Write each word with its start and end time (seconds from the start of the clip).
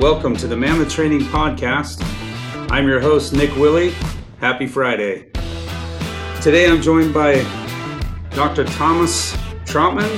welcome 0.00 0.34
to 0.34 0.46
the 0.46 0.56
Mammoth 0.56 0.88
Training 0.88 1.20
Podcast. 1.20 1.98
I'm 2.70 2.88
your 2.88 3.00
host, 3.00 3.34
Nick 3.34 3.54
Willey. 3.56 3.90
Happy 4.38 4.66
Friday. 4.66 5.30
Today 6.40 6.70
I'm 6.70 6.80
joined 6.80 7.12
by 7.12 7.44
Dr. 8.30 8.64
Thomas 8.64 9.36
Trautman. 9.66 10.08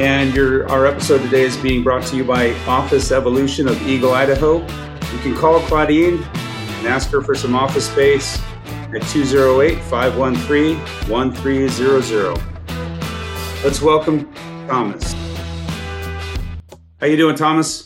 and 0.00 0.34
your, 0.34 0.68
our 0.68 0.84
episode 0.84 1.22
today 1.22 1.42
is 1.42 1.56
being 1.58 1.84
brought 1.84 2.02
to 2.06 2.16
you 2.16 2.24
by 2.24 2.52
Office 2.66 3.12
Evolution 3.12 3.68
of 3.68 3.80
Eagle, 3.86 4.14
Idaho. 4.14 4.62
You 4.62 5.18
can 5.20 5.36
call 5.36 5.60
Claudine 5.60 6.20
and 6.20 6.88
ask 6.88 7.10
her 7.10 7.22
for 7.22 7.36
some 7.36 7.54
office 7.54 7.88
space 7.88 8.42
at 8.66 9.02
208 9.10 9.78
513 9.84 10.76
1300. 11.08 12.36
Let's 13.62 13.80
welcome 13.80 14.34
Thomas. 14.66 15.12
How 17.00 17.06
you 17.06 17.16
doing, 17.16 17.36
Thomas? 17.36 17.83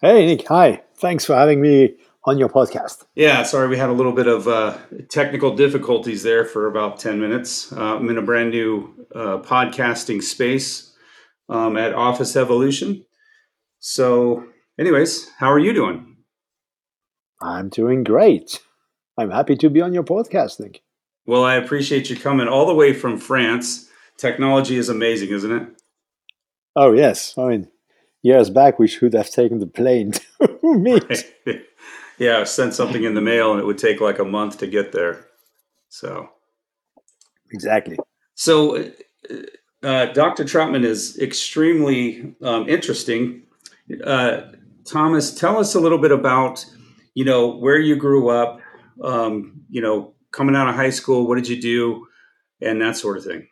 Hey, 0.00 0.26
Nick. 0.26 0.46
Hi. 0.46 0.82
Thanks 0.98 1.24
for 1.24 1.34
having 1.34 1.60
me 1.60 1.96
on 2.24 2.38
your 2.38 2.48
podcast. 2.48 3.04
Yeah, 3.16 3.42
sorry 3.42 3.66
we 3.66 3.76
had 3.76 3.88
a 3.88 3.92
little 3.92 4.12
bit 4.12 4.28
of 4.28 4.46
uh, 4.46 4.78
technical 5.08 5.56
difficulties 5.56 6.22
there 6.22 6.44
for 6.44 6.68
about 6.68 7.00
10 7.00 7.18
minutes. 7.20 7.72
Uh, 7.72 7.96
I'm 7.96 8.08
in 8.08 8.16
a 8.16 8.22
brand 8.22 8.50
new 8.50 9.06
uh, 9.12 9.38
podcasting 9.38 10.22
space 10.22 10.94
um, 11.48 11.76
at 11.76 11.94
Office 11.94 12.36
Evolution. 12.36 13.04
So, 13.80 14.44
anyways, 14.78 15.30
how 15.38 15.50
are 15.50 15.58
you 15.58 15.72
doing? 15.72 16.18
I'm 17.42 17.68
doing 17.68 18.04
great. 18.04 18.60
I'm 19.16 19.32
happy 19.32 19.56
to 19.56 19.68
be 19.68 19.80
on 19.80 19.92
your 19.92 20.04
podcast, 20.04 20.60
Nick. 20.60 20.82
Well, 21.26 21.42
I 21.42 21.56
appreciate 21.56 22.08
you 22.08 22.16
coming 22.16 22.46
all 22.46 22.66
the 22.66 22.74
way 22.74 22.92
from 22.92 23.18
France. 23.18 23.88
Technology 24.16 24.76
is 24.76 24.88
amazing, 24.88 25.30
isn't 25.30 25.50
it? 25.52 25.68
Oh 26.76 26.92
yes, 26.92 27.36
I 27.36 27.48
mean, 27.48 27.68
years 28.22 28.50
back 28.50 28.78
we 28.78 28.88
should 28.88 29.14
have 29.14 29.30
taken 29.30 29.58
the 29.58 29.66
plane 29.66 30.12
to 30.40 30.58
meet. 30.62 31.34
yeah, 32.18 32.44
sent 32.44 32.74
something 32.74 33.04
in 33.04 33.14
the 33.14 33.20
mail 33.20 33.52
and 33.52 33.60
it 33.60 33.66
would 33.66 33.78
take 33.78 34.00
like 34.00 34.18
a 34.18 34.24
month 34.24 34.58
to 34.58 34.66
get 34.66 34.92
there. 34.92 35.26
So 35.88 36.30
exactly. 37.50 37.98
So, 38.34 38.76
uh, 38.76 39.34
uh 39.82 40.06
Dr. 40.12 40.44
Trautman 40.44 40.84
is 40.84 41.18
extremely 41.18 42.34
um, 42.42 42.68
interesting. 42.68 43.42
Uh, 44.04 44.42
Thomas, 44.84 45.34
tell 45.34 45.58
us 45.58 45.74
a 45.74 45.80
little 45.80 45.98
bit 45.98 46.12
about 46.12 46.64
you 47.14 47.24
know 47.24 47.56
where 47.56 47.78
you 47.78 47.96
grew 47.96 48.28
up. 48.28 48.60
Um, 49.02 49.62
you 49.70 49.80
know, 49.80 50.14
coming 50.32 50.56
out 50.56 50.68
of 50.68 50.74
high 50.74 50.90
school, 50.90 51.26
what 51.26 51.36
did 51.36 51.48
you 51.48 51.60
do, 51.60 52.06
and 52.60 52.80
that 52.80 52.96
sort 52.96 53.16
of 53.16 53.24
thing. 53.24 53.48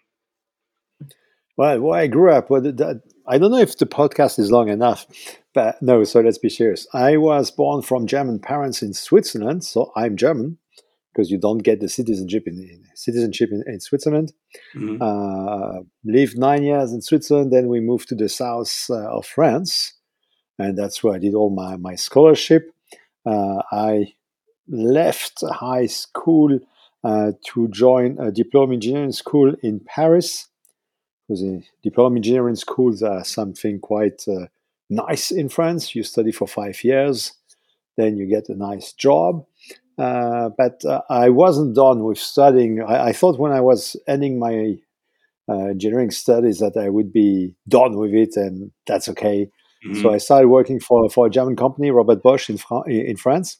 Well, 1.56 1.80
where 1.80 2.00
I 2.00 2.06
grew 2.06 2.32
up, 2.32 2.50
well, 2.50 2.60
that, 2.60 3.02
I 3.28 3.38
don't 3.38 3.50
know 3.50 3.58
if 3.58 3.78
the 3.78 3.86
podcast 3.86 4.38
is 4.38 4.52
long 4.52 4.68
enough, 4.68 5.06
but 5.52 5.80
no, 5.82 6.04
so 6.04 6.20
let's 6.20 6.38
be 6.38 6.48
serious. 6.48 6.86
I 6.92 7.16
was 7.16 7.50
born 7.50 7.82
from 7.82 8.06
German 8.06 8.38
parents 8.38 8.82
in 8.82 8.92
Switzerland, 8.92 9.64
so 9.64 9.92
I'm 9.96 10.16
German 10.16 10.58
because 11.12 11.30
you 11.30 11.38
don't 11.38 11.58
get 11.58 11.80
the 11.80 11.88
citizenship 11.88 12.44
in, 12.46 12.54
in 12.60 12.84
citizenship 12.94 13.50
in, 13.50 13.64
in 13.66 13.80
Switzerland. 13.80 14.32
Mm-hmm. 14.74 15.00
Uh, 15.00 15.82
lived 16.04 16.38
nine 16.38 16.62
years 16.62 16.92
in 16.92 17.00
Switzerland, 17.00 17.52
then 17.52 17.68
we 17.68 17.80
moved 17.80 18.08
to 18.10 18.14
the 18.14 18.28
south 18.28 18.86
uh, 18.90 19.16
of 19.16 19.26
France, 19.26 19.94
and 20.58 20.76
that's 20.76 21.02
where 21.02 21.14
I 21.14 21.18
did 21.18 21.34
all 21.34 21.50
my 21.50 21.76
my 21.76 21.94
scholarship. 21.94 22.70
Uh, 23.24 23.62
I 23.72 24.14
left 24.68 25.42
high 25.42 25.86
school 25.86 26.60
uh, 27.02 27.32
to 27.46 27.68
join 27.68 28.18
a 28.20 28.30
diploma 28.30 28.74
engineering 28.74 29.12
school 29.12 29.54
in 29.62 29.80
Paris 29.80 30.48
because 31.26 31.40
the 31.40 31.62
diploma 31.82 32.16
engineering 32.16 32.56
schools 32.56 33.02
are 33.02 33.24
something 33.24 33.80
quite 33.80 34.22
uh, 34.28 34.46
nice 34.88 35.30
in 35.30 35.48
France. 35.48 35.94
You 35.94 36.02
study 36.02 36.32
for 36.32 36.46
five 36.46 36.82
years, 36.84 37.32
then 37.96 38.16
you 38.16 38.26
get 38.26 38.48
a 38.48 38.54
nice 38.54 38.92
job. 38.92 39.44
Uh, 39.98 40.50
but 40.56 40.84
uh, 40.84 41.00
I 41.08 41.30
wasn't 41.30 41.74
done 41.74 42.04
with 42.04 42.18
studying. 42.18 42.82
I, 42.82 43.06
I, 43.06 43.12
thought 43.12 43.38
when 43.38 43.52
I 43.52 43.62
was 43.62 43.96
ending 44.06 44.38
my 44.38 44.76
uh, 45.48 45.68
engineering 45.70 46.10
studies 46.10 46.58
that 46.58 46.76
I 46.76 46.90
would 46.90 47.12
be 47.12 47.54
done 47.66 47.96
with 47.96 48.12
it, 48.12 48.36
and 48.36 48.72
that's 48.86 49.08
okay. 49.08 49.50
Mm-hmm. 49.86 50.02
So 50.02 50.12
I 50.12 50.18
started 50.18 50.48
working 50.48 50.80
for, 50.80 51.08
for 51.08 51.26
a 51.26 51.30
German 51.30 51.56
company, 51.56 51.90
Robert 51.90 52.22
Bosch, 52.22 52.50
in, 52.50 52.58
Fra- 52.58 52.88
in 52.88 53.16
France. 53.16 53.58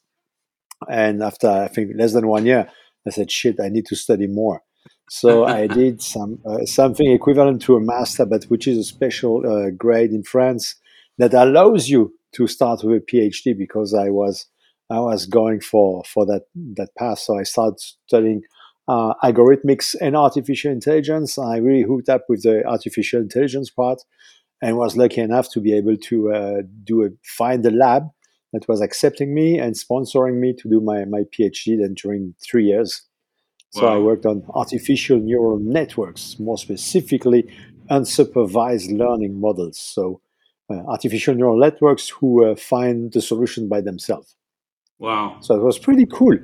And 0.91 1.22
after 1.22 1.48
I 1.48 1.69
think 1.69 1.93
less 1.97 2.12
than 2.12 2.27
one 2.27 2.44
year, 2.44 2.69
I 3.06 3.10
said, 3.10 3.31
"Shit, 3.31 3.59
I 3.59 3.69
need 3.69 3.87
to 3.87 3.97
study 3.97 4.27
more." 4.27 4.62
So 5.09 5.44
I 5.44 5.67
did 5.69 6.03
some 6.03 6.41
uh, 6.44 6.65
something 6.65 7.11
equivalent 7.11 7.62
to 7.62 7.77
a 7.77 7.81
master, 7.81 8.27
but 8.27 8.44
which 8.44 8.67
is 8.67 8.78
a 8.78 8.84
special 8.84 9.47
uh, 9.47 9.71
grade 9.71 10.11
in 10.11 10.25
France 10.25 10.75
that 11.19 11.33
allows 11.33 11.89
you 11.89 12.12
to 12.33 12.47
start 12.47 12.83
with 12.83 13.03
a 13.03 13.06
PhD 13.06 13.56
because 13.56 13.95
I 13.95 14.11
was 14.11 14.47
I 14.91 14.99
was 14.99 15.27
going 15.27 15.61
for 15.61 16.03
for 16.05 16.27
that 16.27 16.43
that 16.75 16.91
path. 16.99 17.21
So 17.21 17.39
I 17.39 17.45
started 17.45 17.78
studying 17.78 18.43
uh, 18.89 19.15
algorithmics 19.22 19.95
and 20.00 20.16
artificial 20.16 20.72
intelligence. 20.72 21.39
I 21.39 21.59
really 21.59 21.83
hooked 21.83 22.09
up 22.09 22.25
with 22.28 22.43
the 22.43 22.65
artificial 22.66 23.21
intelligence 23.21 23.71
part 23.71 24.03
and 24.62 24.77
was 24.77 24.97
lucky 24.97 25.21
enough 25.21 25.50
to 25.53 25.61
be 25.61 25.72
able 25.75 25.97
to 25.97 26.33
uh, 26.33 26.62
do 26.84 27.05
a 27.05 27.09
find 27.22 27.65
a 27.65 27.71
lab 27.71 28.09
that 28.53 28.66
was 28.69 28.81
accepting 28.81 29.34
me 29.34 29.59
and 29.59 29.75
sponsoring 29.75 30.41
me 30.41 30.53
to 30.55 30.69
do 30.69 30.81
my 30.81 31.05
my 31.05 31.22
PhD. 31.33 31.78
Then 31.78 31.95
during 31.95 32.34
three 32.45 32.65
years. 32.66 33.03
So 33.76 33.84
wow. 33.84 33.97
I 33.97 33.98
worked 33.98 34.25
on 34.25 34.42
artificial 34.54 35.19
neural 35.19 35.59
networks, 35.59 36.38
more 36.38 36.56
specifically 36.56 37.44
unsupervised 37.91 38.97
learning 38.97 39.38
models. 39.38 39.78
So 39.78 40.22
uh, 40.70 40.76
artificial 40.88 41.34
neural 41.34 41.59
networks 41.59 42.09
who 42.09 42.47
uh, 42.47 42.56
find 42.56 43.12
the 43.12 43.20
solution 43.20 43.69
by 43.69 43.82
themselves. 43.82 44.34
Wow. 44.98 45.36
So 45.41 45.54
it 45.56 45.62
was 45.62 45.78
pretty 45.78 46.06
cool. 46.06 46.38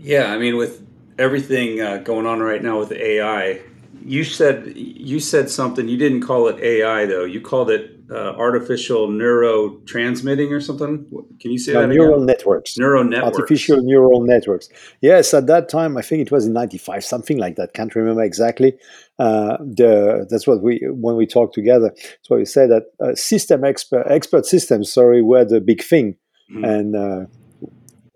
Yeah, 0.00 0.32
I 0.32 0.38
mean, 0.38 0.56
with 0.56 0.84
everything 1.16 1.80
uh, 1.80 1.98
going 1.98 2.26
on 2.26 2.40
right 2.40 2.60
now 2.60 2.80
with 2.80 2.90
AI, 2.90 3.60
you 4.04 4.24
said 4.24 4.72
you 4.74 5.20
said 5.20 5.48
something. 5.48 5.88
You 5.88 5.96
didn't 5.96 6.22
call 6.22 6.48
it 6.48 6.58
AI 6.58 7.06
though. 7.06 7.24
You 7.24 7.40
called 7.40 7.70
it 7.70 7.99
uh, 8.10 8.34
artificial 8.36 9.08
neurotransmitting 9.08 10.50
or 10.50 10.60
something. 10.60 11.06
Can 11.40 11.52
you 11.52 11.58
say 11.58 11.72
no, 11.72 11.82
that? 11.82 11.88
Neural 11.88 12.14
again? 12.16 12.26
networks. 12.26 12.76
Neural 12.76 13.04
networks. 13.04 13.36
Artificial 13.36 13.78
neural 13.82 14.22
networks. 14.22 14.68
Yes, 15.00 15.32
at 15.32 15.46
that 15.46 15.68
time, 15.68 15.96
I 15.96 16.02
think 16.02 16.22
it 16.22 16.32
was 16.32 16.46
in 16.46 16.52
'95, 16.52 17.04
something 17.04 17.38
like 17.38 17.56
that. 17.56 17.72
Can't 17.72 17.94
remember 17.94 18.22
exactly. 18.22 18.76
Uh, 19.18 19.58
the 19.60 20.26
that's 20.28 20.46
what 20.46 20.62
we 20.62 20.80
when 20.90 21.16
we 21.16 21.26
talked 21.26 21.54
together. 21.54 21.94
So 22.22 22.36
we 22.36 22.44
said 22.44 22.70
that 22.70 22.84
uh, 23.00 23.14
system 23.14 23.64
expert 23.64 24.06
expert 24.08 24.46
systems, 24.46 24.92
sorry, 24.92 25.22
were 25.22 25.44
the 25.44 25.60
big 25.60 25.82
thing, 25.82 26.16
mm-hmm. 26.50 26.64
and 26.64 26.96
uh, 26.96 27.26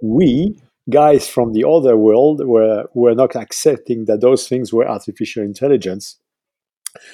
we 0.03 0.59
guys 0.91 1.28
from 1.28 1.53
the 1.53 1.66
other 1.66 1.97
world 1.97 2.44
were 2.44 2.84
were 2.94 3.15
not 3.15 3.37
accepting 3.37 4.06
that 4.06 4.21
those 4.21 4.49
things 4.49 4.72
were 4.72 4.88
artificial 4.88 5.43
intelligence. 5.43 6.19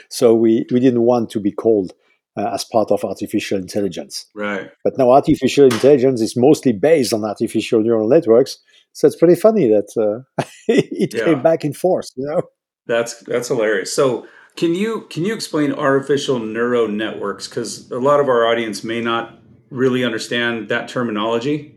So 0.09 0.35
we 0.35 0.67
we 0.73 0.81
didn't 0.81 1.03
want 1.03 1.31
to 1.31 1.41
be 1.41 1.53
called 1.53 1.93
uh, 2.37 2.51
as 2.53 2.65
part 2.65 2.91
of 2.91 3.05
artificial 3.05 3.59
intelligence. 3.59 4.27
Right. 4.35 4.71
But 4.85 4.99
now 4.99 5.11
artificial 5.11 5.65
intelligence 5.65 6.21
is 6.21 6.37
mostly 6.37 6.72
based 6.72 7.13
on 7.13 7.25
artificial 7.25 7.81
neural 7.83 8.09
networks. 8.09 8.59
So 8.93 9.07
it's 9.07 9.16
pretty 9.16 9.37
funny 9.37 9.69
that 9.69 9.89
uh, 9.97 10.45
it 10.69 11.15
yeah. 11.15 11.25
came 11.25 11.43
back 11.43 11.65
in 11.65 11.72
force. 11.72 12.13
You 12.16 12.27
know. 12.27 12.43
That's 12.87 13.21
that's 13.21 13.49
hilarious. 13.49 13.95
So 13.95 14.27
can 14.57 14.75
you 14.75 15.07
can 15.10 15.25
you 15.25 15.34
explain 15.34 15.72
artificial 15.72 16.39
neural 16.39 16.89
networks? 16.89 17.49
Because 17.49 17.91
a 17.91 17.99
lot 17.99 18.21
of 18.21 18.28
our 18.28 18.47
audience 18.47 18.83
may 18.83 19.01
not 19.01 19.39
really 19.71 20.04
understand 20.04 20.69
that 20.69 20.89
terminology. 20.89 21.77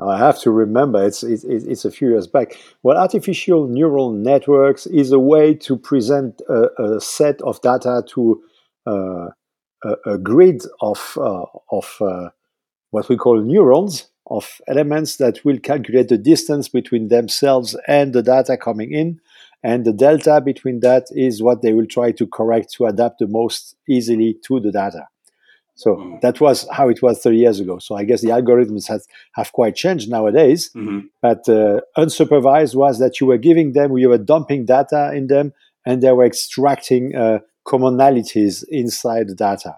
I 0.00 0.16
have 0.16 0.40
to 0.40 0.50
remember 0.50 1.04
it's 1.04 1.22
it, 1.22 1.44
it's 1.44 1.84
a 1.84 1.90
few 1.90 2.10
years 2.10 2.26
back. 2.26 2.56
Well, 2.82 2.96
artificial 2.96 3.66
neural 3.66 4.12
networks 4.12 4.86
is 4.86 5.12
a 5.12 5.18
way 5.18 5.54
to 5.54 5.76
present 5.76 6.40
a, 6.48 6.82
a 6.82 7.00
set 7.00 7.40
of 7.42 7.60
data 7.60 8.02
to 8.14 8.42
a, 8.90 9.96
a, 10.06 10.18
grid 10.18 10.62
of 10.80 11.16
uh, 11.16 11.44
of 11.70 11.96
uh, 12.00 12.30
what 12.90 13.08
we 13.08 13.16
call 13.16 13.40
neurons 13.40 14.08
of 14.26 14.60
elements 14.68 15.16
that 15.16 15.44
will 15.44 15.58
calculate 15.58 16.08
the 16.08 16.18
distance 16.18 16.68
between 16.68 17.08
themselves 17.08 17.76
and 17.88 18.12
the 18.12 18.22
data 18.22 18.56
coming 18.56 18.92
in 18.92 19.20
and 19.62 19.84
the 19.84 19.92
delta 19.92 20.40
between 20.40 20.80
that 20.80 21.06
is 21.10 21.42
what 21.42 21.62
they 21.62 21.72
will 21.72 21.86
try 21.86 22.12
to 22.12 22.26
correct 22.26 22.72
to 22.72 22.86
adapt 22.86 23.18
the 23.18 23.26
most 23.26 23.76
easily 23.88 24.36
to 24.46 24.60
the 24.60 24.72
data 24.72 25.06
so 25.74 25.96
mm-hmm. 25.96 26.16
that 26.22 26.40
was 26.40 26.66
how 26.70 26.88
it 26.88 27.02
was 27.02 27.20
30 27.20 27.36
years 27.36 27.60
ago 27.60 27.78
so 27.78 27.96
i 27.96 28.04
guess 28.04 28.22
the 28.22 28.28
algorithms 28.28 28.88
have, 28.88 29.02
have 29.34 29.52
quite 29.52 29.74
changed 29.74 30.08
nowadays 30.10 30.70
mm-hmm. 30.76 31.00
but 31.20 31.48
uh, 31.48 31.80
unsupervised 31.96 32.74
was 32.74 32.98
that 32.98 33.20
you 33.20 33.26
were 33.26 33.38
giving 33.38 33.72
them 33.72 33.96
you 33.98 34.08
were 34.08 34.18
dumping 34.18 34.64
data 34.64 35.12
in 35.14 35.26
them 35.26 35.52
and 35.86 36.02
they 36.02 36.12
were 36.12 36.26
extracting 36.26 37.14
uh, 37.14 37.38
commonalities 37.70 38.64
inside 38.68 39.28
the 39.28 39.34
data. 39.34 39.74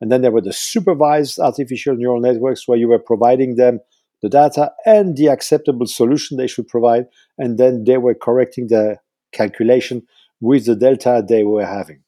And 0.00 0.12
then 0.12 0.22
there 0.22 0.30
were 0.30 0.42
the 0.42 0.52
supervised 0.52 1.38
artificial 1.38 1.96
neural 1.96 2.20
networks 2.20 2.66
where 2.66 2.78
you 2.78 2.88
were 2.88 2.98
providing 2.98 3.56
them 3.56 3.80
the 4.22 4.28
data 4.28 4.72
and 4.84 5.16
the 5.16 5.28
acceptable 5.28 5.86
solution 5.86 6.36
they 6.36 6.46
should 6.46 6.68
provide. 6.68 7.06
And 7.38 7.58
then 7.58 7.84
they 7.84 7.98
were 7.98 8.14
correcting 8.14 8.68
the 8.68 8.96
calculation 9.32 10.02
with 10.40 10.66
the 10.66 10.74
delta 10.74 11.24
they 11.26 11.44
were 11.44 11.66
having. 11.66 12.02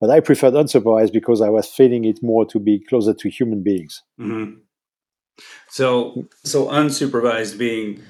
But 0.00 0.10
I 0.10 0.20
preferred 0.20 0.54
unsupervised 0.54 1.12
because 1.12 1.40
I 1.40 1.48
was 1.48 1.66
feeling 1.66 2.04
it 2.04 2.22
more 2.22 2.44
to 2.46 2.58
be 2.58 2.80
closer 2.86 3.14
to 3.14 3.28
human 3.30 3.62
beings. 3.62 4.02
Mm-hmm. 4.20 4.60
So, 5.68 6.26
so 6.44 6.66
unsupervised 6.66 7.58
being 7.58 8.02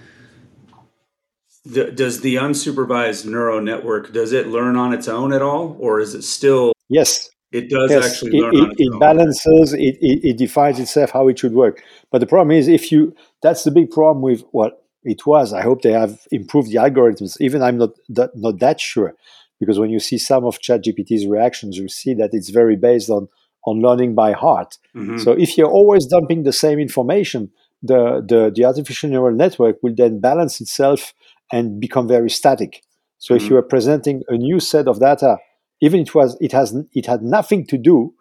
does 1.72 2.20
the 2.20 2.36
unsupervised 2.36 3.26
neural 3.26 3.60
network 3.60 4.12
does 4.12 4.32
it 4.32 4.48
learn 4.48 4.76
on 4.76 4.92
its 4.92 5.08
own 5.08 5.32
at 5.32 5.42
all, 5.42 5.76
or 5.78 6.00
is 6.00 6.14
it 6.14 6.22
still? 6.22 6.72
Yes, 6.88 7.30
it 7.52 7.68
does 7.68 7.90
yes. 7.90 8.04
actually 8.04 8.38
it, 8.38 8.40
learn 8.40 8.54
it, 8.54 8.60
on 8.60 8.70
its 8.70 8.80
it 8.80 8.92
own. 8.92 8.98
balances. 8.98 9.72
It, 9.72 9.96
it 10.00 10.20
it 10.30 10.36
defines 10.38 10.78
itself 10.78 11.10
how 11.10 11.28
it 11.28 11.38
should 11.38 11.54
work. 11.54 11.82
But 12.10 12.18
the 12.18 12.26
problem 12.26 12.56
is, 12.56 12.68
if 12.68 12.90
you 12.92 13.14
that's 13.42 13.64
the 13.64 13.70
big 13.70 13.90
problem 13.90 14.22
with 14.22 14.42
what 14.52 14.82
it 15.06 15.24
was. 15.24 15.52
I 15.52 15.62
hope 15.62 15.82
they 15.82 15.92
have 15.92 16.26
improved 16.32 16.70
the 16.70 16.76
algorithms. 16.76 17.36
Even 17.40 17.62
I'm 17.62 17.78
not 17.78 17.90
that, 18.08 18.30
not 18.34 18.58
that 18.58 18.80
sure, 18.80 19.14
because 19.60 19.78
when 19.78 19.90
you 19.90 20.00
see 20.00 20.18
some 20.18 20.44
of 20.44 20.58
ChatGPT's 20.58 21.26
reactions, 21.26 21.78
you 21.78 21.88
see 21.88 22.12
that 22.14 22.30
it's 22.32 22.50
very 22.50 22.76
based 22.76 23.08
on 23.08 23.28
on 23.64 23.80
learning 23.80 24.14
by 24.14 24.32
heart. 24.32 24.78
Mhm. 24.94 25.20
So 25.20 25.32
if 25.32 25.56
you're 25.56 25.70
always 25.70 26.06
dumping 26.06 26.42
the 26.42 26.52
same 26.52 26.78
information, 26.78 27.50
the, 27.82 28.24
the, 28.26 28.52
the 28.54 28.64
artificial 28.64 29.10
neural 29.10 29.34
network 29.34 29.76
will 29.82 29.94
then 29.94 30.20
balance 30.20 30.60
itself 30.60 31.12
and 31.52 31.80
become 31.80 32.08
very 32.08 32.30
static. 32.30 32.82
So 33.18 33.34
if 33.34 33.42
Mhm. 33.44 33.50
you 33.50 33.56
are 33.56 33.62
presenting 33.62 34.22
a 34.28 34.36
new 34.36 34.60
set 34.60 34.86
of 34.88 35.00
data, 35.00 35.38
even 35.80 36.00
it 36.00 36.14
was 36.14 36.36
it 36.40 36.52
has 36.52 36.74
it 36.94 37.06
had 37.06 37.22
nothing 37.22 37.66
to 37.66 37.78
do, 37.78 38.12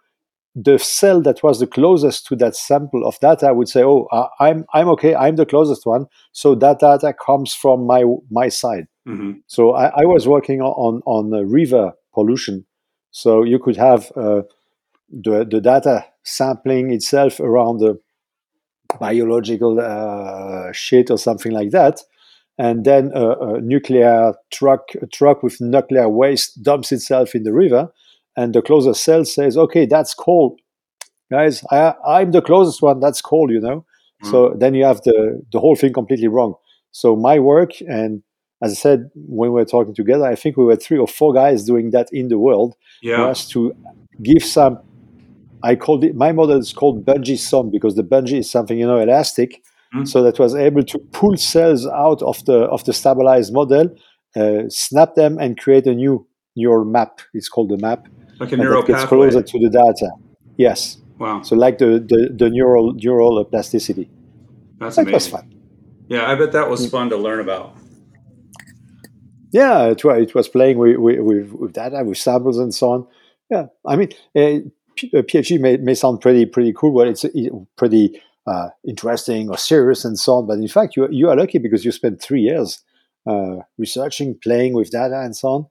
the 0.56 0.78
cell 0.80 1.22
that 1.22 1.44
was 1.44 1.60
the 1.60 1.68
closest 1.68 2.26
to 2.28 2.36
that 2.38 2.56
sample 2.56 3.06
of 3.06 3.20
data 3.20 3.54
would 3.54 3.68
say, 3.68 3.84
"Oh, 3.84 4.08
I- 4.12 4.30
I'm 4.40 4.66
I'm 4.74 4.88
okay. 4.90 5.14
I'm 5.16 5.36
the 5.36 5.46
closest 5.46 5.86
one." 5.86 6.06
So 6.32 6.56
that 6.56 6.80
data 6.80 7.14
comes 7.14 7.54
from 7.54 7.86
my 7.86 8.04
my 8.32 8.50
side. 8.50 8.88
Mhm. 9.08 9.42
So 9.48 9.74
I, 9.74 9.88
I 10.02 10.06
was 10.06 10.28
working 10.28 10.62
on 10.62 11.02
on 11.06 11.32
river 11.52 11.94
pollution. 12.14 12.66
So 13.12 13.44
you 13.44 13.60
could 13.60 13.78
have 13.78 14.12
uh, 14.16 14.42
the 15.10 15.46
the 15.46 15.62
data 15.62 16.06
sampling 16.24 16.92
itself 16.92 17.40
around 17.40 17.80
the 17.80 18.00
biological 19.00 19.80
uh, 19.80 20.72
shit 20.72 21.10
or 21.12 21.18
something 21.18 21.52
like 21.52 21.72
that, 21.72 22.02
and 22.58 22.86
then 22.86 23.12
a, 23.14 23.56
a 23.56 23.62
nuclear 23.62 24.34
truck 24.52 24.82
a 25.02 25.08
truck 25.08 25.44
with 25.44 25.60
nuclear 25.60 26.08
waste 26.10 26.62
dumps 26.64 26.92
itself 26.92 27.36
in 27.36 27.44
the 27.44 27.54
river, 27.54 27.90
and 28.36 28.54
the 28.54 28.62
closest 28.62 29.04
cell 29.04 29.26
says, 29.26 29.58
"Okay, 29.58 29.86
that's 29.86 30.14
coal, 30.14 30.58
guys. 31.32 31.64
I, 31.72 31.94
I'm 32.08 32.32
the 32.32 32.42
closest 32.42 32.82
one. 32.82 33.00
That's 33.00 33.22
coal, 33.22 33.52
you 33.52 33.60
know." 33.60 33.86
Mm. 34.24 34.32
So 34.32 34.54
then 34.58 34.74
you 34.74 34.86
have 34.86 35.02
the 35.04 35.42
the 35.52 35.60
whole 35.60 35.76
thing 35.76 35.94
completely 35.94 36.28
wrong. 36.28 36.56
So 36.92 37.16
my 37.16 37.40
work 37.40 37.72
and 37.88 38.24
as 38.64 38.72
I 38.72 38.76
said 38.76 39.10
when 39.16 39.52
we 39.52 39.56
were 39.56 39.66
talking 39.66 39.94
together, 39.94 40.26
I 40.26 40.36
think 40.36 40.58
we 40.58 40.64
were 40.64 40.78
three 40.78 40.98
or 40.98 41.08
four 41.08 41.34
guys 41.34 41.66
doing 41.66 41.92
that 41.92 42.08
in 42.12 42.30
the 42.30 42.40
world 42.40 42.76
Yeah. 43.02 43.28
was 43.28 43.48
to 43.50 43.76
give 44.24 44.44
some. 44.44 44.80
I 45.62 45.76
called 45.76 46.04
it. 46.04 46.16
My 46.16 46.32
model 46.32 46.58
is 46.58 46.74
called 46.74 47.06
Bungee 47.06 47.38
SOM 47.38 47.70
because 47.70 47.96
the 47.96 48.04
bungee 48.04 48.40
is 48.40 48.50
something 48.50 48.78
you 48.78 48.88
know 48.88 49.00
elastic, 49.00 49.62
Mm. 49.96 50.08
so 50.08 50.22
that 50.24 50.38
was 50.40 50.54
able 50.56 50.84
to 50.84 50.98
pull 51.12 51.38
cells 51.38 51.88
out 51.88 52.22
of 52.22 52.44
the 52.46 52.60
of 52.76 52.84
the 52.86 52.94
stabilized 52.94 53.54
model, 53.54 53.96
uh, 54.36 54.64
snap 54.70 55.16
them, 55.16 55.38
and 55.40 55.58
create 55.58 55.88
a 55.88 55.94
new 55.94 56.26
neural 56.56 56.86
map. 56.86 57.22
It's 57.34 57.50
called 57.50 57.70
the 57.70 57.78
map, 57.78 58.08
Like 58.40 58.52
a 58.52 58.58
neural 58.58 58.82
that 58.82 58.88
gets 58.88 59.02
pathway. 59.04 59.18
closer 59.30 59.42
to 59.42 59.60
the 59.60 59.70
data. 59.70 60.12
Yes, 60.58 60.98
Wow, 61.20 61.42
so 61.44 61.56
like 61.56 61.78
the 61.78 62.00
the, 62.12 62.30
the 62.36 62.50
neural 62.50 62.94
neural 62.94 63.44
plasticity. 63.46 64.10
that's 64.80 64.98
was 64.98 65.08
amazing. 65.08 65.32
fun. 65.32 65.52
Yeah, 66.10 66.30
I 66.32 66.36
bet 66.36 66.52
that 66.52 66.70
was 66.70 66.86
Mm. 66.86 66.92
fun 66.92 67.10
to 67.12 67.18
learn 67.18 67.40
about. 67.40 67.74
Yeah, 69.52 69.86
it 69.88 70.04
was, 70.04 70.22
it 70.22 70.36
was 70.36 70.48
playing 70.50 70.78
with, 70.78 70.98
with, 70.98 71.52
with, 71.54 71.74
data, 71.74 72.04
with 72.04 72.18
samples, 72.18 72.58
and 72.58 72.74
so 72.74 72.90
on. 72.92 73.08
Yeah, 73.50 73.68
I 73.86 73.96
mean, 73.96 74.10
uh, 74.36 74.68
P- 74.96 75.12
uh, 75.16 75.22
PhD 75.22 75.60
may, 75.60 75.78
may 75.78 75.94
sound 75.94 76.20
pretty 76.22 76.46
pretty 76.46 76.74
cool, 76.74 76.94
but 76.94 77.08
it's 77.08 77.26
pretty 77.78 78.22
uh, 78.48 78.70
interesting 78.88 79.50
or 79.50 79.58
serious 79.58 80.06
and 80.06 80.18
so 80.20 80.36
on. 80.36 80.48
But 80.48 80.60
in 80.60 80.68
fact, 80.68 80.96
you 80.96 81.08
you 81.12 81.30
are 81.30 81.36
lucky 81.36 81.58
because 81.58 81.84
you 81.86 81.92
spent 81.92 82.22
three 82.22 82.42
years 82.42 82.84
uh, 83.28 83.58
researching, 83.78 84.38
playing 84.44 84.74
with 84.74 84.92
data, 84.92 85.20
and 85.22 85.36
so 85.36 85.48
on. 85.50 85.66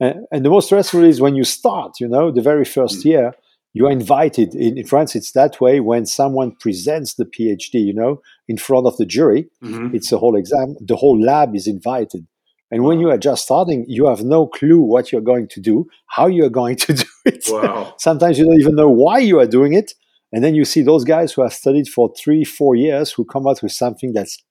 And, 0.00 0.26
and 0.30 0.44
the 0.44 0.50
most 0.50 0.66
stressful 0.66 1.04
is 1.04 1.20
when 1.20 1.34
you 1.34 1.44
start. 1.44 2.00
You 2.00 2.08
know, 2.08 2.30
the 2.30 2.42
very 2.42 2.64
first 2.64 3.04
year, 3.04 3.34
you 3.72 3.86
are 3.86 3.90
invited. 3.92 4.54
In, 4.54 4.78
in 4.78 4.86
France, 4.86 5.16
it's 5.16 5.32
that 5.32 5.60
way 5.60 5.80
when 5.80 6.06
someone 6.06 6.52
presents 6.52 7.14
the 7.14 7.24
PhD. 7.24 7.74
You 7.74 7.94
know, 7.94 8.20
in 8.46 8.58
front 8.58 8.86
of 8.86 8.96
the 8.96 9.06
jury, 9.06 9.48
hmm 9.60 9.88
it's 9.94 10.12
a 10.12 10.18
whole 10.18 10.36
exam. 10.36 10.76
The 10.80 10.96
whole 10.96 11.20
lab 11.20 11.54
is 11.54 11.66
invited. 11.66 12.26
And 12.70 12.84
when 12.84 13.00
you 13.00 13.10
are 13.10 13.18
just 13.18 13.44
starting, 13.44 13.86
you 13.88 14.06
have 14.06 14.22
no 14.22 14.46
clue 14.46 14.80
what 14.80 15.10
you're 15.10 15.22
going 15.22 15.48
to 15.48 15.60
do, 15.60 15.86
how 16.06 16.26
you're 16.26 16.50
going 16.50 16.76
to 16.86 16.92
do 16.92 17.04
it. 17.24 17.44
Wow. 17.48 17.94
Sometimes 17.98 18.38
you 18.38 18.44
don't 18.44 18.60
even 18.60 18.76
know 18.76 18.90
why 18.90 19.18
you 19.18 19.40
are 19.40 19.46
doing 19.46 19.72
it. 19.72 19.94
And 20.32 20.44
then 20.44 20.54
you 20.54 20.64
see 20.64 20.82
those 20.82 21.04
guys 21.04 21.32
who 21.32 21.42
have 21.42 21.52
studied 21.52 21.88
for 21.88 22.12
three, 22.22 22.44
four 22.44 22.76
years 22.76 23.12
who 23.12 23.24
come 23.24 23.46
out 23.46 23.62
with 23.62 23.72
something 23.72 24.12
that's 24.12 24.42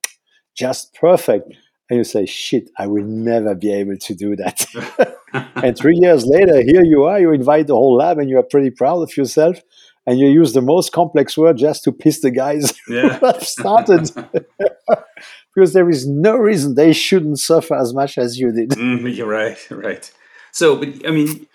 just 0.56 0.94
perfect. 0.94 1.52
And 1.88 1.98
you 1.98 2.04
say, 2.04 2.26
shit, 2.26 2.68
I 2.78 2.86
will 2.86 3.04
never 3.04 3.54
be 3.54 3.72
able 3.72 3.96
to 3.96 4.14
do 4.14 4.36
that. 4.36 4.66
and 5.56 5.76
three 5.78 5.96
years 6.00 6.26
later, 6.26 6.60
here 6.60 6.84
you 6.84 7.04
are, 7.04 7.18
you 7.20 7.32
invite 7.32 7.66
the 7.68 7.74
whole 7.74 7.96
lab 7.96 8.18
and 8.18 8.28
you 8.28 8.38
are 8.38 8.42
pretty 8.42 8.70
proud 8.70 9.02
of 9.02 9.16
yourself. 9.16 9.60
And 10.06 10.18
you 10.18 10.26
use 10.28 10.52
the 10.54 10.62
most 10.62 10.92
complex 10.92 11.36
word 11.36 11.58
just 11.58 11.84
to 11.84 11.92
piss 11.92 12.20
the 12.20 12.30
guys 12.30 12.72
Yeah. 12.88 13.18
who 13.18 13.26
have 13.26 13.42
started. 13.42 14.10
because 15.54 15.72
there 15.72 15.90
is 15.90 16.06
no 16.08 16.36
reason 16.36 16.74
they 16.74 16.92
shouldn't 16.92 17.38
suffer 17.38 17.74
as 17.76 17.92
much 17.94 18.16
as 18.18 18.38
you 18.38 18.52
did. 18.52 18.70
Mm, 18.70 19.14
you're 19.14 19.26
right, 19.26 19.58
right. 19.70 20.10
So, 20.52 20.76
but 20.76 21.06
I 21.06 21.10
mean, 21.10 21.46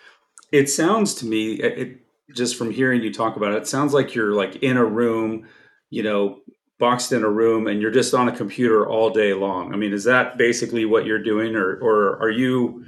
it 0.51 0.69
sounds 0.69 1.13
to 1.15 1.25
me, 1.25 1.53
it, 1.53 2.02
just 2.35 2.55
from 2.55 2.71
hearing 2.71 3.01
you 3.03 3.13
talk 3.13 3.35
about 3.35 3.53
it, 3.53 3.57
it 3.57 3.67
sounds 3.67 3.93
like 3.93 4.15
you're 4.15 4.33
like 4.33 4.57
in 4.57 4.77
a 4.77 4.85
room, 4.85 5.47
you 5.89 6.03
know, 6.03 6.39
boxed 6.79 7.11
in 7.11 7.23
a 7.23 7.29
room, 7.29 7.67
and 7.67 7.81
you're 7.81 7.91
just 7.91 8.13
on 8.13 8.27
a 8.27 8.35
computer 8.35 8.87
all 8.87 9.09
day 9.09 9.33
long. 9.33 9.73
I 9.73 9.77
mean, 9.77 9.93
is 9.93 10.03
that 10.05 10.37
basically 10.37 10.85
what 10.85 11.05
you're 11.05 11.21
doing, 11.23 11.55
or 11.55 11.77
or 11.77 12.17
are 12.21 12.29
you, 12.31 12.85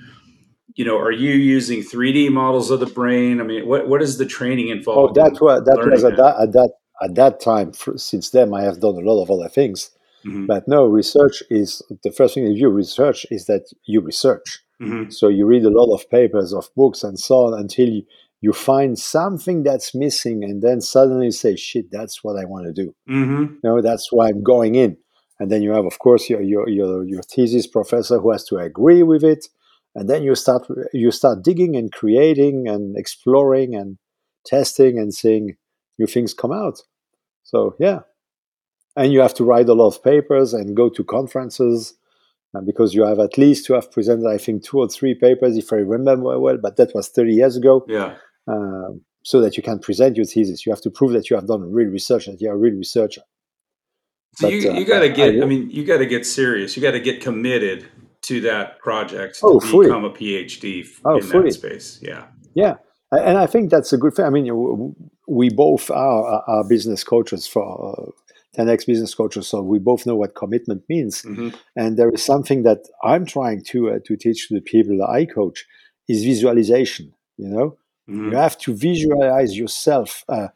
you 0.76 0.86
know, 0.86 0.98
are 0.98 1.12
you 1.12 1.32
using 1.34 1.82
3D 1.82 2.30
models 2.32 2.72
of 2.72 2.80
the 2.80 2.86
brain? 2.88 3.40
I 3.40 3.44
mean, 3.44 3.68
what 3.68 3.88
what 3.88 4.02
is 4.02 4.18
the 4.18 4.26
training 4.26 4.70
Oh, 4.70 4.78
involved? 4.78 5.18
that 5.18 5.28
in 5.28 5.34
was 5.42 5.64
that 5.66 5.80
was 5.92 6.04
at 6.04 6.16
that? 6.16 6.18
that 6.18 6.42
at 6.42 6.52
that 6.54 6.72
at 7.04 7.16
that 7.16 7.40
time. 7.40 7.72
Fr- 7.74 7.98
Since 7.98 8.30
then, 8.32 8.54
I 8.54 8.64
have 8.64 8.80
done 8.80 8.96
a 8.96 9.00
lot 9.10 9.22
of 9.22 9.30
other 9.32 9.50
things. 9.50 9.92
Mhm, 10.26 10.48
But 10.48 10.68
no, 10.68 10.86
research 10.86 11.44
is 11.50 11.82
the 12.04 12.12
first 12.12 12.34
thing 12.34 12.46
that 12.46 12.56
you 12.56 12.70
research 12.70 13.26
is 13.30 13.46
that 13.46 13.66
you 13.86 14.02
research. 14.02 14.64
mhm, 14.82 15.12
So 15.14 15.28
you 15.28 15.46
read 15.46 15.66
a 15.66 15.70
lot 15.70 15.94
of 15.94 16.10
papers, 16.10 16.54
of 16.54 16.70
books, 16.76 17.04
and 17.04 17.20
so 17.20 17.46
on 17.46 17.60
until 17.60 17.90
you, 17.90 18.04
you 18.46 18.54
find 18.54 18.92
something 19.18 19.64
that's 19.64 19.96
missing, 20.06 20.38
and 20.48 20.58
then 20.66 20.80
suddenly 20.96 21.28
you 21.32 21.38
say, 21.44 21.54
"Shit, 21.56 21.88
that's 21.98 22.24
what 22.24 22.36
I 22.42 22.46
want 22.54 22.66
to 22.68 22.74
do." 22.84 22.88
mhm. 23.10 23.44
No, 23.64 23.82
that's 23.88 24.08
why 24.16 24.26
I'm 24.30 24.44
going 24.54 24.76
in. 24.86 24.92
And 25.40 25.48
then 25.52 25.62
you 25.66 25.72
have, 25.78 25.88
of 25.92 25.98
course, 26.06 26.24
your 26.32 26.42
your 26.54 26.66
your, 26.80 26.94
your 27.14 27.24
thesis 27.34 27.68
professor 27.78 28.18
who 28.20 28.32
has 28.36 28.44
to 28.50 28.56
agree 28.70 29.04
with 29.12 29.24
it, 29.34 29.44
and 29.96 30.06
then 30.10 30.22
you 30.28 30.36
start 30.36 30.64
you 30.94 31.10
start 31.12 31.44
digging 31.50 31.74
and 31.80 31.88
creating 32.00 32.56
and 32.74 32.84
exploring 33.04 33.70
and 33.80 33.98
testing 34.54 34.94
and 35.02 35.10
seeing 35.22 35.46
new 36.00 36.08
things 36.08 36.34
come 36.42 36.54
out. 36.64 36.78
So 37.52 37.58
yeah, 37.86 38.00
and 38.96 39.12
you 39.14 39.20
have 39.26 39.34
to 39.40 39.44
write 39.50 39.70
a 39.70 39.74
lot 39.82 39.88
of 39.94 40.04
papers 40.04 40.54
and 40.54 40.78
go 40.82 40.88
to 40.90 41.04
conferences 41.18 41.96
uh, 42.56 42.62
because 42.70 42.94
you 42.94 43.04
have 43.06 43.20
at 43.20 43.38
least 43.38 43.66
to 43.66 43.74
have 43.74 43.92
presented, 43.92 44.28
I 44.28 44.38
think, 44.38 44.64
two 44.64 44.80
or 44.84 44.88
three 44.88 45.16
papers, 45.16 45.58
if 45.58 45.74
I 45.74 45.78
remember 45.78 46.40
well. 46.40 46.58
But 46.66 46.78
that 46.78 46.94
was 46.96 47.10
30 47.10 47.34
years 47.34 47.58
ago. 47.58 47.86
Yeah. 47.88 48.16
Um, 48.48 49.02
so 49.24 49.42
that 49.42 49.58
you 49.58 49.64
can 49.64 49.80
present 49.80 50.16
your 50.18 50.26
thesis, 50.26 50.66
you 50.68 50.72
have 50.72 50.82
to 50.82 50.92
prove 50.92 51.12
that 51.14 51.30
you 51.32 51.36
have 51.36 51.48
done 51.48 51.72
real 51.72 51.88
research, 51.90 52.28
that 52.28 52.40
you're 52.40 52.54
a 52.54 52.58
real 52.58 52.76
researcher. 52.76 53.22
So 54.36 54.48
But, 54.48 54.54
you, 54.54 54.70
uh, 54.70 54.74
you 54.76 54.86
got 54.86 55.00
to 55.00 55.06
I- 55.08 55.10
I 55.12 55.32
get, 55.32 55.42
I, 55.44 55.46
mean, 55.48 55.70
you 55.72 55.84
got 55.84 55.98
to 55.98 56.06
get 56.06 56.26
serious. 56.28 56.76
You 56.76 56.84
got 56.84 56.92
to 56.92 57.00
get 57.00 57.22
committed 57.22 57.88
to 58.24 58.42
that 58.42 58.78
project 58.80 59.40
to 59.40 59.46
Oh, 59.48 59.60
fully. 59.60 59.88
become 59.88 60.04
a 60.06 60.12
PhD 60.12 60.86
Oh, 61.06 61.16
in 61.16 61.22
fully. 61.24 61.46
that 61.46 61.54
space. 61.54 62.00
Yeah. 62.04 62.26
Yeah, 62.54 62.76
and 63.12 63.38
I 63.38 63.48
think 63.48 63.72
that's 63.72 63.92
a 63.94 63.98
good 63.98 64.14
thing. 64.14 64.26
I 64.26 64.30
mean, 64.30 64.96
we 65.28 65.50
both 65.50 65.90
are, 65.90 66.44
are- 66.48 66.64
business 66.68 67.04
coaches 67.04 67.48
for 67.48 67.64
uh, 67.98 68.12
10x 68.62 68.86
business 68.86 69.14
coaches, 69.16 69.48
so 69.48 69.62
we 69.62 69.80
both 69.80 70.06
know 70.06 70.16
what 70.16 70.36
commitment 70.36 70.84
means. 70.88 71.22
hmm 71.24 71.50
And 71.76 71.98
there 71.98 72.10
is 72.12 72.24
something 72.24 72.64
that 72.64 72.80
I'm 73.04 73.26
trying 73.26 73.64
to 73.72 73.90
uh, 73.92 74.00
to 74.06 74.16
teach 74.16 74.48
to 74.48 74.54
the 74.56 74.62
people 74.62 74.98
that 75.00 75.10
I 75.10 75.26
coach 75.26 75.66
is 76.08 76.24
visualization. 76.24 77.12
You 77.38 77.50
know, 77.50 77.78
hmm 78.08 78.30
you 78.32 78.38
have 78.38 78.58
to 78.58 78.74
visualize 78.76 79.58
yourself 79.58 80.24
uh, 80.30 80.48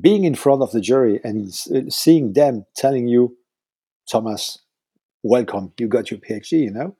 being 0.00 0.24
in 0.24 0.34
front 0.34 0.62
of 0.62 0.70
the 0.72 0.80
jury 0.80 1.20
and 1.24 1.48
uh, 1.74 1.80
seeing 1.88 2.32
them 2.32 2.64
telling 2.76 3.06
you, 3.08 3.36
Thomas, 4.10 4.58
welcome, 5.22 5.72
you 5.78 5.88
got 5.88 6.10
your 6.10 6.20
PhD. 6.20 6.52
You 6.64 6.70
know. 6.70 6.96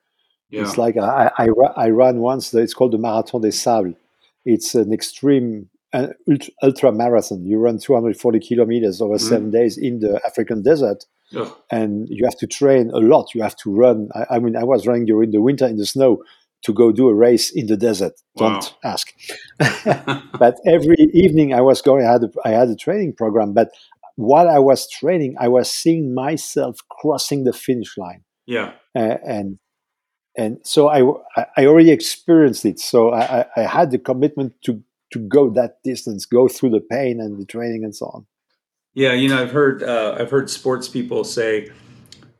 Yeah. 0.50 0.62
It's 0.62 0.78
like 0.78 0.96
I, 0.96 1.30
I, 1.36 1.46
ra- 1.48 1.72
I 1.76 1.88
ran 1.88 2.18
once. 2.18 2.54
It's 2.54 2.74
called 2.74 2.92
the 2.92 2.98
Marathon 2.98 3.40
des 3.40 3.50
Sables. 3.52 3.96
It's 4.44 4.74
an 4.74 4.92
extreme 4.92 5.68
uh, 5.92 6.08
ultra, 6.30 6.52
ultra 6.62 6.92
marathon. 6.92 7.44
You 7.44 7.58
run 7.58 7.78
240 7.78 8.40
kilometers 8.40 9.00
over 9.00 9.14
Mhm. 9.14 9.20
seven 9.20 9.50
days 9.50 9.76
in 9.78 10.00
the 10.00 10.20
African 10.26 10.62
desert, 10.62 11.06
Ugh. 11.36 11.52
and 11.70 12.08
you 12.08 12.24
have 12.24 12.36
to 12.38 12.46
train 12.46 12.90
a 12.90 12.98
lot. 12.98 13.34
You 13.34 13.42
have 13.42 13.56
to 13.58 13.74
run. 13.74 14.08
I, 14.14 14.36
I 14.36 14.38
mean, 14.38 14.56
I 14.56 14.64
was 14.64 14.86
running 14.86 15.06
during 15.06 15.30
the 15.30 15.40
winter 15.40 15.66
in 15.66 15.76
the 15.76 15.86
snow, 15.86 16.22
to 16.64 16.72
go 16.72 16.92
do 16.92 17.08
a 17.08 17.14
race 17.14 17.50
in 17.50 17.66
the 17.66 17.76
desert. 17.76 18.14
Don't 18.36 18.74
ask. 18.84 19.12
but 20.38 20.56
every 20.66 20.96
evening 21.12 21.54
I 21.54 21.60
was 21.60 21.82
going. 21.82 22.06
I 22.06 22.12
had 22.12 22.24
a, 22.24 22.30
I 22.44 22.50
had 22.50 22.68
a 22.68 22.76
training 22.76 23.14
program. 23.14 23.52
But 23.52 23.70
while 24.16 24.48
I 24.48 24.58
was 24.58 24.88
training, 24.88 25.36
I 25.38 25.48
was 25.48 25.70
seeing 25.70 26.14
myself 26.14 26.78
crossing 26.90 27.44
the 27.44 27.52
finish 27.52 27.96
line, 27.98 28.22
yeah. 28.46 28.72
uh, 28.94 29.16
and 29.26 29.58
and 30.36 30.58
so 30.62 30.88
I 30.88 31.00
I- 31.56 31.66
already 31.66 31.90
experienced 31.90 32.64
it. 32.64 32.78
So 32.78 33.10
I, 33.10 33.40
I 33.40 33.46
I 33.56 33.62
had 33.62 33.90
the 33.90 33.98
commitment 33.98 34.54
to 34.64 34.82
to 35.12 35.18
go 35.18 35.50
that 35.50 35.78
distance, 35.84 36.26
go 36.26 36.48
through 36.48 36.70
the 36.70 36.80
pain 36.80 37.20
and 37.20 37.40
the 37.40 37.46
training 37.46 37.84
and 37.84 37.94
so 37.94 38.06
on. 38.06 38.26
Yeah, 38.94 39.12
you 39.12 39.28
know, 39.28 39.42
I've 39.42 39.50
heard 39.50 39.82
uh, 39.82 40.16
I've 40.18 40.30
heard 40.30 40.48
sports 40.48 40.88
people 40.88 41.24
say, 41.24 41.70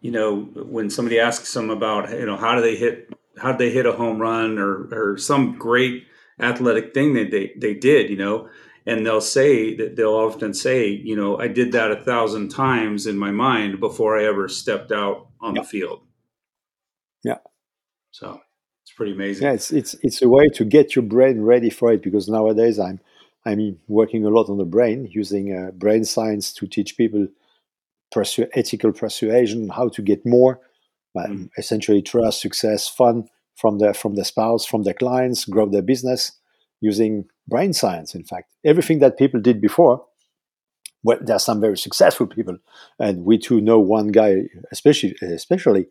you 0.01 0.11
know, 0.11 0.43
when 0.55 0.91
somebody 0.91 1.19
asks 1.19 1.53
them 1.53 1.71
about, 1.71 2.11
you 2.11 2.27
know, 2.27 2.37
how 2.37 2.55
do 2.55 2.63
they 2.63 2.77
hit 2.77 3.13
how 3.39 3.53
do 3.53 3.59
they 3.59 3.71
hit 3.71 3.87
a 3.87 3.93
home 3.93 4.21
run 4.21 4.59
or 4.59 4.89
or 4.93 5.19
some 5.19 5.59
great 5.59 6.05
athletic 6.41 6.95
thing 6.95 7.15
that 7.15 7.31
they 7.31 7.53
they 7.57 7.75
did, 7.75 8.11
you 8.11 8.17
know, 8.17 8.49
and 8.87 9.05
they'll 9.05 9.21
say 9.21 9.75
that 9.77 9.97
they'll 9.97 10.15
often 10.15 10.55
say, 10.55 10.89
you 10.89 11.17
know, 11.17 11.39
I 11.39 11.49
did 11.49 11.73
that 11.73 11.91
a 11.91 11.97
thousand 12.05 12.51
times 12.51 13.07
in 13.07 13.19
my 13.19 13.31
mind 13.31 13.81
before 13.81 14.19
I 14.19 14.25
ever 14.25 14.49
stepped 14.49 14.93
out 14.93 15.29
on 15.41 15.55
the 15.55 15.65
field. 15.65 16.03
Yeah. 17.23 17.39
So 18.11 18.41
it's 18.83 18.93
pretty 18.93 19.13
amazing. 19.13 19.47
Yeah, 19.47 19.55
it's 19.55 19.73
it's 19.73 19.95
it's 20.03 20.23
a 20.23 20.29
way 20.29 20.49
to 20.55 20.65
get 20.65 20.95
your 20.95 21.05
brain 21.05 21.41
ready 21.41 21.71
for 21.71 21.93
it 21.93 22.03
because 22.03 22.29
nowadays 22.29 22.79
I'm 22.79 23.01
I'm 23.47 23.79
working 23.89 24.25
a 24.25 24.31
lot 24.31 24.49
on 24.49 24.59
the 24.59 24.65
brain 24.65 25.09
using 25.11 25.55
uh, 25.55 25.71
brain 25.73 26.05
science 26.05 26.53
to 26.55 26.67
teach 26.67 26.97
people 26.97 27.29
persu- 28.15 28.49
ethical 28.55 28.93
persuasion, 28.93 29.69
how 29.69 29.89
to 29.89 30.03
get 30.03 30.25
more, 30.25 30.61
Mm. 31.17 31.49
essentially 31.57 32.03
trust, 32.03 32.41
success, 32.41 32.89
fun 32.89 33.29
from 33.57 33.79
their 33.79 33.95
from 33.95 34.17
their 34.17 34.25
spouse, 34.25 34.67
from 34.67 34.83
their 34.83 34.95
clients, 34.95 35.45
grow 35.45 35.69
their 35.69 35.83
business 35.83 36.33
using 36.81 37.25
brain 37.49 37.73
science. 37.73 38.15
In 38.15 38.25
fact, 38.25 38.51
everything 38.65 38.99
that 38.99 39.19
people 39.19 39.41
did 39.41 39.61
before. 39.61 40.05
Well, 41.05 41.19
there 41.21 41.37
are 41.37 41.41
some 41.41 41.61
very 41.61 41.77
successful 41.77 42.27
people, 42.27 42.57
and 42.99 43.25
we 43.25 43.39
too 43.39 43.61
know 43.61 43.79
one 43.79 44.09
guy, 44.09 44.45
especially 44.73 45.15
especially 45.23 45.87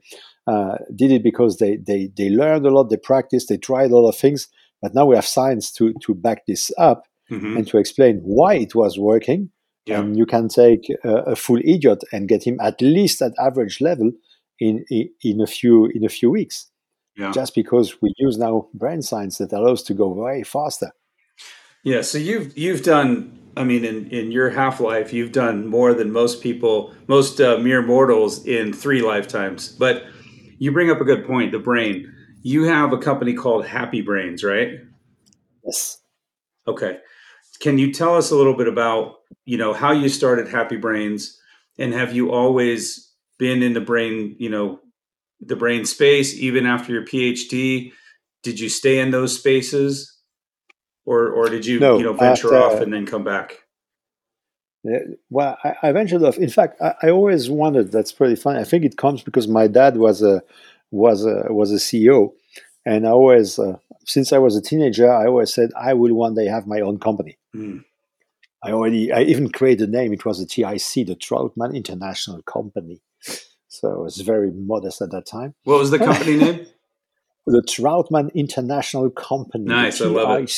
uh, 0.48 0.78
did 0.96 1.12
it 1.12 1.24
because 1.24 1.58
they, 1.58 1.78
they 1.78 2.12
they 2.18 2.30
learned 2.30 2.66
a 2.66 2.72
lot, 2.72 2.90
they 2.90 2.98
practiced, 2.98 3.48
they 3.48 3.58
tried 3.58 3.92
a 3.92 3.96
lot 3.96 4.10
of 4.10 4.18
things. 4.18 4.48
But 4.82 4.96
now 4.96 5.06
we 5.06 5.16
have 5.16 5.26
science 5.26 5.72
to 5.74 5.94
to 6.02 6.14
back 6.16 6.46
this 6.48 6.72
up 6.78 7.04
hmm 7.30 7.56
and 7.56 7.68
to 7.68 7.78
explain 7.78 8.18
why 8.24 8.56
it 8.56 8.76
was 8.76 8.98
working. 8.98 9.50
Yeah. 9.86 10.00
And 10.00 10.18
you 10.18 10.26
can 10.26 10.48
take 10.48 10.90
a, 11.04 11.34
a 11.34 11.36
full 11.36 11.60
idiot 11.60 12.04
and 12.12 12.28
get 12.28 12.44
him 12.44 12.58
at 12.62 12.82
least 12.82 13.22
at 13.22 13.34
average 13.40 13.82
level 13.82 14.12
in, 14.60 14.86
in 14.90 15.10
in 15.24 15.42
a 15.42 15.48
few 15.48 15.86
in 15.88 16.04
a 16.06 16.10
few 16.10 16.30
weeks, 16.30 16.70
Yeah. 17.18 17.32
just 17.32 17.56
because 17.56 18.02
we 18.02 18.14
use 18.18 18.38
now 18.38 18.68
brain 18.74 19.02
science 19.02 19.38
that 19.38 19.52
allows 19.52 19.84
to 19.84 19.94
go 19.94 20.08
way 20.10 20.44
faster. 20.44 20.92
Yeah, 21.84 22.02
so 22.02 22.18
you've 22.18 22.58
you've 22.58 22.84
done. 22.84 23.40
I 23.56 23.64
mean, 23.64 23.86
in 23.86 24.08
in 24.10 24.32
your 24.32 24.50
half 24.50 24.80
life, 24.80 25.14
you've 25.14 25.32
done 25.32 25.68
more 25.68 25.94
than 25.94 26.12
most 26.12 26.42
people, 26.42 26.94
most 27.08 27.40
uh, 27.42 27.58
mere 27.58 27.82
mortals 27.82 28.46
in 28.48 28.74
three 28.74 29.02
lifetimes. 29.02 29.68
But 29.68 30.04
you 30.60 30.72
bring 30.72 30.90
up 30.90 31.02
a 31.02 31.06
good 31.06 31.26
point. 31.26 31.52
The 31.52 31.60
brain. 31.60 32.10
You 32.42 32.64
have 32.66 32.92
a 32.92 32.98
company 32.98 33.34
called 33.34 33.66
Happy 33.66 34.02
Brains, 34.02 34.44
right? 34.44 34.80
Yes. 35.66 36.00
Okay. 36.68 36.98
Can 37.62 37.78
you 37.78 37.94
tell 37.94 38.18
us 38.18 38.32
a 38.32 38.36
little 38.36 38.56
bit 38.58 38.68
about 38.68 39.16
you 39.46 39.58
know 39.58 39.74
how 39.74 39.92
you 39.92 40.10
started 40.10 40.48
Happy 40.48 40.78
Brains, 40.78 41.40
and 41.78 41.94
have 41.94 42.14
you 42.14 42.32
always 42.32 43.03
been 43.40 43.64
in 43.64 43.74
the 43.74 43.82
brain, 43.82 44.36
you 44.40 44.50
know, 44.50 44.80
the 45.42 45.56
brain 45.56 45.86
space 45.86 46.34
even 46.36 46.66
after 46.66 46.92
your 46.94 47.04
PhD? 47.06 47.92
Did 48.44 48.60
you 48.60 48.70
stay 48.70 49.00
in 49.00 49.12
those 49.12 49.38
spaces, 49.38 50.18
or 51.06 51.30
or 51.30 51.50
did 51.50 51.66
you 51.66 51.80
No, 51.80 51.98
you 51.98 52.04
know 52.04 52.14
venture 52.14 52.54
after- 52.54 52.76
off 52.76 52.82
and 52.82 52.92
then 52.94 53.06
come 53.06 53.24
back? 53.24 53.60
Well, 55.30 55.58
I, 55.64 55.76
I 55.82 55.92
ventured 55.94 56.24
off. 56.24 56.38
In 56.38 56.50
fact, 56.50 56.82
I, 56.82 56.94
I 57.04 57.10
always 57.10 57.50
wondered. 57.50 57.92
That's 57.94 58.12
pretty 58.12 58.36
funny. 58.36 58.60
I 58.60 58.66
think 58.66 58.84
it 58.84 58.98
comes 58.98 59.24
because 59.24 59.48
my 59.48 59.68
dad 59.68 59.96
was 59.96 60.22
a 60.22 60.44
was 60.92 61.26
a 61.26 61.46
was 61.50 61.72
a 61.72 61.76
CEO, 61.76 62.34
and 62.86 63.08
I 63.08 63.12
always, 63.12 63.58
uh, 63.58 63.78
since 64.06 64.34
I 64.34 64.40
was 64.40 64.58
a 64.58 64.62
teenager, 64.62 65.10
I 65.10 65.28
always 65.28 65.54
said 65.54 65.70
I 65.80 65.94
will 65.94 66.14
one 66.14 66.36
day 66.36 66.48
have 66.48 66.68
my 66.68 66.82
own 66.82 67.00
company. 67.00 67.38
Mm. 67.56 67.86
I 68.62 68.72
already, 68.72 69.12
I 69.12 69.22
even 69.24 69.50
created 69.52 69.90
a 69.90 69.92
name. 69.92 70.14
It 70.14 70.26
was 70.26 70.40
the 70.40 70.46
TIC, 70.46 71.08
the 71.08 71.16
Trautman 71.16 71.76
International 71.76 72.42
Company. 72.44 73.02
So 73.84 73.92
I 73.92 73.98
was 73.98 74.22
very 74.22 74.50
modest 74.50 75.02
at 75.02 75.12
that 75.12 75.26
time. 75.26 75.56
What 75.66 75.78
was 75.78 75.92
the 75.92 76.00
company 76.00 76.38
name? 76.38 76.66
The 77.46 77.62
Trautman 77.62 78.34
International 78.34 79.10
Company. 79.10 79.66
Nice, 79.66 80.00
I 80.00 80.06
love 80.06 80.40
it. 80.40 80.50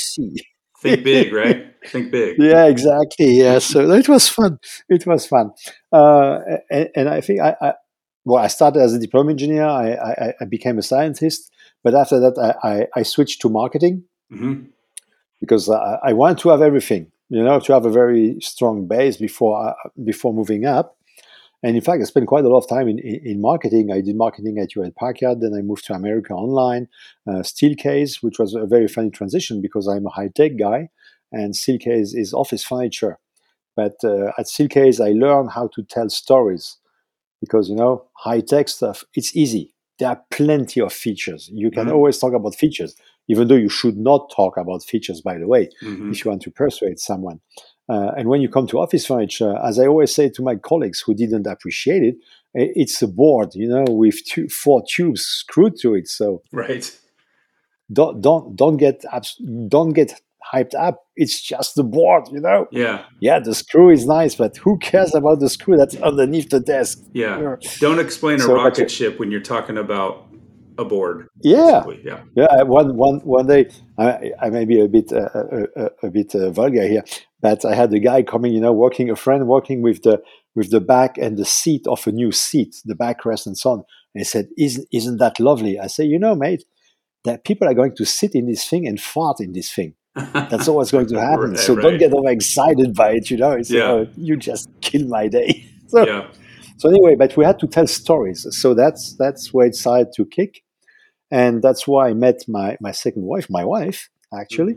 Think 0.80 1.04
big, 1.04 1.34
right? 1.42 1.74
Think 1.88 2.12
big. 2.12 2.36
yeah, 2.38 2.66
exactly. 2.68 3.40
Yeah, 3.40 3.58
so 3.58 3.90
it 3.90 4.08
was 4.08 4.30
fun. 4.30 4.60
It 4.88 5.08
was 5.08 5.26
fun, 5.26 5.50
uh, 5.92 6.42
and, 6.70 6.90
and 6.96 7.10
I 7.10 7.22
think 7.22 7.42
I, 7.42 7.56
I, 7.60 7.74
well, 8.24 8.44
I 8.44 8.46
started 8.46 8.84
as 8.84 8.94
a 8.94 9.00
diploma 9.00 9.32
engineer. 9.32 9.66
I, 9.66 9.94
I, 9.94 10.34
I 10.42 10.46
became 10.46 10.78
a 10.78 10.84
scientist, 10.84 11.52
but 11.84 11.96
after 11.96 12.20
that, 12.20 12.38
I, 12.38 12.70
I, 12.70 12.88
I 12.98 13.02
switched 13.02 13.42
to 13.42 13.50
marketing 13.50 14.04
hmm 14.30 14.66
because 15.40 15.68
I, 15.72 15.98
I 16.04 16.14
wanted 16.14 16.38
to 16.44 16.50
have 16.50 16.62
everything. 16.62 17.12
You 17.30 17.44
know, 17.44 17.60
to 17.60 17.74
have 17.74 17.88
a 17.88 17.92
very 17.92 18.40
strong 18.42 18.88
base 18.88 19.18
before 19.18 19.70
uh, 19.70 19.90
before 20.04 20.36
moving 20.36 20.66
up. 20.68 20.95
And 21.66 21.76
in 21.76 21.82
fact, 21.82 22.00
I 22.00 22.06
spent 22.06 22.28
quite 22.28 22.46
a 22.46 22.48
lot 22.48 22.60
of 22.60 22.70
time 22.70 22.88
in, 22.88 23.00
in, 23.00 23.20
in 23.32 23.42
marketing. 23.42 23.92
I 23.92 24.00
did 24.02 24.16
marketing 24.16 24.60
at 24.60 24.74
Hewlett 24.74 24.96
Packard, 24.96 25.42
then 25.42 25.54
I 25.58 25.62
moved 25.62 25.86
to 25.88 25.94
America 25.96 26.32
Online, 26.34 26.88
uh, 27.28 27.42
Steelcase, 27.52 28.22
which 28.22 28.38
was 28.38 28.54
a 28.54 28.68
very 28.68 28.88
funny 28.88 29.10
transition 29.10 29.62
because 29.62 29.88
I'm 29.88 30.06
a 30.06 30.12
high 30.12 30.28
tech 30.40 30.58
guy, 30.60 30.90
and 31.32 31.56
Steelcase 31.56 32.12
is 32.24 32.34
office 32.36 32.64
furniture. 32.64 33.18
But 33.76 33.96
uh, 34.04 34.28
at 34.38 34.46
Steelcase, 34.46 35.04
I 35.04 35.12
learned 35.14 35.50
how 35.58 35.66
to 35.76 35.82
tell 35.82 36.08
stories 36.10 36.78
because 37.42 37.68
you 37.70 37.76
know 37.76 38.06
high 38.14 38.42
tech 38.42 38.70
stuff. 38.70 39.04
It's 39.16 39.36
easy. 39.36 39.74
There 39.98 40.10
are 40.10 40.22
plenty 40.30 40.82
of 40.82 40.94
features. 40.94 41.50
You 41.52 41.72
can 41.72 41.88
Mhm. 41.88 41.94
always 41.96 42.20
talk 42.20 42.34
about 42.34 42.54
features, 42.56 42.96
even 43.28 43.48
though 43.48 43.62
you 43.66 43.70
should 43.70 43.98
not 43.98 44.22
talk 44.40 44.54
about 44.58 44.84
features. 44.84 45.20
By 45.30 45.40
the 45.40 45.48
way, 45.48 45.64
hmm 45.82 46.12
if 46.12 46.24
you 46.24 46.30
want 46.30 46.44
to 46.44 46.52
persuade 46.52 47.00
someone. 47.00 47.40
Uh, 47.88 48.12
and 48.18 48.28
when 48.30 48.42
you 48.42 48.50
come 48.50 48.66
to 48.68 48.80
office 48.80 49.06
furniture, 49.06 49.56
as 49.64 49.78
I 49.80 49.86
always 49.88 50.14
say 50.14 50.30
to 50.30 50.42
my 50.42 50.56
colleagues 50.56 51.02
who 51.02 51.14
didn't 51.14 51.46
appreciate 51.48 52.02
it, 52.04 52.16
it's 52.54 53.02
a 53.02 53.08
board, 53.08 53.50
you 53.54 53.68
know, 53.68 53.84
with 53.88 54.24
two, 54.26 54.48
four 54.48 54.82
tubes 54.88 55.22
screwed 55.22 55.78
to 55.82 55.94
it. 55.96 56.08
So 56.08 56.42
Right. 56.52 56.90
don't 57.92 58.22
don't 58.22 58.56
don't 58.56 58.78
get 58.78 59.04
don't 59.68 59.94
get 59.94 60.20
hyped 60.54 60.74
up. 60.76 61.06
It's 61.16 61.42
just 61.42 61.76
the 61.76 61.84
board, 61.84 62.28
you 62.32 62.40
know. 62.40 62.68
Yeah. 62.72 63.04
Yeah, 63.20 63.40
the 63.40 63.54
screw 63.56 63.90
is 63.90 64.06
nice, 64.06 64.36
but 64.36 64.58
who 64.58 64.78
cares 64.78 65.14
about 65.16 65.40
the 65.40 65.50
screw 65.50 65.76
that's 65.76 65.96
underneath 65.98 66.50
the 66.50 66.60
desk? 66.60 67.00
Yeah. 67.14 67.56
Don't 67.80 68.00
explain 68.00 68.36
a 68.38 68.40
So, 68.44 68.54
rocket 68.56 68.80
you- 68.84 68.90
ship 68.90 69.20
when 69.20 69.32
you're 69.32 69.42
talking 69.42 69.78
about 69.78 70.28
a 70.78 70.84
board. 70.86 71.28
Yeah, 71.42 71.84
basically. 71.86 72.02
Yeah. 72.06 72.20
Yeah, 72.36 72.64
one 72.64 72.96
one 72.98 73.20
one 73.22 73.48
day 73.48 73.70
I, 73.98 74.32
I 74.42 74.50
may 74.50 74.66
be 74.66 74.80
a 74.82 74.88
bit 74.88 75.12
uh, 75.12 75.30
a, 75.34 75.64
a, 75.84 75.90
a 76.04 76.10
bit 76.12 76.36
uh, 76.36 76.52
vulgar 76.52 76.86
here, 76.88 77.04
but 77.46 77.60
I 77.72 77.74
had 77.82 77.94
a 77.94 78.00
guy 78.00 78.20
coming, 78.34 78.52
you 78.58 78.62
know, 78.66 78.74
walking 78.84 79.08
a 79.12 79.16
friend 79.26 79.42
walking 79.56 79.80
with 79.88 80.00
the 80.08 80.16
with 80.58 80.70
the 80.76 80.84
back 80.96 81.12
and 81.26 81.34
the 81.38 81.46
seat 81.62 81.84
of 81.94 82.00
a 82.08 82.12
new 82.22 82.32
seat, 82.32 82.72
the 82.92 82.96
backrest 83.06 83.46
and 83.46 83.56
so 83.62 83.70
on. 83.74 83.80
And 84.14 84.20
he 84.22 84.24
said, 84.34 84.46
"Isn't 84.68 84.88
isn't 85.00 85.18
that 85.24 85.40
lovely?" 85.50 85.74
I 85.86 85.88
say, 85.96 86.06
"You 86.14 86.20
know, 86.26 86.36
mate, 86.46 86.64
that 87.26 87.44
people 87.50 87.68
are 87.70 87.76
going 87.82 87.96
to 88.00 88.06
sit 88.20 88.32
in 88.40 88.46
this 88.52 88.64
thing 88.70 88.84
and 88.90 88.98
fart 89.00 89.38
in 89.46 89.52
this 89.54 89.70
thing. 89.78 89.92
That's 90.52 90.68
always 90.72 90.90
going 90.96 91.10
to 91.14 91.20
happen. 91.32 91.52
Right, 91.52 91.60
so 91.66 91.72
right. 91.76 91.84
don't 91.84 92.00
get 92.04 92.14
overexcited 92.14 92.90
by 93.02 93.10
it. 93.18 93.26
You 93.32 93.38
know, 93.44 93.52
it's 93.60 93.70
Yeah. 93.70 93.92
uh, 93.94 94.06
you 94.28 94.34
just 94.38 94.68
kill 94.88 95.06
my 95.18 95.28
day." 95.40 95.52
so 95.94 96.00
yeah. 96.12 96.24
so 96.80 96.90
anyway, 96.94 97.14
but 97.22 97.32
we 97.38 97.44
had 97.50 97.60
to 97.64 97.68
tell 97.76 97.88
stories. 98.04 98.40
So 98.62 98.68
that's 98.82 99.02
that's 99.24 99.54
where 99.54 99.68
it 99.68 99.76
started 99.76 100.10
to 100.18 100.26
kick, 100.38 100.52
and 101.30 101.54
that's 101.66 101.84
why 101.92 102.04
I 102.10 102.14
met 102.26 102.40
my 102.48 102.70
my 102.88 102.94
second 103.04 103.24
wife, 103.34 103.48
my 103.60 103.66
wife 103.76 104.00
actually, 104.42 104.76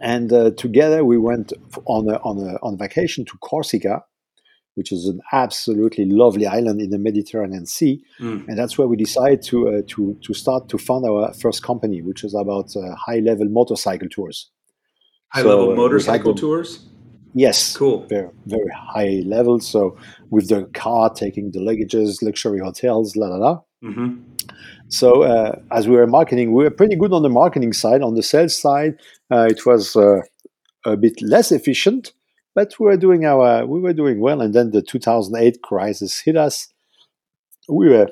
and 0.00 0.32
uh, 0.32 0.50
together 0.52 1.04
we 1.04 1.18
went 1.18 1.52
on 1.86 2.08
a, 2.08 2.16
on 2.18 2.38
a, 2.38 2.56
on 2.62 2.76
vacation 2.78 3.24
to 3.26 3.38
Corsica, 3.38 4.02
which 4.74 4.92
is 4.92 5.06
an 5.06 5.20
absolutely 5.32 6.04
lovely 6.04 6.46
island 6.46 6.80
in 6.80 6.90
the 6.90 6.98
Mediterranean 6.98 7.66
Sea, 7.66 8.02
Mm. 8.20 8.46
and 8.48 8.58
that's 8.58 8.76
where 8.78 8.88
we 8.88 8.96
decided 8.96 9.42
to 9.42 9.56
uh, 9.68 9.82
to 9.88 10.16
to 10.22 10.34
start 10.34 10.68
to 10.68 10.78
found 10.78 11.04
our 11.06 11.32
first 11.34 11.62
company, 11.62 12.02
which 12.02 12.24
is 12.24 12.34
about 12.34 12.76
uh, 12.76 12.94
high 13.06 13.20
level 13.20 13.48
motorcycle 13.48 14.08
tours. 14.08 14.50
High 15.32 15.42
So, 15.42 15.48
uh, 15.50 15.56
level 15.56 15.76
motorcycle 15.76 16.34
the- 16.34 16.40
tours. 16.40 16.70
Yes, 17.34 17.76
Cool. 17.76 18.06
very 18.08 18.30
very 18.46 18.70
high 18.94 19.22
level. 19.26 19.60
So 19.60 19.96
with 20.30 20.48
the 20.48 20.64
car 20.72 21.10
taking 21.12 21.50
the 21.52 21.60
luggages, 21.60 22.22
luxury 22.22 22.60
hotels, 22.60 23.14
la 23.16 23.26
la 23.28 23.36
la. 23.36 23.60
hmm 23.82 24.08
So 24.88 25.08
uh, 25.22 25.50
as 25.78 25.86
we 25.88 25.96
were 25.96 26.06
marketing, 26.06 26.52
we 26.56 26.62
were 26.64 26.70
pretty 26.80 26.96
good 26.96 27.12
on 27.12 27.22
the 27.22 27.28
marketing 27.42 27.72
side. 27.74 28.00
On 28.02 28.14
the 28.14 28.22
sales 28.22 28.56
side, 28.56 28.94
uh, 28.94 29.00
it 29.30 29.66
was 29.66 29.96
uh, 29.96 30.20
a 30.84 30.96
bit 30.96 31.20
less 31.22 31.52
efficient, 31.52 32.12
but 32.54 32.74
we 32.78 32.86
were 32.86 32.96
doing 32.96 33.24
our 33.24 33.66
we 33.66 33.80
were 33.80 33.92
doing 33.92 34.20
well. 34.20 34.40
And 34.40 34.54
then 34.54 34.70
the 34.70 34.82
2008 34.82 35.62
crisis 35.62 36.20
hit 36.20 36.36
us. 36.36 36.68
We 37.68 37.88
were 37.88 38.08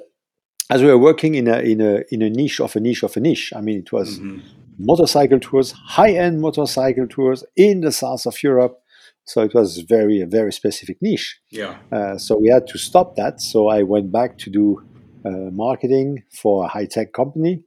as 0.71 0.83
we 0.83 0.88
were 0.88 0.99
working 0.99 1.35
in 1.35 1.47
a 1.49 1.59
in 1.61 1.80
a 1.80 2.02
in 2.11 2.23
a 2.23 2.30
niche 2.30 2.61
of 2.61 2.75
a 2.76 2.80
niche 2.80 3.02
of 3.04 3.16
a 3.16 3.21
niche. 3.21 3.52
I 3.54 3.61
mean, 3.61 3.78
it 3.80 3.92
was 3.92 4.18
Mhm. 4.18 4.40
motorcycle 4.78 5.38
tours, 5.40 5.73
high 5.73 6.12
end 6.12 6.40
motorcycle 6.40 7.06
tours 7.06 7.44
in 7.56 7.80
the 7.80 7.92
south 7.92 8.26
of 8.26 8.42
Europe. 8.42 8.80
So 9.26 9.42
it 9.42 9.54
was 9.54 9.78
very 9.78 10.21
a 10.21 10.26
very 10.26 10.52
specific 10.52 11.00
niche. 11.00 11.38
Yeah. 11.50 11.76
Uh, 11.92 12.18
so 12.18 12.37
we 12.37 12.49
had 12.49 12.66
to 12.68 12.78
stop 12.78 13.16
that. 13.16 13.40
So 13.40 13.68
I 13.68 13.83
went 13.83 14.11
back 14.12 14.37
to 14.38 14.50
do 14.50 14.83
uh, 15.25 15.50
marketing 15.52 16.23
for 16.30 16.64
a 16.64 16.68
high 16.68 16.85
tech 16.87 17.12
company, 17.14 17.62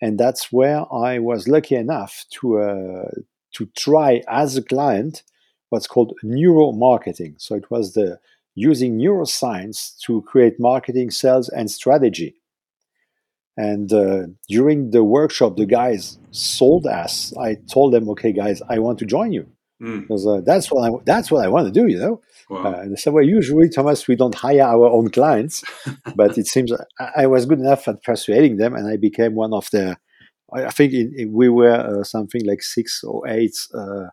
and 0.00 0.18
that's 0.18 0.52
where 0.52 0.84
I 0.92 1.18
was 1.18 1.48
lucky 1.48 1.74
enough 1.74 2.24
to 2.40 2.58
uh, 2.58 3.10
to 3.54 3.66
try 3.76 4.22
as 4.28 4.56
a 4.56 4.62
client 4.62 5.22
what's 5.70 5.86
called 5.86 6.14
neuromarketing. 6.24 7.40
So 7.40 7.54
it 7.54 7.70
was 7.70 7.94
the 7.94 8.18
using 8.54 8.98
neuroscience 8.98 9.98
to 10.00 10.22
create 10.22 10.60
marketing, 10.60 11.10
sales, 11.10 11.48
and 11.48 11.70
strategy. 11.70 12.36
And 13.56 13.92
uh, 13.92 14.26
during 14.48 14.90
the 14.90 15.02
workshop, 15.02 15.56
the 15.56 15.66
guys 15.66 16.18
sold 16.30 16.86
us. 16.86 17.34
I 17.38 17.56
told 17.72 17.92
them, 17.94 18.08
"Okay, 18.10 18.32
guys, 18.32 18.60
I 18.68 18.78
want 18.78 18.98
to 19.00 19.06
join 19.06 19.32
you 19.32 19.46
Mm. 19.82 20.02
because 20.02 20.26
uh, 20.26 20.40
that's 20.44 20.70
what 20.70 20.90
I 20.90 20.94
that's 21.04 21.30
what 21.30 21.44
I 21.44 21.48
want 21.48 21.66
to 21.66 21.72
do." 21.80 21.86
You 21.86 21.98
know. 21.98 22.20
Wow. 22.48 22.64
Uh, 22.72 22.96
said, 22.96 23.12
well, 23.12 23.24
usually, 23.24 23.68
Thomas, 23.68 24.06
we 24.06 24.14
don't 24.16 24.34
hire 24.34 24.62
our 24.62 24.86
own 24.88 25.10
clients, 25.10 25.64
but 26.14 26.38
it 26.38 26.46
seems 26.46 26.72
I, 27.00 27.10
I 27.22 27.26
was 27.26 27.44
good 27.46 27.58
enough 27.60 27.88
at 27.88 28.02
persuading 28.02 28.56
them, 28.56 28.74
and 28.74 28.86
I 28.88 28.96
became 28.96 29.34
one 29.34 29.52
of 29.52 29.68
the. 29.70 29.96
I 30.54 30.64
I 30.66 30.70
think 30.70 30.92
in, 30.92 31.12
in- 31.16 31.32
we 31.32 31.48
were 31.48 31.72
uh, 32.00 32.04
something 32.04 32.44
like 32.46 32.62
six 32.62 33.02
or 33.04 33.26
eight 33.28 33.56
uh, 33.74 34.06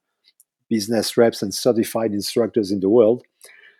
business 0.69 1.17
reps 1.17 1.41
and 1.41 1.53
certified 1.53 2.11
instructors 2.13 2.71
in 2.71 2.79
the 2.79 2.89
world. 2.89 3.23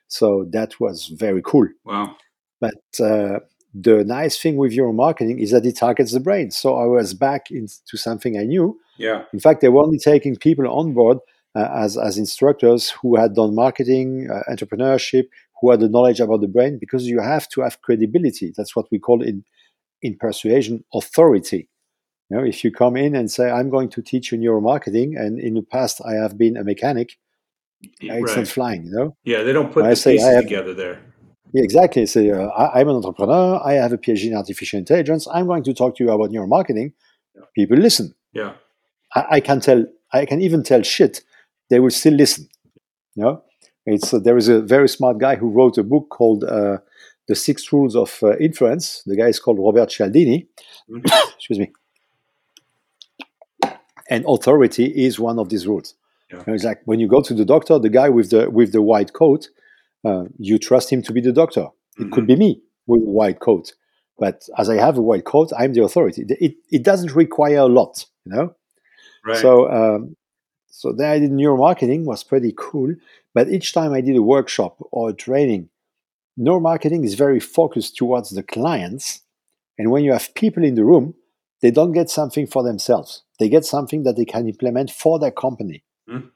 So 0.08 0.46
that 0.52 0.80
was 0.80 1.08
very 1.08 1.42
cool. 1.44 1.68
wow. 1.86 2.16
But 2.62 2.76
uh, 3.00 3.40
the 3.74 4.04
nice 4.06 4.38
thing 4.40 4.56
with 4.58 4.72
neuromarketing 4.74 5.42
is 5.42 5.52
that 5.52 5.66
it 5.66 5.76
targets 5.78 6.12
the 6.14 6.20
brain. 6.20 6.52
So 6.52 6.76
I 6.78 6.86
was 6.86 7.14
back 7.14 7.50
into 7.52 7.98
something 7.98 8.38
I 8.38 8.44
knew, 8.44 8.80
Yeah. 8.98 9.24
in 9.34 9.40
fact, 9.40 9.62
they 9.62 9.70
were 9.70 9.84
only 9.84 9.98
taking 9.98 10.36
people 10.38 10.68
on 10.68 10.94
board 10.94 11.18
as, 11.56 11.98
as 11.98 12.18
instructors 12.18 12.90
who 12.90 13.16
had 13.16 13.36
done 13.36 13.54
marketing, 13.56 14.30
uh, 14.32 14.42
entrepreneurship, 14.52 15.26
who 15.62 15.72
had 15.72 15.80
the 15.80 15.90
knowledge 15.90 16.20
about 16.20 16.42
the 16.42 16.48
brain, 16.48 16.78
because 16.80 17.06
you 17.08 17.20
have 17.22 17.48
to 17.50 17.62
have 17.62 17.82
credibility. 17.82 18.54
That's 18.56 18.76
what 18.76 18.88
we 18.92 19.00
call 19.00 19.22
in, 19.22 19.44
in 20.02 20.18
persuasion 20.18 20.84
authority. 20.94 21.70
You 22.30 22.38
know, 22.38 22.44
if 22.44 22.64
you 22.64 22.72
come 22.72 22.98
in 22.98 23.16
and 23.16 23.30
say, 23.30 23.52
I'm 23.52 23.70
going 23.70 23.90
to 23.90 24.02
teach 24.02 24.32
you 24.32 24.38
neuromarketing, 24.40 25.20
and 25.20 25.40
in 25.40 25.54
the 25.54 25.62
past 25.62 26.02
I 26.06 26.14
have 26.14 26.38
been 26.38 26.58
a 26.58 26.64
mechanic, 26.64 27.18
it's 28.02 28.36
not 28.36 28.48
flying, 28.48 28.86
you 28.86 28.92
know? 28.92 29.18
Yeah. 29.24 29.44
They 29.44 29.54
don't 29.54 29.68
put 29.68 29.84
When 29.84 29.86
I 29.88 29.90
the 29.90 29.96
say 29.98 30.12
I 30.12 30.16
pieces 30.16 30.34
have- 30.36 30.44
together 30.44 30.74
there. 30.74 31.02
Yeah, 31.56 31.64
exactly. 31.64 32.08
Say, 32.08 32.32
uh, 32.32 32.48
I, 32.48 32.80
I'm 32.82 32.90
an 32.90 32.96
entrepreneur, 32.96 33.62
I 33.64 33.74
have 33.74 33.94
a 33.94 33.98
PhD 34.00 34.26
in 34.32 34.36
artificial 34.36 34.80
intelligence, 34.80 35.28
I'm 35.32 35.46
going 35.46 35.64
to 35.66 35.74
talk 35.76 35.96
to 35.98 36.04
you 36.04 36.10
about 36.10 36.32
neuromarketing. 36.32 36.94
Yeah. 37.36 37.42
People 37.54 37.78
listen. 37.78 38.16
Yeah. 38.34 38.54
I, 39.14 39.26
I 39.34 39.40
can 39.40 39.60
tell 39.60 39.86
I 40.12 40.26
can 40.26 40.42
even 40.42 40.64
tell 40.64 40.82
shit. 40.82 41.22
They 41.74 41.80
will 41.80 41.90
still 42.02 42.14
listen. 42.14 42.48
You 43.16 43.24
know, 43.24 43.44
it's 43.88 44.14
uh, 44.14 44.20
there 44.20 44.38
is 44.38 44.48
a 44.48 44.62
very 44.62 44.88
smart 44.88 45.18
guy 45.18 45.36
who 45.38 45.50
wrote 45.50 45.80
a 45.80 45.84
book 45.84 46.06
called 46.18 46.44
uh, 46.44 46.78
"The 47.28 47.34
Six 47.34 47.74
Rules 47.74 47.96
of 47.96 48.12
uh, 48.22 48.38
Influence." 48.38 49.02
The 49.08 49.18
guy 49.18 49.30
is 49.34 49.40
called 49.40 49.58
Robert 49.58 49.90
Cialdini. 49.90 50.48
Mhm. 50.88 51.04
Excuse 51.36 51.60
me. 51.64 51.72
And 54.08 54.24
authority 54.28 54.86
is 55.08 55.20
one 55.20 55.40
of 55.40 55.50
these 55.50 55.66
rules. 55.66 55.96
Yeah. 56.32 56.44
It's 56.54 56.64
like 56.64 56.82
when 56.86 57.00
you 57.00 57.08
go 57.08 57.22
to 57.22 57.34
the 57.34 57.46
doctor, 57.54 57.80
the 57.80 57.90
guy 57.90 58.10
with 58.10 58.30
the 58.30 58.52
with 58.52 58.72
the 58.72 58.84
white 58.92 59.14
coat, 59.14 59.50
uh, 60.06 60.26
you 60.38 60.60
trust 60.60 60.92
him 60.94 61.02
to 61.08 61.12
be 61.12 61.22
the 61.22 61.32
doctor. 61.42 61.66
It 61.98 62.12
could 62.12 62.28
be 62.28 62.36
me 62.36 62.62
with 62.86 63.02
a 63.02 63.14
white 63.20 63.40
coat, 63.40 63.74
but 64.20 64.38
as 64.62 64.70
I 64.70 64.76
have 64.76 64.96
a 65.00 65.02
white 65.10 65.26
coat, 65.26 65.50
I'm 65.58 65.74
the 65.74 65.84
authority. 65.84 66.22
It 66.48 66.54
it 66.78 66.84
doesn't 66.84 67.16
require 67.16 67.62
a 67.70 67.72
lot, 67.80 68.06
you 68.26 68.32
know. 68.36 68.56
Right. 69.26 69.38
So, 69.38 69.52
um, 69.80 70.16
so 70.76 70.92
then 70.92 71.12
I 71.12 71.20
did 71.20 71.30
neuromarketing 71.32 72.04
was 72.04 72.24
pretty 72.24 72.52
cool. 72.58 72.96
But 73.36 73.48
each 73.48 73.74
time 73.74 73.94
I 73.94 74.02
did 74.02 74.16
a 74.16 74.24
workshop 74.24 74.76
or 74.92 75.10
a 75.10 75.14
training, 75.14 75.70
neuromarketing 76.38 77.06
is 77.06 77.14
very 77.14 77.40
focused 77.40 77.96
towards 77.96 78.32
the 78.32 78.42
clients. 78.42 79.22
And 79.78 79.92
when 79.92 80.04
you 80.04 80.14
have 80.14 80.34
people 80.34 80.64
in 80.64 80.74
the 80.74 80.84
room, 80.84 81.14
they 81.62 81.70
don't 81.70 81.92
get 81.92 82.10
something 82.10 82.48
for 82.48 82.64
themselves. 82.64 83.22
They 83.40 83.50
get 83.50 83.66
something 83.66 84.02
that 84.04 84.16
they 84.16 84.26
can 84.26 84.48
implement 84.48 84.90
for 84.90 85.20
their 85.20 85.32
company 85.32 85.84
Hmm. 86.08 86.30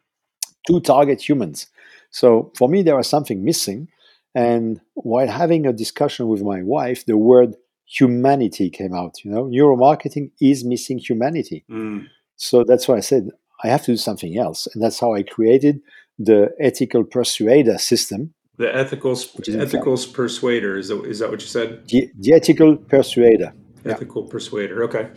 to 0.67 0.79
target 0.81 1.27
humans. 1.27 1.67
So 2.11 2.51
for 2.55 2.69
me, 2.69 2.83
there 2.83 2.95
was 2.95 3.07
something 3.07 3.43
missing. 3.43 3.87
And 4.35 4.81
while 4.93 5.27
having 5.27 5.65
a 5.65 5.73
discussion 5.73 6.27
with 6.27 6.43
my 6.43 6.61
wife, 6.61 7.05
the 7.07 7.17
word 7.17 7.55
humanity 7.85 8.69
came 8.69 8.93
out. 8.93 9.25
You 9.25 9.31
know, 9.31 9.45
neuromarketing 9.45 10.29
is 10.39 10.63
missing 10.63 10.99
humanity. 10.99 11.65
Mm. 11.69 12.05
So 12.35 12.63
that's 12.63 12.87
why 12.87 12.97
I 12.97 12.99
said 13.11 13.31
I 13.63 13.67
have 13.69 13.83
to 13.85 13.91
do 13.93 13.97
something 13.97 14.37
else, 14.37 14.67
and 14.73 14.83
that's 14.83 14.99
how 14.99 15.13
I 15.13 15.23
created 15.23 15.81
the 16.19 16.49
ethical 16.59 17.03
persuader 17.03 17.77
system. 17.77 18.33
The 18.57 18.75
ethical 18.75 19.11
Which 19.11 19.47
is 19.49 19.55
in 19.55 19.61
fact- 19.61 19.73
ethical 19.75 19.97
persuader 20.13 20.77
is 20.77 20.87
that, 20.87 21.03
is 21.05 21.19
that 21.19 21.29
what 21.29 21.41
you 21.41 21.47
said? 21.47 21.87
The, 21.87 22.09
the 22.19 22.33
ethical 22.33 22.75
persuader. 22.77 23.53
Yeah. 23.85 23.93
Ethical 23.93 24.23
persuader. 24.23 24.83
Okay. 24.83 25.09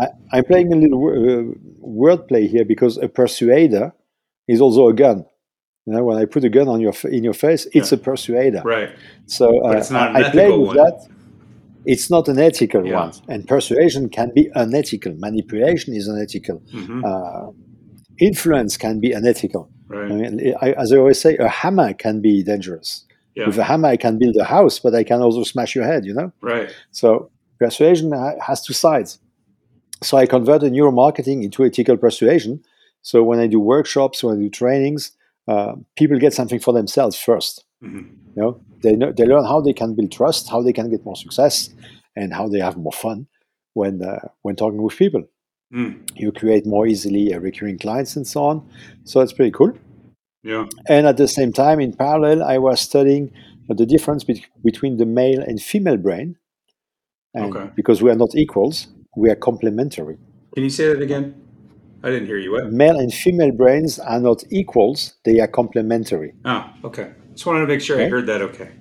I, 0.00 0.06
I'm 0.32 0.44
playing 0.44 0.72
a 0.72 0.76
little 0.76 0.98
uh, 1.08 1.54
wordplay 1.86 2.48
here 2.48 2.64
because 2.64 2.96
a 2.98 3.08
persuader 3.08 3.92
is 4.48 4.60
also 4.60 4.88
a 4.88 4.94
gun. 4.94 5.24
You 5.86 5.92
know, 5.94 6.04
when 6.04 6.16
I 6.18 6.24
put 6.24 6.44
a 6.44 6.48
gun 6.48 6.68
on 6.68 6.80
your 6.80 6.92
f- 6.92 7.04
in 7.04 7.22
your 7.24 7.34
face, 7.34 7.66
it's 7.72 7.92
Yeah. 7.92 7.98
a 7.98 8.00
persuader. 8.00 8.62
Right. 8.64 8.90
So 9.26 9.46
uh, 9.64 9.82
I, 9.90 10.20
I 10.26 10.30
play 10.30 10.50
with 10.50 10.68
one. 10.68 10.76
that. 10.76 11.06
It's 11.84 12.08
not 12.10 12.28
an 12.28 12.38
ethical 12.38 12.86
Yeah. 12.86 13.00
one, 13.06 13.12
and 13.28 13.46
persuasion 13.46 14.08
can 14.08 14.30
be 14.34 14.48
unethical. 14.54 15.14
Manipulation 15.18 15.94
is 15.94 16.06
unethical. 16.08 16.62
hmm 16.70 17.04
Uh, 17.04 17.50
influence 18.28 18.76
can 18.76 19.00
be 19.00 19.12
unethical. 19.12 19.68
I 19.90 20.08
mean, 20.08 20.54
I, 20.60 20.72
as 20.72 20.92
I 20.92 20.96
always 20.96 21.20
say, 21.20 21.36
a 21.36 21.48
hammer 21.48 21.92
can 21.92 22.20
be 22.20 22.42
dangerous. 22.42 23.04
Yeah. 23.34 23.46
With 23.46 23.58
a 23.58 23.64
hammer, 23.64 23.88
I 23.88 23.96
can 23.96 24.18
build 24.18 24.36
a 24.36 24.44
house, 24.44 24.78
but 24.78 24.94
I 24.94 25.04
can 25.04 25.20
also 25.20 25.42
smash 25.42 25.74
your 25.74 25.84
head. 25.84 26.04
You 26.04 26.14
know. 26.14 26.32
Right. 26.40 26.68
So 26.90 27.30
persuasion 27.58 28.12
has 28.46 28.62
two 28.62 28.72
sides. 28.72 29.18
So 30.02 30.16
I 30.16 30.26
converted 30.26 30.72
neuromarketing 30.72 31.42
into 31.44 31.64
ethical 31.64 31.96
persuasion. 31.96 32.62
So 33.02 33.22
when 33.22 33.38
I 33.38 33.46
do 33.46 33.60
workshops, 33.60 34.22
when 34.22 34.36
I 34.36 34.40
do 34.40 34.50
trainings, 34.50 35.12
uh, 35.48 35.74
people 35.96 36.18
get 36.18 36.32
something 36.32 36.60
for 36.60 36.72
themselves 36.72 37.16
first. 37.16 37.64
hmm 37.80 38.02
You 38.36 38.42
know, 38.42 38.60
they 38.82 38.96
know 38.96 39.12
they 39.12 39.26
learn 39.32 39.44
how 39.44 39.60
they 39.60 39.74
can 39.74 39.94
build 39.94 40.10
trust, 40.10 40.48
how 40.48 40.62
they 40.62 40.72
can 40.72 40.88
get 40.90 41.04
more 41.04 41.16
success, 41.16 41.70
and 42.16 42.32
how 42.32 42.48
they 42.48 42.60
have 42.60 42.76
more 42.76 42.96
fun 43.06 43.26
when 43.74 44.02
uh, 44.02 44.28
when 44.42 44.56
talking 44.56 44.82
with 44.82 44.96
people. 44.96 45.24
Mm. 45.72 46.08
You 46.14 46.32
create 46.32 46.66
more 46.66 46.86
easily 46.86 47.32
uh, 47.34 47.38
recurring 47.38 47.78
clients 47.78 48.16
and 48.16 48.26
so 48.26 48.44
on. 48.44 48.68
So 49.04 49.20
it's 49.20 49.32
pretty 49.32 49.52
cool. 49.52 49.72
Yeah. 50.42 50.66
And 50.88 51.06
at 51.06 51.16
the 51.16 51.28
same 51.28 51.52
time, 51.52 51.80
in 51.80 51.94
parallel, 51.94 52.42
I 52.42 52.58
was 52.58 52.80
studying 52.80 53.32
the 53.68 53.86
difference 53.86 54.24
be- 54.24 54.44
between 54.62 54.98
the 54.98 55.06
male 55.06 55.40
and 55.40 55.60
female 55.62 55.96
brain. 55.96 56.36
And 57.34 57.56
Okay. 57.56 57.70
because 57.74 58.02
we 58.02 58.10
are 58.10 58.16
not 58.16 58.34
equals, 58.34 58.88
we 59.16 59.30
are 59.30 59.36
complementary. 59.36 60.18
Can 60.54 60.64
you 60.64 60.70
say 60.70 60.88
that 60.92 61.00
again? 61.00 61.34
I 62.02 62.10
didn't 62.10 62.26
hear 62.26 62.36
you. 62.38 62.52
What? 62.52 62.72
Male 62.72 62.98
and 62.98 63.14
female 63.14 63.52
brains 63.52 63.98
are 63.98 64.20
not 64.20 64.42
equals, 64.50 65.14
they 65.24 65.38
are 65.40 65.46
complementary. 65.46 66.34
Ah, 66.44 66.74
okay. 66.84 67.12
Just 67.32 67.46
wanted 67.46 67.60
to 67.60 67.66
make 67.66 67.80
sure 67.80 67.98
I 68.02 68.08
heard 68.08 68.26
that. 68.26 68.42
Okay. 68.42 68.72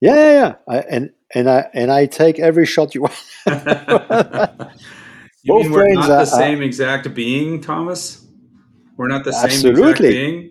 Yeah, 0.00 0.14
yeah, 0.14 0.32
yeah. 0.32 0.54
I, 0.66 0.78
and 0.88 1.10
and 1.34 1.50
I 1.50 1.68
and 1.74 1.90
I 1.92 2.06
take 2.06 2.38
every 2.38 2.64
shot 2.64 2.94
you 2.94 3.02
want. 3.06 3.18
you 5.42 5.54
Both 5.54 5.62
mean 5.64 5.72
we're 5.72 5.94
not 5.94 6.04
are- 6.04 6.08
the 6.08 6.14
are- 6.18 6.26
same 6.26 6.62
exact 6.62 7.14
being, 7.14 7.60
Thomas? 7.60 8.26
We're 8.96 9.08
not 9.08 9.24
the 9.24 9.32
same 9.32 9.44
Absolutely. 9.44 9.80
exact 9.80 10.00
being. 10.00 10.50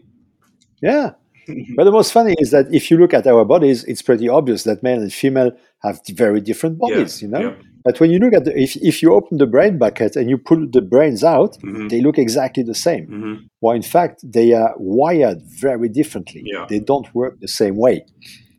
yeah. 0.82 1.12
But 1.76 1.86
the 1.86 1.92
most 1.92 2.12
funny 2.14 2.36
is 2.40 2.52
that 2.52 2.68
if 2.72 2.92
you 2.92 2.98
look 2.98 3.14
at 3.14 3.26
our 3.26 3.44
bodies, 3.44 3.84
it's 3.86 4.04
pretty 4.04 4.30
obvious 4.30 4.64
that 4.64 4.84
male 4.84 5.02
and 5.02 5.12
female 5.12 5.52
have 5.84 6.00
very 6.10 6.42
different 6.42 6.78
bodies, 6.78 7.22
yeah. 7.22 7.26
you 7.26 7.32
know? 7.34 7.42
Yeah. 7.50 7.56
But 7.84 8.00
when 8.00 8.12
you 8.12 8.20
look 8.20 8.34
at 8.34 8.46
the, 8.46 8.56
if, 8.56 8.76
if 8.76 9.02
you 9.02 9.14
open 9.14 9.38
the 9.40 9.48
brain 9.48 9.78
bucket 9.80 10.16
and 10.16 10.30
you 10.30 10.38
pull 10.38 10.68
the 10.72 10.82
brains 10.82 11.24
out, 11.24 11.58
hmm 11.62 11.88
they 11.88 12.02
look 12.02 12.18
exactly 12.20 12.62
the 12.64 12.76
same. 12.76 13.06
hmm 13.08 13.34
Well, 13.62 13.76
in 13.76 13.82
fact, 13.82 14.18
they 14.24 14.54
are 14.54 14.74
wired 14.78 15.42
very 15.44 15.90
differently. 15.90 16.44
Yeah. 16.46 16.66
They 16.70 16.80
don't 16.80 17.08
work 17.16 17.40
the 17.40 17.48
same 17.48 17.78
way. 17.78 18.06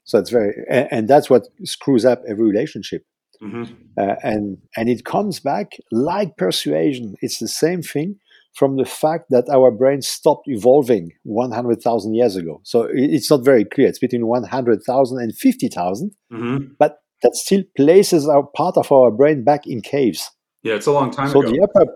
So 0.05 0.19
it's 0.19 0.31
very, 0.31 0.53
and, 0.69 0.89
and 0.91 1.09
that's 1.09 1.31
what 1.31 1.43
screws 1.65 2.05
up 2.05 2.23
every 2.29 2.45
relationship. 2.45 3.03
Hmm 3.41 3.65
Uh, 3.99 4.15
and 4.23 4.59
and 4.77 4.89
it 4.89 5.05
comes 5.05 5.41
back 5.41 5.73
like 5.91 6.37
persuasion. 6.37 7.15
It's 7.21 7.39
the 7.39 7.49
same 7.49 7.83
thing 7.83 8.17
from 8.55 8.77
the 8.77 8.85
fact 8.85 9.25
that 9.31 9.49
our 9.49 9.71
brain 9.71 10.03
stopped 10.03 10.47
evolving 10.49 11.13
100,000 11.25 12.15
years 12.15 12.37
ago. 12.37 12.61
So 12.65 12.89
it's 12.93 13.31
not 13.31 13.45
very 13.45 13.65
clear. 13.65 13.89
It's 13.89 13.99
between 13.99 14.27
100,000 14.27 15.19
and 15.21 15.35
50,000, 15.35 16.13
hmm 16.31 16.59
but 16.79 16.99
that 17.23 17.35
still 17.35 17.63
places 17.77 18.29
our 18.29 18.45
part 18.57 18.77
of 18.77 18.91
our 18.93 19.11
brain 19.11 19.45
back 19.45 19.67
in 19.67 19.83
caves. 19.83 20.31
Yeah, 20.63 20.75
it's 20.77 20.87
a 20.87 20.93
long 20.93 21.11
time 21.11 21.29
So 21.31 21.41
ago. 21.41 21.51
the 21.51 21.61
upper, 21.63 21.87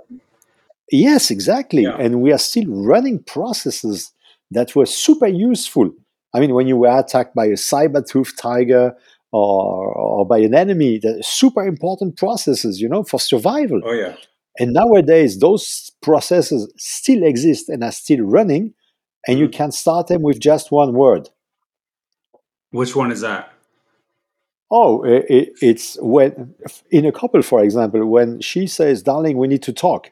yes, 0.91 1.31
exactly, 1.31 1.83
Yeah. 1.83 1.97
and 1.99 2.21
we 2.23 2.33
are 2.33 2.39
still 2.39 2.67
running 2.69 3.23
processes 3.25 4.13
that 4.51 4.75
were 4.77 4.87
super 4.87 5.27
useful. 5.27 5.91
I 6.35 6.41
mean, 6.41 6.55
when 6.55 6.67
you 6.67 6.77
were 6.77 6.99
attacked 6.99 7.35
by 7.35 7.47
a 7.47 7.57
saber-toothed 7.57 8.37
tiger 8.39 8.95
or, 9.35 9.93
or 10.21 10.27
by 10.27 10.39
an 10.39 10.55
enemy. 10.55 10.99
That 10.99 11.25
super 11.25 11.65
important 11.67 12.17
processes, 12.17 12.81
you 12.83 12.89
know, 12.89 13.03
for 13.05 13.19
survival. 13.21 13.81
Oh 13.85 13.93
yeah. 13.93 14.15
And 14.61 14.73
nowadays, 14.73 15.39
those 15.41 15.91
processes 16.01 16.73
still 16.77 17.23
exist 17.25 17.69
and 17.69 17.83
are 17.83 17.93
still 17.93 18.23
running, 18.37 18.65
and 19.27 19.39
you 19.41 19.49
Mhm. 19.49 19.53
can 19.59 19.71
start 19.73 20.07
them 20.07 20.23
with 20.23 20.39
just 20.39 20.71
one 20.71 20.93
word. 20.95 21.31
Which 22.71 22.95
one 22.97 23.11
is 23.13 23.21
that? 23.23 23.51
Oh, 24.71 25.05
i 25.05 25.17
i- 25.37 25.51
it's 25.71 25.97
when 26.01 26.55
in 26.91 27.05
a 27.07 27.13
couple, 27.13 27.43
for 27.43 27.63
example, 27.63 28.07
when 28.07 28.41
she 28.41 28.67
says, 28.67 29.03
"Darling, 29.03 29.37
we 29.39 29.47
need 29.49 29.63
to 29.65 29.73
talk." 29.73 30.11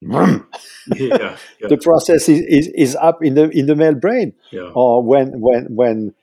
Yeah. 0.00 0.38
Yeah. 0.96 1.36
the 1.72 1.78
process 1.88 2.28
is, 2.28 2.40
is, 2.58 2.66
is 2.84 2.96
up 2.96 3.22
in 3.22 3.34
the 3.34 3.44
in 3.50 3.66
the 3.66 3.76
male 3.76 3.94
brain. 3.94 4.34
Yeah. 4.50 4.70
or 4.74 5.02
when 5.10 5.26
when 5.40 5.62
when 5.80 6.14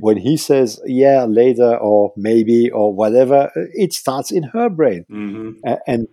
when 0.00 0.16
he 0.16 0.36
says 0.36 0.80
yeah 0.84 1.24
later 1.24 1.76
or 1.76 2.12
maybe 2.16 2.70
or 2.70 2.92
whatever 2.92 3.50
it 3.54 3.92
starts 3.92 4.30
in 4.30 4.42
her 4.44 4.68
brain. 4.68 5.04
Hmm 5.08 5.50
and 5.86 6.08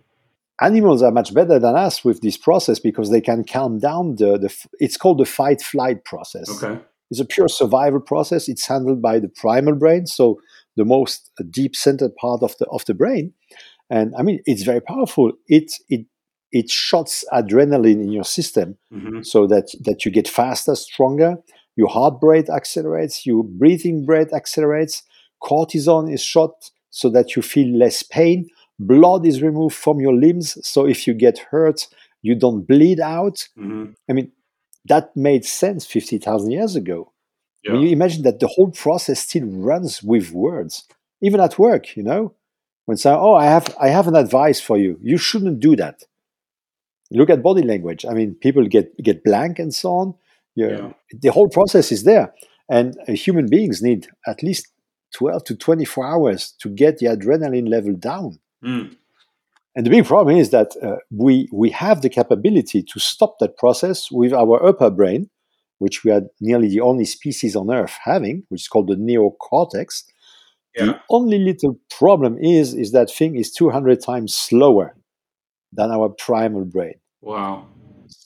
animals 0.60 1.02
are 1.02 1.10
much 1.10 1.34
better 1.34 1.58
than 1.58 1.76
us 1.76 2.04
with 2.04 2.22
this 2.22 2.36
process 2.36 2.78
because 2.78 3.10
they 3.10 3.20
can 3.20 3.44
calm 3.44 3.78
down 3.78 4.16
the, 4.16 4.38
the 4.38 4.66
it's 4.78 4.96
called 4.96 5.18
the 5.18 5.24
fight 5.26 5.60
flight 5.60 6.04
process. 6.04 6.48
Okay. 6.50 6.80
it's 7.10 7.20
a 7.20 7.24
pure 7.24 7.48
survival 7.48 8.00
process. 8.00 8.48
It's 8.48 8.66
handled 8.66 9.02
by 9.02 9.18
the 9.18 9.28
primal 9.28 9.74
brain 9.74 10.06
so 10.06 10.40
the 10.76 10.84
most 10.84 11.30
deep 11.50 11.74
centered 11.76 12.14
part 12.16 12.42
of 12.42 12.56
the 12.58 12.66
of 12.66 12.84
the 12.86 12.94
brain. 12.94 13.32
And 13.88 14.14
i 14.18 14.22
mean 14.22 14.40
it's 14.46 14.62
very 14.62 14.80
powerful. 14.80 15.32
It 15.46 15.72
it 15.88 16.06
it 16.52 16.70
shots 16.70 17.24
adrenaline 17.32 18.00
in 18.02 18.12
your 18.12 18.24
system 18.24 18.78
hmm 18.90 19.20
so 19.22 19.46
that 19.46 19.66
that 19.84 20.04
you 20.04 20.10
get 20.10 20.28
faster, 20.28 20.74
stronger. 20.74 21.36
Your 21.76 21.88
heart 21.88 22.18
rate 22.22 22.48
accelerates. 22.48 23.26
Your 23.26 23.44
breathing 23.44 24.06
rate 24.06 24.32
accelerates. 24.32 25.02
Cortisone 25.42 26.12
is 26.12 26.22
shot 26.22 26.70
so 26.90 27.10
that 27.10 27.36
you 27.36 27.42
feel 27.42 27.76
less 27.76 28.02
pain. 28.02 28.48
Blood 28.78 29.26
is 29.26 29.42
removed 29.42 29.76
from 29.76 30.00
your 30.00 30.14
limbs, 30.14 30.58
so 30.66 30.86
if 30.86 31.06
you 31.06 31.14
get 31.14 31.38
hurt, 31.50 31.86
you 32.22 32.34
don't 32.34 32.66
bleed 32.66 33.00
out. 33.00 33.48
hmm 33.56 33.86
I 34.08 34.12
mean, 34.12 34.32
that 34.86 35.16
made 35.16 35.44
sense 35.44 35.86
fifty 35.86 36.18
thousand 36.18 36.50
years 36.52 36.76
ago. 36.76 37.12
Yeah. 37.64 37.72
When 37.72 37.82
you 37.82 37.88
imagine 37.88 38.22
that 38.22 38.40
the 38.40 38.46
whole 38.46 38.70
process 38.70 39.20
still 39.20 39.46
runs 39.46 40.02
with 40.02 40.30
words, 40.32 40.84
even 41.20 41.40
at 41.40 41.58
work, 41.58 41.96
you 41.96 42.02
know, 42.02 42.34
when 42.84 42.96
someone, 42.96 43.20
oh, 43.24 43.34
I 43.34 43.46
have, 43.46 43.74
I 43.80 43.88
have 43.88 44.06
an 44.06 44.14
advice 44.14 44.60
for 44.60 44.78
you. 44.78 44.98
You 45.02 45.18
shouldn't 45.18 45.58
do 45.58 45.74
that. 45.76 46.04
Look 47.10 47.30
at 47.30 47.42
body 47.42 47.62
language. 47.62 48.04
I 48.04 48.14
mean, 48.14 48.34
people 48.34 48.66
get 48.66 48.96
get 49.02 49.22
blank 49.24 49.58
and 49.58 49.72
so 49.74 49.90
on. 49.92 50.14
Yeah, 50.56 50.68
Yeah. 50.68 50.92
the 51.22 51.30
whole 51.32 51.48
process 51.48 51.92
is 51.92 52.02
there, 52.04 52.32
and 52.68 52.96
uh, 53.08 53.12
human 53.12 53.46
beings 53.48 53.80
need 53.82 54.08
at 54.26 54.42
least 54.42 54.66
twelve 55.14 55.44
to 55.44 55.54
twenty 55.56 55.84
four 55.84 56.06
hours 56.06 56.54
to 56.60 56.68
get 56.68 56.98
the 56.98 57.06
adrenaline 57.06 57.68
level 57.68 57.94
down. 57.94 58.38
Mm. 58.64 58.96
And 59.76 59.84
the 59.84 59.90
big 59.90 60.06
problem 60.06 60.36
is 60.38 60.50
that 60.50 60.74
uh, 60.82 60.96
we 61.10 61.48
we 61.52 61.70
have 61.70 62.00
the 62.00 62.08
capability 62.08 62.82
to 62.82 62.98
stop 62.98 63.38
that 63.40 63.58
process 63.58 64.10
with 64.10 64.32
our 64.32 64.56
upper 64.66 64.90
brain, 64.90 65.28
which 65.78 66.02
we 66.02 66.10
are 66.10 66.22
nearly 66.40 66.68
the 66.68 66.80
only 66.80 67.04
species 67.04 67.54
on 67.54 67.70
Earth 67.70 67.94
having, 68.02 68.44
which 68.48 68.62
is 68.62 68.68
called 68.68 68.88
the 68.88 68.96
neocortex. 68.96 70.04
Yeah. 70.74 70.86
The 70.86 71.00
only 71.10 71.38
little 71.38 71.78
problem 71.90 72.38
is 72.38 72.74
is 72.74 72.92
that 72.92 73.10
thing 73.10 73.36
is 73.36 73.52
200 73.52 74.00
times 74.02 74.34
slower 74.34 74.96
than 75.72 75.90
our 75.90 76.08
primal 76.08 76.64
brain. 76.64 76.94
Wow. 77.20 77.66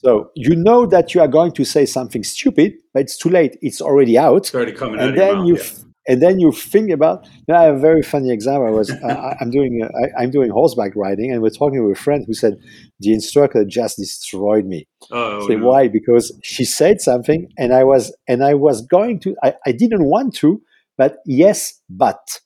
So 0.03 0.31
you 0.35 0.57
know 0.57 0.87
that 0.87 1.15
you 1.15 1.21
are 1.21 1.29
going 1.29 1.53
to 1.53 1.65
say 1.65 1.85
something 1.87 2.25
stupid, 2.25 2.73
but 2.95 3.03
it's 3.03 3.17
too 3.19 3.29
late. 3.29 3.57
It's 3.61 3.81
already 3.83 4.17
out, 4.17 4.47
It's 4.47 4.55
already 4.55 4.73
coming 4.73 4.99
out 4.99 5.09
and 5.09 5.11
of 5.11 5.17
your 5.17 5.27
then 5.27 5.37
mouth. 5.39 5.47
you 5.49 5.57
yeah. 5.57 5.85
and 6.09 6.23
then 6.23 6.41
you 6.41 6.53
think 6.53 6.91
about. 6.91 7.29
Know, 7.49 7.55
I 7.57 7.65
have 7.65 7.77
a 7.77 7.81
very 7.81 8.03
funny 8.03 8.31
example. 8.31 8.67
I 8.67 8.71
was 8.71 8.91
I, 9.05 9.37
I'm 9.41 9.51
doing 9.51 9.83
uh, 9.85 9.89
I, 10.19 10.23
I'm 10.23 10.31
doing 10.31 10.51
horseback 10.51 10.97
riding, 10.97 11.31
and 11.33 11.43
we're 11.43 11.51
talking 11.51 11.87
with 11.87 11.99
a 11.99 12.01
friend 12.01 12.25
who 12.27 12.33
said 12.35 12.55
the 13.01 13.13
instructor 13.13 13.65
just 13.65 13.99
destroyed 13.99 14.65
me. 14.65 14.87
Oh, 15.11 15.47
Say 15.47 15.57
no. 15.57 15.67
why? 15.67 15.89
Because 15.89 16.33
she 16.43 16.65
said 16.65 17.01
something, 17.03 17.49
and 17.59 17.75
I 17.75 17.85
was 17.85 18.15
and 18.27 18.43
I 18.43 18.55
was 18.55 18.81
going 18.87 19.21
to. 19.21 19.37
I, 19.45 19.55
I 19.67 19.73
didn't 19.73 20.05
want 20.05 20.35
to, 20.37 20.63
but 20.97 21.19
yes, 21.27 21.81
but. 21.91 22.41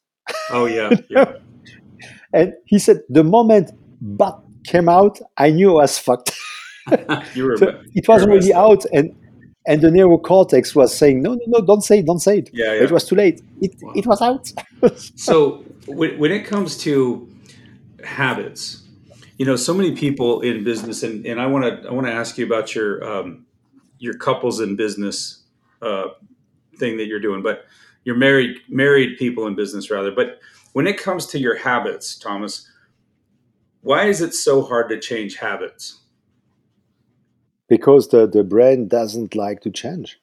Oh 0.51 0.67
yeah. 0.67 0.91
Yeah. 1.09 1.33
And 2.33 2.55
he 2.67 2.79
said 2.79 3.01
the 3.09 3.23
moment 3.23 3.71
but 4.01 4.41
came 4.67 4.89
out, 4.89 5.21
I 5.37 5.51
knew 5.51 5.71
I 5.79 5.83
was 5.83 5.99
fucked. 5.99 6.33
you 7.35 7.45
were. 7.45 7.57
So 7.57 7.81
it 7.95 8.09
was 8.09 8.23
already 8.23 8.53
out, 8.53 8.85
and 8.93 9.15
and 9.67 9.81
the 9.81 9.89
neocortex 9.89 10.75
was 10.75 10.97
saying, 10.97 11.23
no, 11.23 11.35
no, 11.35 11.43
no, 11.47 11.61
don't 11.65 11.83
say 11.83 12.01
it, 12.01 12.07
don't 12.07 12.21
say 12.21 12.39
it. 12.39 12.51
Yeah. 12.53 12.75
Yeah. 12.75 12.83
It 12.85 12.91
was 12.91 13.07
too 13.07 13.17
late. 13.17 13.43
It 13.61 13.75
Wow. 13.81 13.93
it 13.97 14.07
was 14.07 14.21
out. 14.21 14.53
So 15.17 15.65
when, 15.87 16.19
when 16.19 16.31
it 16.31 16.45
comes 16.45 16.77
to 16.79 17.27
habits, 18.05 18.83
you 19.39 19.47
know, 19.47 19.57
so 19.57 19.73
many 19.73 19.97
people 19.97 20.43
in 20.43 20.63
business, 20.63 21.03
and, 21.03 21.25
and 21.27 21.41
I 21.41 21.47
want 21.47 21.65
to 21.65 21.89
I 21.89 21.93
want 21.93 22.07
to 22.07 22.13
ask 22.13 22.37
you 22.39 22.45
about 22.45 22.75
your 22.75 23.03
um, 23.03 23.47
your 23.99 24.15
couples 24.15 24.61
in 24.61 24.77
business 24.77 25.43
uh, 25.81 26.09
thing 26.79 26.99
that 26.99 27.07
you're 27.07 27.21
doing, 27.21 27.43
but 27.43 27.65
you're 28.05 28.17
married 28.17 28.59
married 28.69 29.17
people 29.19 29.47
in 29.47 29.55
business 29.55 29.91
rather. 29.91 30.11
But 30.11 30.39
when 30.73 30.87
it 30.87 30.99
comes 30.99 31.27
to 31.29 31.39
your 31.39 31.57
habits, 31.57 32.17
Thomas, 32.19 32.69
why 33.81 34.07
is 34.09 34.21
it 34.21 34.35
so 34.35 34.63
hard 34.63 34.89
to 34.91 35.01
change 35.01 35.37
habits? 35.37 36.01
Because 37.69 38.09
the, 38.09 38.27
the 38.27 38.45
brain 38.45 38.89
doesn't 38.89 39.35
like 39.35 39.61
to 39.63 39.71
change. 39.71 40.19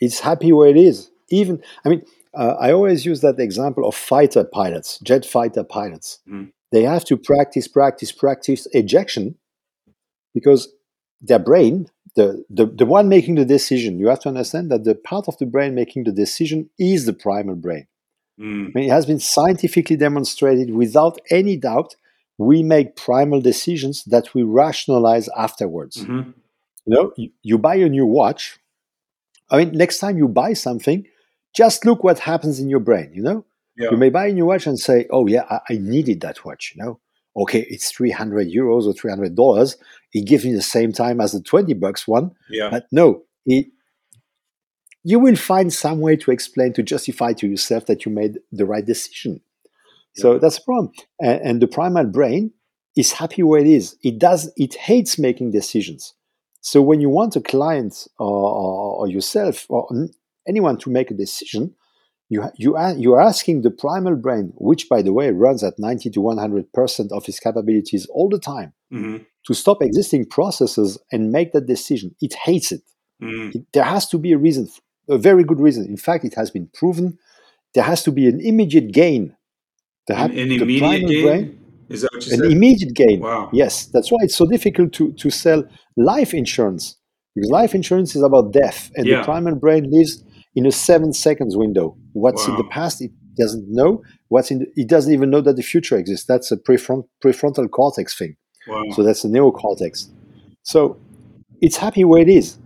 It's 0.00 0.20
happy 0.20 0.52
where 0.52 0.68
it 0.68 0.76
is. 0.76 1.10
Even, 1.30 1.62
I 1.84 1.88
mean, 1.88 2.02
uh, 2.34 2.54
I 2.60 2.72
always 2.72 3.04
use 3.04 3.20
that 3.20 3.38
example 3.40 3.86
of 3.86 3.94
fighter 3.94 4.44
pilots, 4.44 4.98
jet 5.00 5.24
fighter 5.24 5.64
pilots. 5.64 6.20
Mhm. 6.28 6.52
They 6.70 6.82
have 6.82 7.04
to 7.06 7.16
practice, 7.16 7.66
practice, 7.66 8.12
practice 8.12 8.66
ejection 8.72 9.36
because 10.34 10.68
their 11.20 11.38
brain, 11.38 11.88
the, 12.14 12.44
the, 12.50 12.66
the 12.66 12.86
one 12.86 13.08
making 13.08 13.36
the 13.36 13.44
decision, 13.44 13.98
you 13.98 14.08
have 14.08 14.20
to 14.20 14.28
understand 14.28 14.70
that 14.70 14.84
the 14.84 14.94
part 14.94 15.28
of 15.28 15.38
the 15.38 15.46
brain 15.46 15.74
making 15.74 16.04
the 16.04 16.12
decision 16.12 16.70
is 16.78 17.06
the 17.06 17.12
primal 17.12 17.56
brain. 17.56 17.86
Mm, 18.38 18.68
I 18.68 18.70
mean, 18.74 18.84
it 18.88 18.92
has 18.92 19.06
been 19.06 19.18
scientifically 19.18 19.96
demonstrated 19.96 20.70
without 20.74 21.18
any 21.30 21.56
doubt 21.56 21.96
we 22.36 22.62
make 22.62 22.94
primal 22.94 23.40
decisions 23.40 24.04
that 24.04 24.32
we 24.34 24.42
rationalize 24.44 25.28
afterwards. 25.36 26.04
mhm. 26.04 26.34
You 26.88 26.94
know, 26.94 27.12
you, 27.16 27.30
you 27.42 27.58
buy 27.58 27.74
a 27.76 27.88
new 27.88 28.06
watch. 28.06 28.58
I 29.50 29.58
mean, 29.58 29.76
next 29.76 29.98
time 29.98 30.16
you 30.16 30.26
buy 30.26 30.54
something, 30.54 31.06
just 31.54 31.84
look 31.84 32.02
what 32.02 32.18
happens 32.18 32.60
in 32.60 32.68
your 32.70 32.80
brain. 32.80 33.10
You 33.14 33.22
know, 33.22 33.44
Yeah. 33.76 33.90
you 33.90 33.96
may 33.98 34.08
buy 34.10 34.28
a 34.28 34.32
new 34.32 34.46
watch 34.46 34.66
and 34.66 34.78
say, 34.78 35.06
"Oh 35.10 35.26
yeah, 35.26 35.44
I, 35.50 35.60
I 35.74 35.76
needed 35.78 36.22
that 36.22 36.44
watch." 36.46 36.72
You 36.74 36.82
know, 36.82 37.00
okay, 37.36 37.66
it's 37.68 37.90
three 37.92 38.10
hundred 38.10 38.48
euros 38.48 38.86
or 38.86 38.94
three 38.94 39.10
hundred 39.10 39.34
dollars. 39.36 39.76
It 40.14 40.26
gives 40.26 40.44
me 40.46 40.52
the 40.54 40.62
same 40.62 40.92
time 40.92 41.20
as 41.20 41.32
the 41.32 41.42
twenty 41.42 41.74
bucks 41.74 42.08
one, 42.08 42.30
Yeah. 42.48 42.70
but 42.70 42.86
no, 42.90 43.24
it, 43.44 43.66
you 45.04 45.18
will 45.18 45.36
find 45.36 45.70
some 45.72 46.00
way 46.00 46.16
to 46.16 46.30
explain 46.30 46.72
to 46.74 46.82
justify 46.82 47.32
to 47.34 47.46
yourself 47.46 47.84
that 47.86 48.04
you 48.06 48.12
made 48.12 48.38
the 48.50 48.64
right 48.66 48.84
decision. 48.84 49.40
So 50.16 50.38
that's 50.38 50.58
the 50.58 50.64
problem. 50.64 50.92
And, 51.20 51.40
and 51.42 51.62
the 51.62 51.68
primal 51.68 52.06
brain 52.06 52.52
is 52.96 53.12
happy 53.12 53.42
where 53.44 53.60
it 53.60 53.68
is. 53.68 53.96
It 54.02 54.18
does. 54.18 54.50
It 54.56 54.74
hates 54.74 55.18
making 55.18 55.52
decisions. 55.52 56.14
So 56.60 56.82
when 56.82 57.00
you 57.00 57.08
want 57.08 57.36
a 57.36 57.40
client 57.40 58.06
or, 58.18 58.26
or, 58.50 58.94
or 59.00 59.08
yourself 59.08 59.66
or 59.68 59.88
anyone 60.46 60.76
to 60.78 60.90
make 60.90 61.10
a 61.10 61.14
decision, 61.14 61.74
you 62.28 62.44
you 62.56 62.76
are 62.76 62.94
you 62.94 63.14
are 63.14 63.22
asking 63.22 63.62
the 63.62 63.70
primal 63.70 64.14
brain, 64.16 64.52
which 64.56 64.88
by 64.88 65.00
the 65.02 65.12
way 65.12 65.30
runs 65.30 65.62
at 65.64 65.78
ninety 65.78 66.10
to 66.10 66.20
one 66.20 66.36
hundred 66.38 66.70
percent 66.72 67.10
of 67.12 67.26
its 67.28 67.40
capabilities 67.40 68.06
all 68.12 68.28
the 68.28 68.38
time, 68.38 68.72
Mhm. 68.92 69.24
to 69.46 69.54
stop 69.54 69.78
existing 69.82 70.26
processes 70.26 70.98
and 71.10 71.32
make 71.32 71.52
that 71.52 71.66
decision. 71.66 72.14
It 72.20 72.34
hates 72.34 72.70
it. 72.72 72.82
Mm. 73.22 73.54
It- 73.54 73.66
there 73.72 73.84
has 73.84 74.06
to 74.08 74.18
be 74.18 74.32
a 74.32 74.38
reason, 74.38 74.68
a 75.08 75.16
very 75.16 75.42
good 75.42 75.58
reason. 75.60 75.86
In 75.86 75.96
fact, 75.96 76.24
it 76.24 76.34
has 76.34 76.50
been 76.50 76.68
proven 76.74 77.18
there 77.74 77.84
has 77.84 78.02
to 78.02 78.10
be 78.12 78.26
an 78.26 78.40
immediate 78.40 78.92
gain. 78.92 79.36
An, 80.08 80.30
an 80.30 80.48
the 80.48 80.56
immediate 80.56 80.78
primal 80.80 81.08
gain? 81.08 81.24
brain, 81.24 81.60
Is 81.88 82.02
that 82.02 82.10
what 82.12 82.26
you 82.26 82.32
an 82.34 82.38
said? 82.40 82.52
immediate 82.52 82.94
gain. 82.94 83.20
Wow. 83.20 83.50
Yes, 83.52 83.86
that's 83.86 84.10
why 84.10 84.18
it's 84.22 84.36
so 84.36 84.46
difficult 84.46 84.92
to, 84.94 85.12
to 85.12 85.30
sell 85.30 85.64
life 85.96 86.34
insurance 86.34 86.96
because 87.34 87.50
life 87.50 87.74
insurance 87.74 88.16
is 88.16 88.22
about 88.22 88.52
death, 88.52 88.90
and 88.96 89.06
Yeah. 89.06 89.18
the 89.18 89.24
primal 89.24 89.54
brain 89.54 89.88
lives 89.90 90.24
in 90.56 90.66
a 90.66 90.72
seven 90.72 91.12
seconds 91.12 91.56
window. 91.56 91.96
What's 92.12 92.48
in 92.48 92.56
the 92.56 92.64
past, 92.64 93.00
it 93.00 93.12
doesn't 93.36 93.66
know. 93.68 94.02
What's 94.28 94.50
in, 94.50 94.58
the, 94.60 94.66
it 94.76 94.88
doesn't 94.88 95.12
even 95.12 95.30
know 95.30 95.40
that 95.42 95.54
the 95.56 95.62
future 95.62 95.96
exists. 95.96 96.26
That's 96.26 96.50
a 96.50 96.56
prefront, 96.56 97.04
prefrontal 97.24 97.70
cortex 97.70 98.18
thing. 98.18 98.34
Wow. 98.66 98.82
So 98.94 99.02
that's 99.04 99.22
the 99.22 99.28
neocortex. 99.28 100.08
So 100.64 100.98
it's 101.60 101.76
happy 101.76 102.04
where 102.04 102.20
it 102.22 102.28
is. 102.28 102.58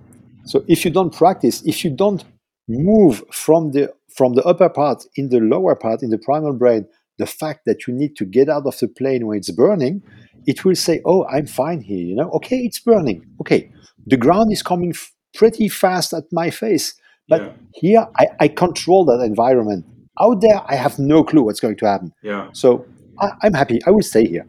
So 0.46 0.64
if 0.68 0.85
you 0.85 0.90
don't 0.90 1.14
practice, 1.14 1.62
if 1.66 1.85
you 1.85 1.90
don't 1.90 2.24
move 2.68 3.22
from 3.30 3.72
the 3.72 3.92
from 4.16 4.35
the 4.35 4.42
upper 4.44 4.68
part 4.68 5.04
in 5.16 5.28
the 5.28 5.40
lower 5.40 5.74
part 5.74 6.02
in 6.02 6.11
the 6.11 6.18
primal 6.18 6.52
brain, 6.54 6.87
the 7.18 7.27
fact 7.27 7.61
that 7.66 7.87
you 7.87 7.94
need 7.94 8.16
to 8.16 8.25
get 8.25 8.48
out 8.48 8.66
of 8.66 8.79
the 8.79 8.88
plane 8.88 9.27
when 9.27 9.38
it's 9.38 9.51
burning, 9.51 10.03
it 10.46 10.64
will 10.64 10.75
say, 10.75 11.01
"Oh, 11.05 11.25
I'm 11.27 11.46
fine 11.46 11.81
here." 11.81 12.05
You 12.05 12.16
know, 12.16 12.31
okay, 12.31 12.59
it's 12.59 12.81
burning. 12.81 13.27
Okay, 13.40 13.70
the 14.07 14.16
ground 14.16 14.53
is 14.53 14.62
coming 14.62 14.90
f- 14.90 15.12
pretty 15.35 15.68
fast 15.68 16.12
at 16.12 16.25
my 16.33 16.51
face, 16.51 16.94
but 17.29 17.42
yeah. 17.42 17.53
here 17.75 18.07
I, 18.18 18.27
I 18.40 18.48
control 18.48 19.05
that 19.07 19.20
environment. 19.25 19.87
Out 20.20 20.40
there, 20.40 20.61
I 20.66 20.75
have 20.75 20.98
no 20.98 21.25
clue 21.25 21.42
what's 21.42 21.61
going 21.61 21.77
to 21.77 21.87
happen. 21.87 22.12
Yeah. 22.22 22.48
So 22.53 22.85
I, 23.20 23.31
I'm 23.42 23.55
happy. 23.55 23.81
I 23.87 23.90
will 23.90 24.03
stay 24.03 24.27
here. 24.27 24.46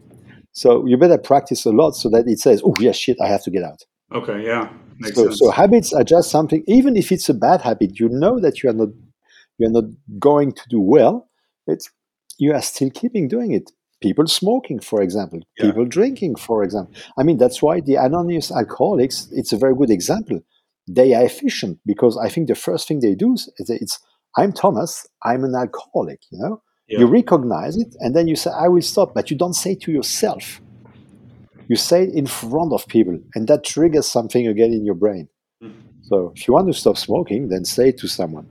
So 0.52 0.86
you 0.86 0.96
better 0.96 1.18
practice 1.18 1.64
a 1.64 1.70
lot 1.70 1.96
so 1.96 2.08
that 2.10 2.26
it 2.26 2.38
says, 2.38 2.62
"Oh, 2.64 2.74
yeah, 2.78 2.92
shit, 2.92 3.18
I 3.20 3.28
have 3.28 3.42
to 3.44 3.50
get 3.50 3.62
out." 3.62 3.82
Okay. 4.12 4.44
Yeah. 4.44 4.72
Makes 4.98 5.16
so, 5.16 5.24
sense. 5.24 5.38
so 5.38 5.50
habits 5.50 5.92
are 5.92 6.04
just 6.04 6.30
something. 6.30 6.62
Even 6.66 6.96
if 6.96 7.10
it's 7.10 7.28
a 7.28 7.34
bad 7.34 7.62
habit, 7.62 7.98
you 7.98 8.08
know 8.08 8.38
that 8.38 8.62
you 8.62 8.70
are 8.70 8.74
not 8.74 8.88
you 9.58 9.68
are 9.68 9.70
not 9.70 9.84
going 10.18 10.52
to 10.52 10.62
do 10.68 10.80
well. 10.80 11.28
It's 11.66 11.90
you 12.38 12.52
are 12.54 12.62
still 12.62 12.90
keeping 12.90 13.28
doing 13.28 13.52
it. 13.52 13.70
People 14.02 14.26
smoking, 14.26 14.80
for 14.80 15.00
example, 15.02 15.40
Yeah. 15.58 15.66
people 15.66 15.86
drinking, 15.86 16.36
for 16.36 16.62
example. 16.62 16.94
I 17.16 17.22
mean, 17.22 17.38
that's 17.38 17.62
why 17.62 17.80
the 17.80 17.94
anonymous 17.96 18.50
alcoholics. 18.52 19.28
It's 19.32 19.52
a 19.52 19.56
very 19.56 19.74
good 19.74 19.90
example. 19.90 20.40
They 20.86 21.14
are 21.14 21.24
efficient 21.24 21.78
because 21.86 22.18
I 22.18 22.28
think 22.28 22.48
the 22.48 22.54
first 22.54 22.86
thing 22.86 23.00
they 23.00 23.14
do 23.14 23.32
is 23.34 23.48
it's 23.58 23.98
I'm 24.36 24.52
Thomas. 24.52 25.06
I'm 25.24 25.44
an 25.44 25.54
alcoholic. 25.54 26.20
You 26.30 26.38
know, 26.40 26.62
yeah. 26.88 26.98
you 27.00 27.06
recognize 27.06 27.76
it, 27.76 27.94
and 28.00 28.14
then 28.14 28.26
you 28.28 28.36
say 28.36 28.50
I 28.50 28.68
will 28.68 28.82
stop, 28.82 29.14
but 29.14 29.30
you 29.30 29.36
don't 29.38 29.54
say 29.54 29.74
to 29.76 29.90
yourself. 29.92 30.60
You 31.68 31.76
say 31.76 32.02
it 32.04 32.14
in 32.14 32.26
front 32.26 32.72
of 32.74 32.86
people, 32.88 33.18
and 33.34 33.48
that 33.48 33.64
triggers 33.64 34.06
something 34.06 34.46
again 34.46 34.72
in 34.74 34.84
your 34.84 34.96
brain. 34.96 35.28
Mhm. 35.62 35.72
So 36.02 36.32
if 36.36 36.46
you 36.46 36.52
want 36.52 36.66
to 36.66 36.74
stop 36.74 36.98
smoking, 36.98 37.48
then 37.48 37.64
say 37.64 37.88
it 37.90 37.98
to 37.98 38.08
someone 38.08 38.46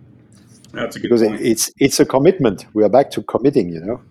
That's 0.73 0.95
a 0.95 0.99
good 0.99 1.03
because 1.03 1.21
it, 1.21 1.29
point. 1.29 1.41
it's 1.41 1.71
it's 1.77 1.99
a 1.99 2.05
commitment. 2.05 2.65
We 2.73 2.83
are 2.83 2.89
back 2.89 3.11
to 3.11 3.21
committing, 3.21 3.69
you 3.69 3.79
know. 3.79 4.01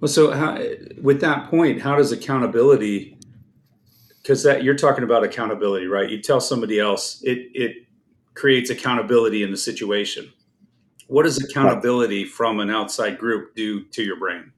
Well, 0.00 0.08
so 0.08 0.30
how, 0.30 0.58
with 1.00 1.20
that 1.20 1.50
point, 1.50 1.80
how 1.80 1.96
does 1.96 2.12
accountability? 2.12 3.16
Because 4.22 4.42
that 4.42 4.62
you're 4.62 4.76
talking 4.76 5.04
about 5.04 5.24
accountability, 5.24 5.86
right? 5.86 6.08
You 6.08 6.20
tell 6.20 6.40
somebody 6.40 6.78
else, 6.78 7.22
it 7.22 7.48
it 7.54 7.76
creates 8.34 8.70
accountability 8.70 9.42
in 9.42 9.50
the 9.50 9.56
situation. 9.56 10.30
What 11.06 11.24
does 11.24 11.42
accountability 11.42 12.24
from 12.24 12.60
an 12.60 12.70
outside 12.70 13.18
group 13.18 13.56
do 13.56 13.84
to 13.84 14.02
your 14.02 14.16
brain? 14.16 14.52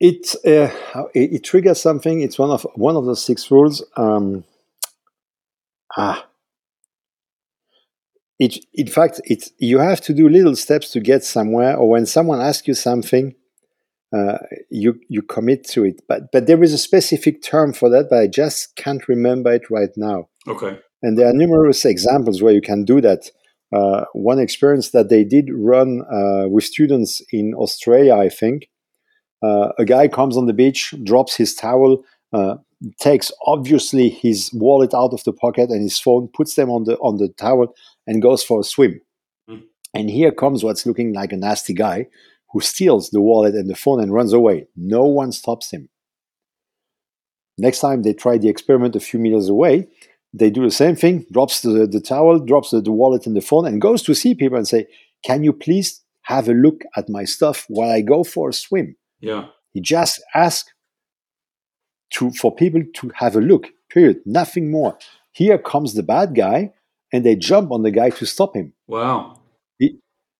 It, 0.00 0.34
uh, 0.44 1.04
it 1.14 1.34
it 1.34 1.44
triggers 1.44 1.80
something. 1.80 2.20
It's 2.20 2.36
one 2.36 2.50
of 2.50 2.66
one 2.74 2.96
of 2.96 3.04
the 3.06 3.14
six 3.14 3.48
rules. 3.50 3.84
Um, 3.96 4.42
ah, 5.96 6.26
it 8.42 8.54
in 8.74 8.88
fact 8.88 9.20
it 9.24 9.50
you 9.58 9.78
have 9.78 10.00
to 10.02 10.12
do 10.12 10.28
little 10.28 10.56
steps 10.56 10.90
to 10.92 11.00
get 11.00 11.24
somewhere. 11.24 11.76
Or 11.76 11.88
when 11.88 12.06
someone 12.06 12.40
asks 12.40 12.66
you 12.68 12.74
something, 12.74 13.34
uh, 14.16 14.38
you 14.70 15.00
you 15.08 15.22
commit 15.22 15.64
to 15.68 15.84
it. 15.84 16.02
But 16.08 16.32
but 16.32 16.46
there 16.46 16.62
is 16.62 16.72
a 16.72 16.78
specific 16.78 17.42
term 17.42 17.72
for 17.72 17.88
that, 17.90 18.06
but 18.10 18.18
I 18.18 18.26
just 18.26 18.76
can't 18.76 19.06
remember 19.08 19.52
it 19.52 19.70
right 19.70 19.94
now. 19.96 20.28
Okay. 20.48 20.78
And 21.02 21.16
there 21.16 21.28
are 21.28 21.32
numerous 21.32 21.84
examples 21.84 22.42
where 22.42 22.52
you 22.52 22.60
can 22.60 22.84
do 22.84 23.00
that. 23.00 23.30
Uh, 23.74 24.04
one 24.12 24.38
experience 24.38 24.90
that 24.90 25.08
they 25.08 25.24
did 25.24 25.46
run 25.50 26.02
uh, 26.12 26.46
with 26.48 26.64
students 26.64 27.22
in 27.32 27.54
Australia, 27.54 28.14
I 28.14 28.28
think. 28.28 28.68
Uh, 29.42 29.72
a 29.78 29.84
guy 29.84 30.08
comes 30.08 30.36
on 30.36 30.46
the 30.46 30.52
beach, 30.52 30.94
drops 31.02 31.34
his 31.34 31.54
towel, 31.54 32.04
uh, 32.32 32.56
takes 33.00 33.32
obviously 33.46 34.08
his 34.08 34.50
wallet 34.52 34.94
out 34.94 35.12
of 35.12 35.24
the 35.24 35.32
pocket 35.32 35.70
and 35.70 35.82
his 35.82 35.98
phone, 35.98 36.28
puts 36.28 36.54
them 36.54 36.70
on 36.70 36.84
the 36.84 36.96
on 36.98 37.16
the 37.16 37.28
towel, 37.28 37.74
and 38.06 38.22
goes 38.22 38.42
for 38.42 38.60
a 38.60 38.64
swim. 38.64 39.00
Mm. 39.48 39.62
And 39.94 40.10
here 40.10 40.32
comes 40.32 40.64
what's 40.64 40.86
looking 40.86 41.12
like 41.12 41.32
a 41.32 41.36
nasty 41.36 41.74
guy 41.74 42.08
who 42.52 42.60
steals 42.60 43.10
the 43.10 43.20
wallet 43.20 43.54
and 43.54 43.68
the 43.68 43.74
phone 43.74 44.00
and 44.00 44.12
runs 44.12 44.32
away. 44.32 44.66
No 44.76 45.04
one 45.04 45.32
stops 45.32 45.70
him. 45.70 45.88
Next 47.58 47.80
time 47.80 48.02
they 48.02 48.12
try 48.12 48.38
the 48.38 48.48
experiment 48.48 48.96
a 48.96 49.00
few 49.00 49.20
meters 49.20 49.48
away, 49.48 49.88
they 50.32 50.50
do 50.50 50.62
the 50.62 50.70
same 50.70 50.96
thing, 50.96 51.26
drops 51.30 51.60
the, 51.60 51.86
the 51.86 52.00
towel, 52.00 52.38
drops 52.38 52.70
the, 52.70 52.80
the 52.80 52.92
wallet 52.92 53.26
and 53.26 53.36
the 53.36 53.40
phone, 53.40 53.66
and 53.66 53.80
goes 53.80 54.02
to 54.02 54.14
see 54.14 54.34
people 54.34 54.56
and 54.56 54.66
say, 54.66 54.86
Can 55.24 55.44
you 55.44 55.52
please 55.52 56.00
have 56.22 56.48
a 56.48 56.54
look 56.54 56.82
at 56.96 57.08
my 57.08 57.24
stuff 57.24 57.66
while 57.68 57.90
I 57.90 58.00
go 58.00 58.24
for 58.24 58.48
a 58.48 58.52
swim? 58.52 58.96
Yeah. 59.20 59.46
He 59.72 59.80
just 59.80 60.22
asks 60.34 60.72
to 62.14 62.30
for 62.32 62.54
people 62.54 62.82
to 62.94 63.10
have 63.16 63.36
a 63.36 63.40
look. 63.40 63.68
Period. 63.90 64.20
Nothing 64.24 64.70
more. 64.70 64.98
Here 65.32 65.58
comes 65.58 65.94
the 65.94 66.02
bad 66.02 66.34
guy, 66.34 66.72
and 67.12 67.24
they 67.24 67.36
jump 67.36 67.70
on 67.70 67.82
the 67.82 67.90
guy 67.90 68.10
to 68.10 68.26
stop 68.26 68.56
him. 68.56 68.72
Wow. 68.86 69.38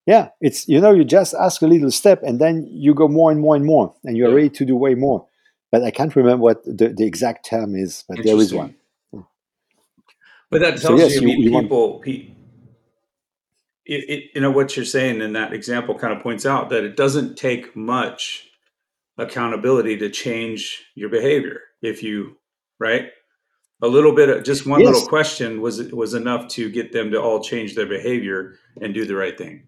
Yeah, 0.05 0.31
it's 0.41 0.67
you 0.69 0.81
know 0.81 0.93
you 0.93 1.05
just 1.05 1.33
ask 1.33 1.63
a 1.63 1.67
little 1.69 1.93
step, 1.93 2.23
and 2.25 2.41
then 2.41 2.67
you 2.69 2.93
go 2.93 3.07
more 3.07 3.31
and 3.31 3.41
more 3.41 3.55
and 3.55 3.65
more, 3.65 3.95
and 4.03 4.17
you're 4.17 4.31
Yeah. 4.31 4.35
ready 4.35 4.51
to 4.51 4.65
do 4.65 4.75
way 4.75 4.97
more. 4.97 5.29
But 5.71 5.85
I 5.85 5.93
can't 5.93 6.15
remember 6.17 6.43
what 6.43 6.65
the, 6.65 6.89
the 6.89 7.07
exact 7.07 7.47
term 7.47 7.77
is, 7.77 8.05
but 8.09 8.19
there 8.25 8.37
is 8.37 8.53
one. 8.53 8.75
But 10.51 10.61
that 10.61 10.81
So 10.81 10.89
tells 10.89 11.01
yes, 11.01 11.15
you, 11.15 11.21
you- 11.21 11.27
mean, 11.29 11.43
you 11.43 11.53
want- 11.53 11.65
people, 11.67 12.01
pe- 12.01 12.35
it, 13.87 14.05
it, 14.11 14.25
you 14.35 14.41
know, 14.41 14.51
what 14.51 14.77
you're 14.77 14.85
saying 14.85 15.21
in 15.23 15.33
that 15.35 15.53
example 15.53 15.97
kind 15.97 16.13
of 16.13 16.21
points 16.23 16.45
out 16.45 16.69
that 16.71 16.83
it 16.85 16.97
doesn't 16.97 17.37
take 17.37 17.75
much 17.77 18.49
accountability 19.19 19.97
to 19.99 20.11
change 20.11 20.83
your 20.95 21.09
behavior. 21.11 21.61
If 21.81 22.03
you, 22.03 22.37
right? 22.81 23.11
A 23.83 23.89
little 23.89 24.15
bit 24.15 24.29
of 24.29 24.45
just 24.45 24.65
one 24.65 24.81
Yes. 24.81 24.93
little 24.93 25.09
question 25.09 25.61
was 25.61 25.93
was 25.93 26.15
enough 26.15 26.47
to 26.49 26.71
get 26.71 26.93
them 26.93 27.11
to 27.11 27.21
all 27.21 27.41
change 27.43 27.75
their 27.75 27.87
behavior 27.87 28.55
and 28.81 28.95
do 28.95 29.05
the 29.05 29.17
right 29.17 29.37
thing. 29.37 29.65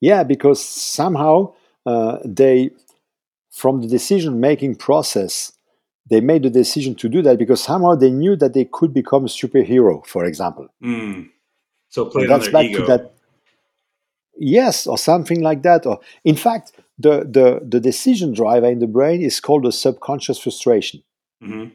Yeah, 0.00 0.22
because 0.22 0.64
somehow 0.64 1.54
uh, 1.86 2.18
they, 2.24 2.70
from 3.50 3.80
the 3.80 3.88
decision 3.88 4.40
making 4.40 4.76
process, 4.76 5.52
they 6.10 6.20
made 6.20 6.42
the 6.42 6.50
decision 6.50 6.94
to 6.96 7.08
do 7.08 7.22
that 7.22 7.38
because 7.38 7.62
somehow 7.62 7.94
they 7.94 8.10
knew 8.10 8.36
that 8.36 8.54
they 8.54 8.66
could 8.70 8.92
become 8.94 9.24
a 9.24 9.28
superhero, 9.28 10.04
for 10.06 10.24
example. 10.24 10.68
Mm. 10.82 11.30
So 11.88 12.04
play 12.04 12.24
on 12.24 12.28
that's 12.28 12.44
their 12.44 12.52
back 12.52 12.64
ego. 12.66 12.80
to 12.80 12.86
that. 12.86 13.14
Yes, 14.36 14.86
or 14.86 14.98
something 14.98 15.40
like 15.40 15.62
that. 15.62 15.84
Or 15.86 15.98
in 16.24 16.36
fact, 16.36 16.72
the, 16.98 17.20
the, 17.20 17.60
the 17.66 17.80
decision 17.80 18.32
driver 18.32 18.66
in 18.66 18.78
the 18.78 18.86
brain 18.86 19.20
is 19.20 19.40
called 19.40 19.66
a 19.66 19.72
subconscious 19.72 20.38
frustration. 20.38 21.02
hmm 21.42 21.68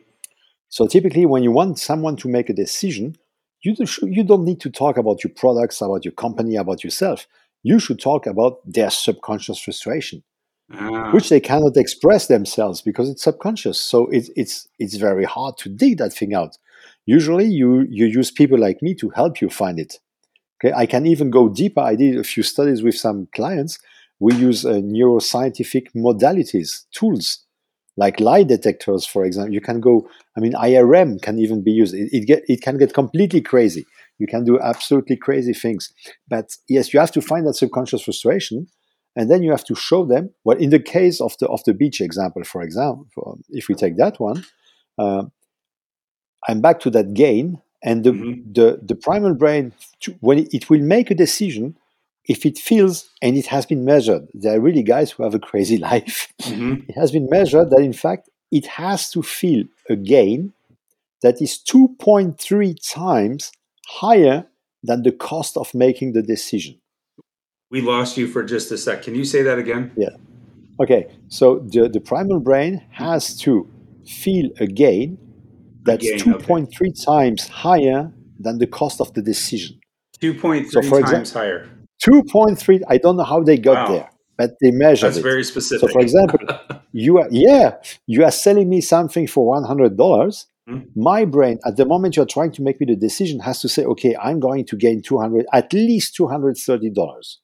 So 0.73 0.87
typically, 0.87 1.27
when 1.27 1.43
you 1.43 1.51
want 1.51 1.77
someone 1.77 2.15
to 2.15 2.27
make 2.27 2.49
a 2.49 2.53
decision, 2.53 3.15
you 3.61 3.75
don't, 3.75 3.95
you 4.01 4.23
don't 4.23 4.43
need 4.43 4.59
to 4.61 4.71
talk 4.71 4.97
about 4.97 5.23
your 5.23 5.31
products, 5.31 5.83
about 5.83 6.03
your 6.03 6.13
company, 6.13 6.55
about 6.55 6.83
yourself. 6.83 7.27
You 7.61 7.77
should 7.77 7.99
talk 7.99 8.25
about 8.25 8.57
their 8.65 8.89
subconscious 8.89 9.59
frustration, 9.59 10.23
Ah, 10.71 11.11
which 11.11 11.29
they 11.29 11.39
cannot 11.39 11.77
express 11.77 12.25
themselves 12.25 12.81
because 12.81 13.07
it's 13.07 13.21
subconscious. 13.21 13.79
So 13.79 14.07
it, 14.07 14.29
it's 14.35 14.67
it's 14.79 14.95
very 14.95 15.25
hard 15.25 15.57
to 15.59 15.69
dig 15.69 15.99
that 15.99 16.11
thing 16.11 16.33
out. 16.33 16.57
Usually, 17.05 17.45
you 17.45 17.85
you 17.87 18.07
use 18.07 18.31
people 18.31 18.57
like 18.57 18.81
me 18.81 18.95
to 18.95 19.09
help 19.09 19.41
you 19.41 19.51
find 19.51 19.77
it. 19.77 19.99
Okay, 20.57 20.73
I 20.75 20.87
can 20.87 21.05
even 21.05 21.29
go 21.29 21.49
deeper. 21.49 21.81
I 21.81 21.95
did 21.95 22.17
a 22.17 22.23
few 22.23 22.41
studies 22.41 22.81
with 22.81 22.95
some 22.95 23.27
clients. 23.35 23.77
We 24.19 24.33
use 24.33 24.65
uh, 24.65 24.81
neuroscientific 24.81 25.93
modalities, 25.95 26.85
tools 26.91 27.42
like 27.95 28.19
lie 28.19 28.43
detectors, 28.43 29.05
for 29.05 29.23
example. 29.25 29.53
You 29.53 29.61
can 29.61 29.79
go. 29.79 30.07
I 30.35 30.39
mean, 30.39 30.53
IRM 30.53 31.21
can 31.21 31.37
even 31.39 31.63
be 31.63 31.71
used. 31.71 31.93
It, 31.93 32.09
it 32.11 32.25
get 32.25 32.43
it 32.47 32.61
can 32.61 32.77
get 32.77 32.93
completely 32.93 33.41
crazy. 33.41 33.85
You 34.19 34.27
can 34.27 34.43
do 34.45 34.59
absolutely 34.59 35.17
crazy 35.17 35.53
things. 35.53 35.91
But 36.27 36.55
yes, 36.69 36.93
you 36.93 36.99
have 36.99 37.11
to 37.11 37.21
find 37.21 37.45
that 37.45 37.55
subconscious 37.55 38.03
frustration, 38.03 38.67
and 39.15 39.29
then 39.29 39.43
you 39.43 39.51
have 39.51 39.65
to 39.65 39.75
show 39.75 40.05
them. 40.05 40.31
Well, 40.43 40.57
in 40.57 40.69
the 40.69 40.79
case 40.79 41.21
of 41.21 41.35
the 41.39 41.47
of 41.47 41.63
the 41.65 41.73
beach 41.73 42.01
example, 42.01 42.43
for 42.43 42.61
example, 42.61 43.39
if 43.49 43.67
we 43.67 43.75
take 43.75 43.97
that 43.97 44.19
one, 44.19 44.43
uh, 44.97 45.23
I'm 46.47 46.61
back 46.61 46.79
to 46.81 46.89
that 46.91 47.13
gain, 47.13 47.61
and 47.83 48.03
the 48.03 48.11
Mhm. 48.11 48.55
the, 48.55 48.79
the 48.81 48.95
primal 48.95 49.33
brain 49.35 49.73
to, 50.01 50.13
when 50.21 50.47
it 50.51 50.69
will 50.69 50.81
make 50.81 51.11
a 51.11 51.15
decision 51.15 51.77
if 52.27 52.45
it 52.45 52.57
feels 52.57 53.09
and 53.21 53.35
it 53.35 53.47
has 53.47 53.65
been 53.65 53.83
measured. 53.85 54.27
There 54.33 54.55
are 54.55 54.59
really 54.59 54.83
guys 54.83 55.11
who 55.11 55.23
have 55.23 55.33
a 55.33 55.39
crazy 55.39 55.77
life. 55.91 56.31
mhm. 56.41 56.87
It 56.89 56.97
has 56.97 57.11
been 57.11 57.27
measured 57.29 57.69
that 57.71 57.81
in 57.81 57.93
fact 57.93 58.29
it 58.51 58.65
has 58.67 59.09
to 59.11 59.23
feel 59.23 59.65
a 59.89 59.95
gain 59.95 60.53
that 61.21 61.41
is 61.41 61.59
2.3 61.67 62.75
times 62.93 63.51
higher 63.87 64.45
than 64.83 65.03
the 65.03 65.11
cost 65.11 65.57
of 65.57 65.73
making 65.73 66.13
the 66.13 66.21
decision. 66.21 66.79
We 67.71 67.81
lost 67.81 68.17
you 68.17 68.27
for 68.27 68.43
just 68.43 68.71
a 68.71 68.77
sec. 68.77 69.01
Can 69.01 69.15
you 69.15 69.25
say 69.25 69.41
that 69.41 69.57
again? 69.57 69.91
Yeah. 69.97 70.09
Okay, 70.79 71.07
so 71.29 71.59
the, 71.59 71.89
the 71.89 71.99
primal 71.99 72.39
brain 72.39 72.83
has 72.91 73.35
to 73.39 73.67
feel 74.05 74.51
a 74.59 74.67
gain 74.67 75.17
that's 75.83 76.03
gain, 76.03 76.33
okay. 76.33 76.45
2.3 76.45 77.05
times 77.05 77.47
higher 77.47 78.11
than 78.39 78.57
the 78.57 78.67
cost 78.67 79.01
of 79.01 79.13
the 79.13 79.21
decision. 79.21 79.79
2.3 80.19 80.71
So 80.71 81.01
times 81.01 81.33
higher. 81.33 81.69
2.3, 82.05 82.81
I 82.89 82.97
don't 82.97 83.17
know 83.17 83.23
how 83.23 83.41
they 83.43 83.57
got 83.57 83.87
Wow. 83.87 83.93
there, 83.93 84.09
but 84.37 84.51
they 84.61 84.71
measured 84.71 85.09
That's 85.09 85.17
it. 85.17 85.23
very 85.23 85.43
specific. 85.43 85.87
So, 85.89 85.93
for 85.93 86.01
example, 86.01 86.39
you 86.91 87.17
are 87.19 87.27
yeah, 87.31 87.75
you 88.07 88.23
are 88.23 88.31
selling 88.31 88.69
me 88.69 88.81
something 88.81 89.27
for 89.27 89.45
one 89.47 89.63
hundred 89.63 89.97
dollars. 89.97 90.47
Hmm. 90.67 90.79
My 90.95 91.25
brain, 91.25 91.59
at 91.65 91.75
the 91.77 91.85
moment 91.85 92.15
you're 92.15 92.25
trying 92.25 92.51
to 92.53 92.61
make 92.61 92.79
me 92.79 92.85
the 92.87 92.95
decision, 92.95 93.39
has 93.41 93.59
to 93.61 93.69
say, 93.69 93.83
okay, 93.83 94.15
I'm 94.15 94.39
going 94.39 94.65
to 94.65 94.75
gain 94.77 95.01
two 95.01 95.17
hundred, 95.19 95.45
at 95.53 95.73
least 95.73 96.15
two 96.15 96.27
hundred 96.27 96.57
thirty 96.57 96.89
dollars. 96.89 97.39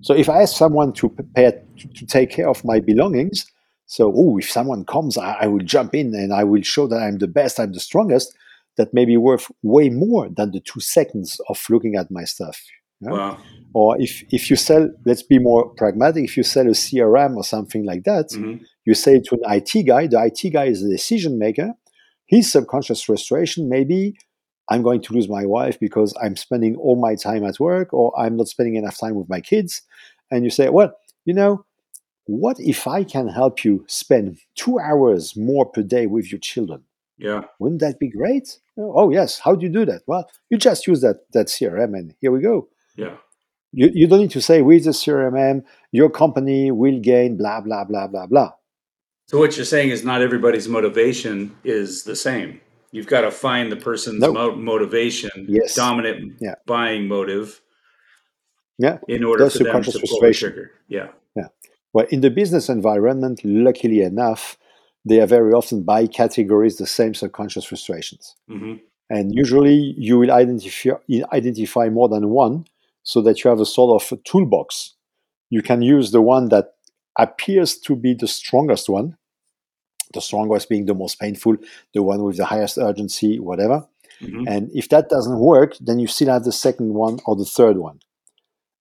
So 0.00 0.14
if 0.14 0.28
I 0.28 0.42
ask 0.42 0.56
someone 0.56 0.92
to 0.94 1.08
prepare 1.08 1.52
to, 1.78 1.88
to 1.88 2.06
take 2.06 2.30
care 2.30 2.48
of 2.48 2.64
my 2.64 2.78
belongings, 2.80 3.46
so 3.86 4.12
oh, 4.14 4.38
if 4.38 4.50
someone 4.50 4.84
comes, 4.84 5.16
I, 5.18 5.32
I 5.42 5.46
will 5.46 5.64
jump 5.64 5.94
in 5.94 6.14
and 6.14 6.32
I 6.32 6.44
will 6.44 6.62
show 6.62 6.86
that 6.88 6.96
I'm 7.02 7.18
the 7.18 7.28
best, 7.28 7.58
I'm 7.58 7.72
the 7.72 7.80
strongest. 7.80 8.34
That 8.76 8.92
may 8.92 9.06
be 9.06 9.16
worth 9.16 9.50
way 9.62 9.88
more 9.88 10.28
than 10.28 10.50
the 10.50 10.60
two 10.60 10.80
seconds 10.80 11.40
of 11.48 11.58
looking 11.70 11.94
at 11.96 12.10
my 12.10 12.24
stuff. 12.24 12.60
Know? 13.00 13.12
Wow. 13.12 13.38
Or 13.74 14.00
if, 14.00 14.24
if 14.30 14.48
you 14.48 14.56
sell, 14.56 14.88
let's 15.04 15.22
be 15.22 15.38
more 15.38 15.68
pragmatic, 15.74 16.24
if 16.24 16.36
you 16.36 16.42
sell 16.42 16.66
a 16.66 16.70
CRM 16.70 17.36
or 17.36 17.44
something 17.44 17.84
like 17.84 18.04
that, 18.04 18.30
Mhm. 18.30 18.60
you 18.86 18.94
say 18.94 19.20
to 19.20 19.34
an 19.34 19.40
IT 19.44 19.82
guy, 19.86 20.06
the 20.06 20.18
IT 20.18 20.50
guy 20.50 20.64
is 20.66 20.82
the 20.82 20.88
decision 20.90 21.38
maker. 21.38 21.74
His 22.26 22.50
subconscious 22.50 23.02
frustration 23.02 23.68
may 23.68 23.84
be, 23.84 24.16
I'm 24.68 24.82
going 24.82 25.00
to 25.02 25.12
lose 25.12 25.28
my 25.28 25.44
wife 25.46 25.78
because 25.78 26.14
I'm 26.20 26.36
spending 26.36 26.74
all 26.76 26.96
my 26.96 27.14
time 27.14 27.44
at 27.44 27.60
work 27.60 27.92
or 27.92 28.18
I'm 28.18 28.36
not 28.36 28.48
spending 28.48 28.76
enough 28.76 28.98
time 28.98 29.14
with 29.14 29.28
my 29.28 29.40
kids. 29.40 29.82
And 30.30 30.42
you 30.42 30.50
say, 30.50 30.70
well, 30.70 30.92
you 31.24 31.34
know, 31.34 31.64
what 32.24 32.56
if 32.58 32.88
I 32.88 33.04
can 33.04 33.28
help 33.28 33.64
you 33.64 33.84
spend 33.86 34.38
two 34.56 34.80
hours 34.80 35.36
more 35.36 35.66
per 35.66 35.82
day 35.82 36.06
with 36.06 36.32
your 36.32 36.40
children? 36.40 36.82
Yeah. 37.18 37.42
Wouldn't 37.60 37.80
that 37.80 38.00
be 38.00 38.08
great? 38.10 38.58
Oh, 38.76 39.10
yes. 39.10 39.38
How 39.38 39.54
do 39.54 39.64
you 39.64 39.72
do 39.72 39.84
that? 39.86 40.02
Well, 40.06 40.28
you 40.50 40.58
just 40.58 40.86
use 40.86 41.00
that, 41.02 41.30
that 41.32 41.46
CRM 41.46 41.94
and 41.94 42.14
here 42.20 42.32
we 42.32 42.40
go. 42.40 42.68
Yeah. 42.96 43.16
You, 43.72 43.90
you 43.92 44.06
don't 44.06 44.20
need 44.20 44.30
to 44.30 44.40
say, 44.40 44.62
with 44.62 44.84
the 44.84 44.90
CRM, 44.90 45.62
your 45.92 46.08
company 46.10 46.70
will 46.70 46.98
gain 47.00 47.36
blah, 47.36 47.60
blah, 47.60 47.84
blah, 47.84 48.06
blah, 48.06 48.26
blah. 48.26 48.52
So 49.26 49.38
what 49.38 49.56
you're 49.56 49.64
saying 49.66 49.90
is 49.90 50.04
not 50.04 50.22
everybody's 50.22 50.68
motivation 50.68 51.54
is 51.64 52.04
the 52.04 52.16
same. 52.16 52.60
You've 52.92 53.08
got 53.08 53.22
to 53.22 53.30
find 53.30 53.70
the 53.70 53.76
person's 53.76 54.20
No. 54.20 54.32
mo- 54.32 54.54
motivation, 54.56 55.46
Yes. 55.48 55.74
dominant 55.74 56.34
Yeah. 56.40 56.54
buying 56.66 57.08
motive, 57.08 57.60
Yeah. 58.78 58.98
in 59.08 59.24
order 59.24 59.44
That's 59.44 59.58
for 59.58 59.64
them 59.64 59.82
to 59.82 59.92
pull 60.08 60.20
the 60.20 60.32
trigger. 60.32 60.70
Yeah. 60.88 61.08
Well, 61.92 62.06
in 62.10 62.20
the 62.20 62.28
business 62.30 62.68
environment, 62.68 63.40
luckily 63.42 64.02
enough, 64.02 64.58
they 65.06 65.18
are 65.22 65.26
very 65.26 65.52
often 65.54 65.82
by 65.82 66.06
categories 66.06 66.76
the 66.76 66.86
same 66.86 67.14
subconscious 67.14 67.64
frustrations. 67.64 68.36
hmm 68.48 68.74
And 69.08 69.34
usually 69.34 69.94
you 69.96 70.18
will 70.18 70.30
identify, 70.30 70.90
identify 71.32 71.88
more 71.88 72.08
than 72.08 72.28
one 72.28 72.66
so 73.06 73.22
that 73.22 73.42
you 73.42 73.48
have 73.48 73.60
a 73.60 73.64
sort 73.64 74.02
of 74.02 74.12
a 74.12 74.20
toolbox. 74.22 74.94
You 75.48 75.62
can 75.62 75.80
use 75.80 76.10
the 76.10 76.20
one 76.20 76.48
that 76.48 76.74
appears 77.16 77.78
to 77.78 77.94
be 77.94 78.14
the 78.14 78.26
strongest 78.26 78.88
one, 78.88 79.16
the 80.12 80.20
strongest 80.20 80.68
being 80.68 80.86
the 80.86 80.94
most 80.94 81.20
painful, 81.20 81.56
the 81.94 82.02
one 82.02 82.24
with 82.24 82.36
the 82.36 82.44
highest 82.44 82.78
urgency, 82.78 83.38
whatever. 83.38 83.86
hmm 84.20 84.44
And 84.48 84.70
if 84.74 84.88
that 84.88 85.08
doesn't 85.08 85.38
work, 85.38 85.76
then 85.80 85.98
you 86.00 86.08
still 86.08 86.32
have 86.32 86.44
the 86.44 86.52
second 86.66 86.94
one 86.94 87.20
or 87.26 87.36
the 87.36 87.44
third 87.44 87.78
one. 87.78 88.00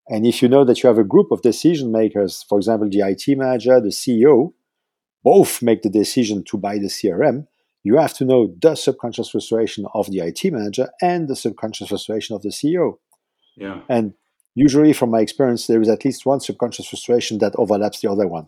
And 0.07 0.25
if 0.25 0.41
you 0.41 0.49
know 0.49 0.65
that 0.65 0.81
you 0.81 0.87
have 0.87 0.99
a 0.99 1.11
group 1.13 1.31
of 1.31 1.41
decision 1.41 1.91
makers, 1.91 2.43
for 2.49 2.57
example, 2.57 2.89
the 2.89 3.01
IT 3.01 3.37
manager, 3.37 3.79
the 3.79 3.89
CEO, 3.89 4.53
both 5.23 5.61
make 5.61 5.81
the 5.83 5.89
decision 5.89 6.43
to 6.45 6.57
buy 6.57 6.77
the 6.77 6.87
CRM, 6.87 7.47
you 7.83 7.97
have 7.97 8.13
to 8.15 8.25
know 8.25 8.55
the 8.59 8.73
subconscious 8.75 9.29
frustration 9.29 9.85
of 9.93 10.09
the 10.09 10.19
IT 10.19 10.51
manager 10.51 10.89
and 10.99 11.27
the 11.27 11.35
subconscious 11.35 11.89
frustration 11.89 12.35
of 12.35 12.41
the 12.41 12.49
CEO. 12.49 12.97
Yeah. 13.55 13.81
And 13.89 14.13
usually, 14.53 14.93
from 14.93 15.11
my 15.11 15.21
experience, 15.21 15.67
there 15.67 15.81
is 15.81 15.89
at 15.89 16.03
least 16.05 16.25
one 16.25 16.39
subconscious 16.39 16.87
frustration 16.87 17.39
that 17.39 17.53
overlaps 17.57 18.01
the 18.01 18.09
other 18.09 18.27
one. 18.27 18.47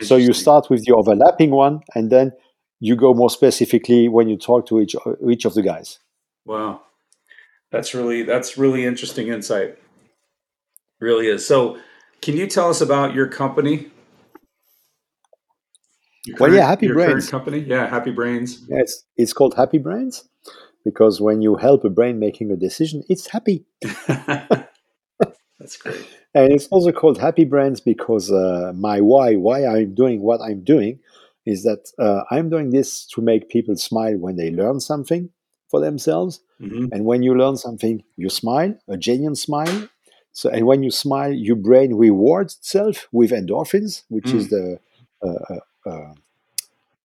So 0.00 0.16
you 0.16 0.34
start 0.34 0.68
with 0.68 0.84
the 0.84 0.92
overlapping 0.92 1.50
one, 1.50 1.80
and 1.94 2.10
then 2.10 2.32
you 2.80 2.96
go 2.96 3.14
more 3.14 3.30
specifically 3.30 4.08
when 4.08 4.28
you 4.28 4.36
talk 4.36 4.66
to 4.66 4.80
each 4.80 4.94
each 5.26 5.44
of 5.46 5.54
the 5.54 5.62
guys. 5.62 5.98
Wow. 6.44 6.82
That's 7.70 7.94
really 7.94 8.22
that's 8.22 8.58
really 8.58 8.84
interesting 8.84 9.28
insight. 9.28 9.78
Really 11.00 11.28
is. 11.28 11.46
So 11.46 11.78
can 12.20 12.36
you 12.36 12.46
tell 12.46 12.68
us 12.70 12.80
about 12.80 13.14
your 13.14 13.26
company? 13.26 13.90
Your 16.26 16.36
Well, 16.38 16.52
yeah, 16.52 16.66
Happy 16.66 16.86
your 16.86 16.94
Brains. 16.94 17.10
current 17.10 17.30
company? 17.30 17.58
Yeah, 17.60 17.88
Happy 17.88 18.10
Brains. 18.10 18.64
It's 18.68 19.04
it's 19.16 19.32
called 19.32 19.54
Happy 19.54 19.78
Brains 19.78 20.28
because 20.86 21.20
when 21.20 21.42
you 21.42 21.56
help 21.56 21.84
a 21.84 21.90
brain 21.90 22.20
making 22.20 22.52
a 22.52 22.56
decision, 22.56 23.02
it's 23.08 23.26
happy. 23.26 23.66
That's 25.58 25.76
great. 25.76 26.06
And 26.32 26.52
it's 26.52 26.68
also 26.68 26.92
called 26.92 27.18
Happy 27.18 27.44
Brains 27.44 27.80
because 27.80 28.30
uh, 28.30 28.72
my 28.76 29.00
why, 29.00 29.34
why 29.34 29.66
I'm 29.66 29.94
doing 29.94 30.20
what 30.22 30.40
I'm 30.40 30.62
doing, 30.62 31.00
is 31.44 31.64
that 31.64 31.90
uh, 31.98 32.22
I'm 32.30 32.48
doing 32.50 32.70
this 32.70 33.04
to 33.06 33.20
make 33.20 33.48
people 33.48 33.74
smile 33.76 34.16
when 34.16 34.36
they 34.36 34.50
learn 34.52 34.78
something 34.78 35.30
for 35.70 35.80
themselves. 35.80 36.40
hmm 36.60 36.86
And 36.92 37.04
when 37.04 37.24
you 37.24 37.34
learn 37.36 37.56
something, 37.56 38.04
you 38.16 38.28
smile, 38.28 38.72
a 38.88 38.96
genuine 38.96 39.34
smile. 39.34 39.88
So, 40.32 40.50
and 40.50 40.66
when 40.66 40.84
you 40.84 40.92
smile, 40.92 41.32
your 41.32 41.56
brain 41.56 41.94
rewards 41.94 42.56
itself 42.58 43.08
with 43.10 43.32
endorphins, 43.32 44.04
which 44.08 44.34
is 44.34 44.48
the 44.50 44.78
uh, 45.26 45.38
uh, 45.50 45.90
uh, 45.90 46.12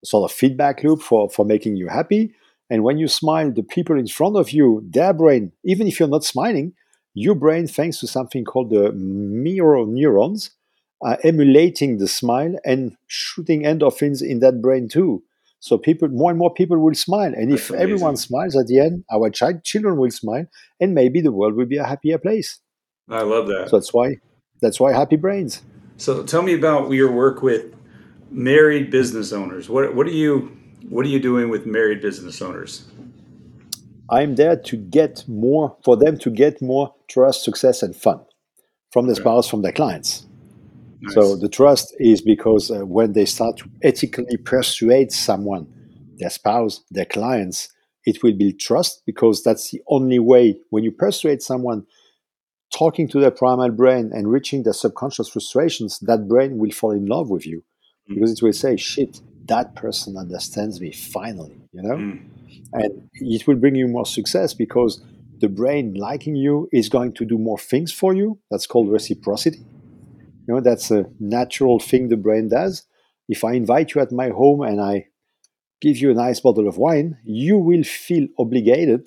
sort 0.03 0.29
of 0.29 0.35
feedback 0.35 0.83
loop 0.83 1.01
for, 1.01 1.29
for 1.29 1.45
making 1.45 1.77
you 1.77 1.87
happy. 1.87 2.33
And 2.71 2.83
when 2.83 2.97
you 2.97 3.09
smile, 3.09 3.51
the 3.51 3.63
people 3.63 3.99
in 3.99 4.07
front 4.07 4.37
of 4.37 4.51
you, 4.51 4.81
their 4.89 5.11
brain, 5.11 5.51
even 5.65 5.87
if 5.87 5.99
you're 5.99 6.07
not 6.07 6.23
smiling, 6.23 6.71
your 7.13 7.35
brain, 7.35 7.67
thanks 7.67 7.99
to 7.99 8.07
something 8.07 8.45
called 8.45 8.69
the 8.69 8.93
mirror 8.93 9.85
neurons, 9.85 10.51
are 11.01 11.19
emulating 11.25 11.97
the 11.97 12.07
smile 12.07 12.55
and 12.63 12.95
shooting 13.07 13.63
endorphins 13.63 14.25
in 14.25 14.39
that 14.39 14.61
brain 14.61 14.87
too. 14.87 15.21
So 15.59 15.77
people, 15.77 16.07
more 16.07 16.29
and 16.29 16.39
more 16.39 16.53
people 16.53 16.79
will 16.79 16.95
smile, 16.95 17.33
and 17.35 17.51
if 17.51 17.69
amazing. 17.69 17.83
everyone 17.83 18.15
smiles 18.15 18.55
at 18.55 18.67
the 18.67 18.79
end, 18.79 19.03
our 19.11 19.29
child, 19.29 19.65
children 19.65 19.97
will 19.97 20.09
smile, 20.09 20.45
and 20.79 20.95
maybe 20.95 21.19
the 21.19 21.33
world 21.33 21.55
will 21.55 21.65
be 21.65 21.77
a 21.77 21.85
happier 21.85 22.17
place. 22.17 22.59
I 23.09 23.23
love 23.23 23.47
that. 23.47 23.69
So 23.69 23.77
that's 23.77 23.93
why, 23.93 24.15
that's 24.61 24.79
why 24.79 24.93
happy 24.93 25.17
brains. 25.17 25.61
So 25.97 26.23
tell 26.23 26.41
me 26.41 26.53
about 26.53 26.89
your 26.91 27.11
work 27.11 27.43
with 27.43 27.75
married 28.31 28.89
business 28.89 29.33
owners. 29.33 29.69
What 29.69 29.93
what 29.93 30.07
are 30.07 30.11
you 30.11 30.57
what 30.89 31.05
are 31.05 31.09
you 31.09 31.19
doing 31.19 31.49
with 31.49 31.65
married 31.65 32.01
business 32.01 32.41
owners? 32.41 32.85
I'm 34.09 34.35
there 34.35 34.57
to 34.57 34.77
get 34.77 35.23
more 35.27 35.77
for 35.83 35.95
them 35.95 36.17
to 36.19 36.29
get 36.29 36.61
more 36.61 36.93
trust, 37.07 37.43
success, 37.43 37.81
and 37.81 37.95
fun 37.95 38.19
from 38.91 39.05
their 39.05 39.13
Okay. 39.13 39.21
spouse, 39.21 39.47
from 39.47 39.61
their 39.61 39.71
clients. 39.71 40.25
Nice. 41.01 41.13
So 41.13 41.35
the 41.37 41.49
trust 41.49 41.95
is 41.99 42.21
because 42.21 42.69
uh, 42.69 42.85
when 42.85 43.13
they 43.13 43.25
start 43.25 43.57
to 43.57 43.69
ethically 43.83 44.37
persuade 44.37 45.11
someone, 45.11 45.67
their 46.19 46.29
spouse, 46.29 46.83
their 46.91 47.05
clients, 47.05 47.69
it 48.05 48.21
will 48.21 48.33
build 48.33 48.59
trust 48.59 49.03
because 49.05 49.43
that's 49.43 49.71
the 49.71 49.81
only 49.87 50.19
way. 50.19 50.59
When 50.69 50.83
you 50.83 50.91
persuade 50.91 51.41
someone, 51.41 51.85
talking 52.73 53.07
to 53.09 53.19
their 53.19 53.31
primal 53.31 53.69
brain 53.69 54.11
and 54.13 54.31
reaching 54.31 54.63
their 54.63 54.73
subconscious 54.73 55.29
frustrations, 55.29 55.99
that 55.99 56.27
brain 56.27 56.57
will 56.57 56.71
fall 56.71 56.91
in 56.91 57.05
love 57.05 57.29
with 57.29 57.45
you 57.45 57.63
because 58.07 58.31
it 58.31 58.41
will 58.41 58.53
say, 58.53 58.75
"Shit, 58.75 59.21
that 59.53 59.67
person 59.83 60.11
understands 60.25 60.75
me 60.83 60.91
finally," 61.15 61.57
you 61.75 61.81
know, 61.87 61.97
Mm. 62.01 62.17
and 62.79 62.91
it 63.35 63.41
will 63.47 63.59
bring 63.63 63.75
you 63.81 63.87
more 63.97 64.05
success 64.19 64.49
because 64.65 64.93
the 65.43 65.49
brain 65.61 65.85
liking 66.07 66.35
you 66.45 66.55
is 66.79 66.87
going 66.97 67.11
to 67.19 67.23
do 67.33 67.37
more 67.49 67.61
things 67.71 67.89
for 68.01 68.11
you. 68.19 68.27
That's 68.51 68.67
called 68.71 68.87
reciprocity. 68.97 69.61
You 70.45 70.51
know, 70.53 70.61
that's 70.69 70.87
a 70.99 71.01
natural 71.19 71.77
thing 71.89 72.03
the 72.07 72.21
brain 72.27 72.45
does. 72.59 72.73
If 73.35 73.39
I 73.49 73.51
invite 73.63 73.87
you 73.93 73.99
at 74.05 74.11
my 74.21 74.29
home 74.41 74.61
and 74.69 74.77
I 74.93 74.93
give 75.85 75.97
you 76.01 76.09
a 76.11 76.19
nice 76.25 76.39
bottle 76.45 76.67
of 76.71 76.75
wine, 76.85 77.09
you 77.43 77.55
will 77.69 77.83
feel 78.05 78.25
obligated 78.43 79.01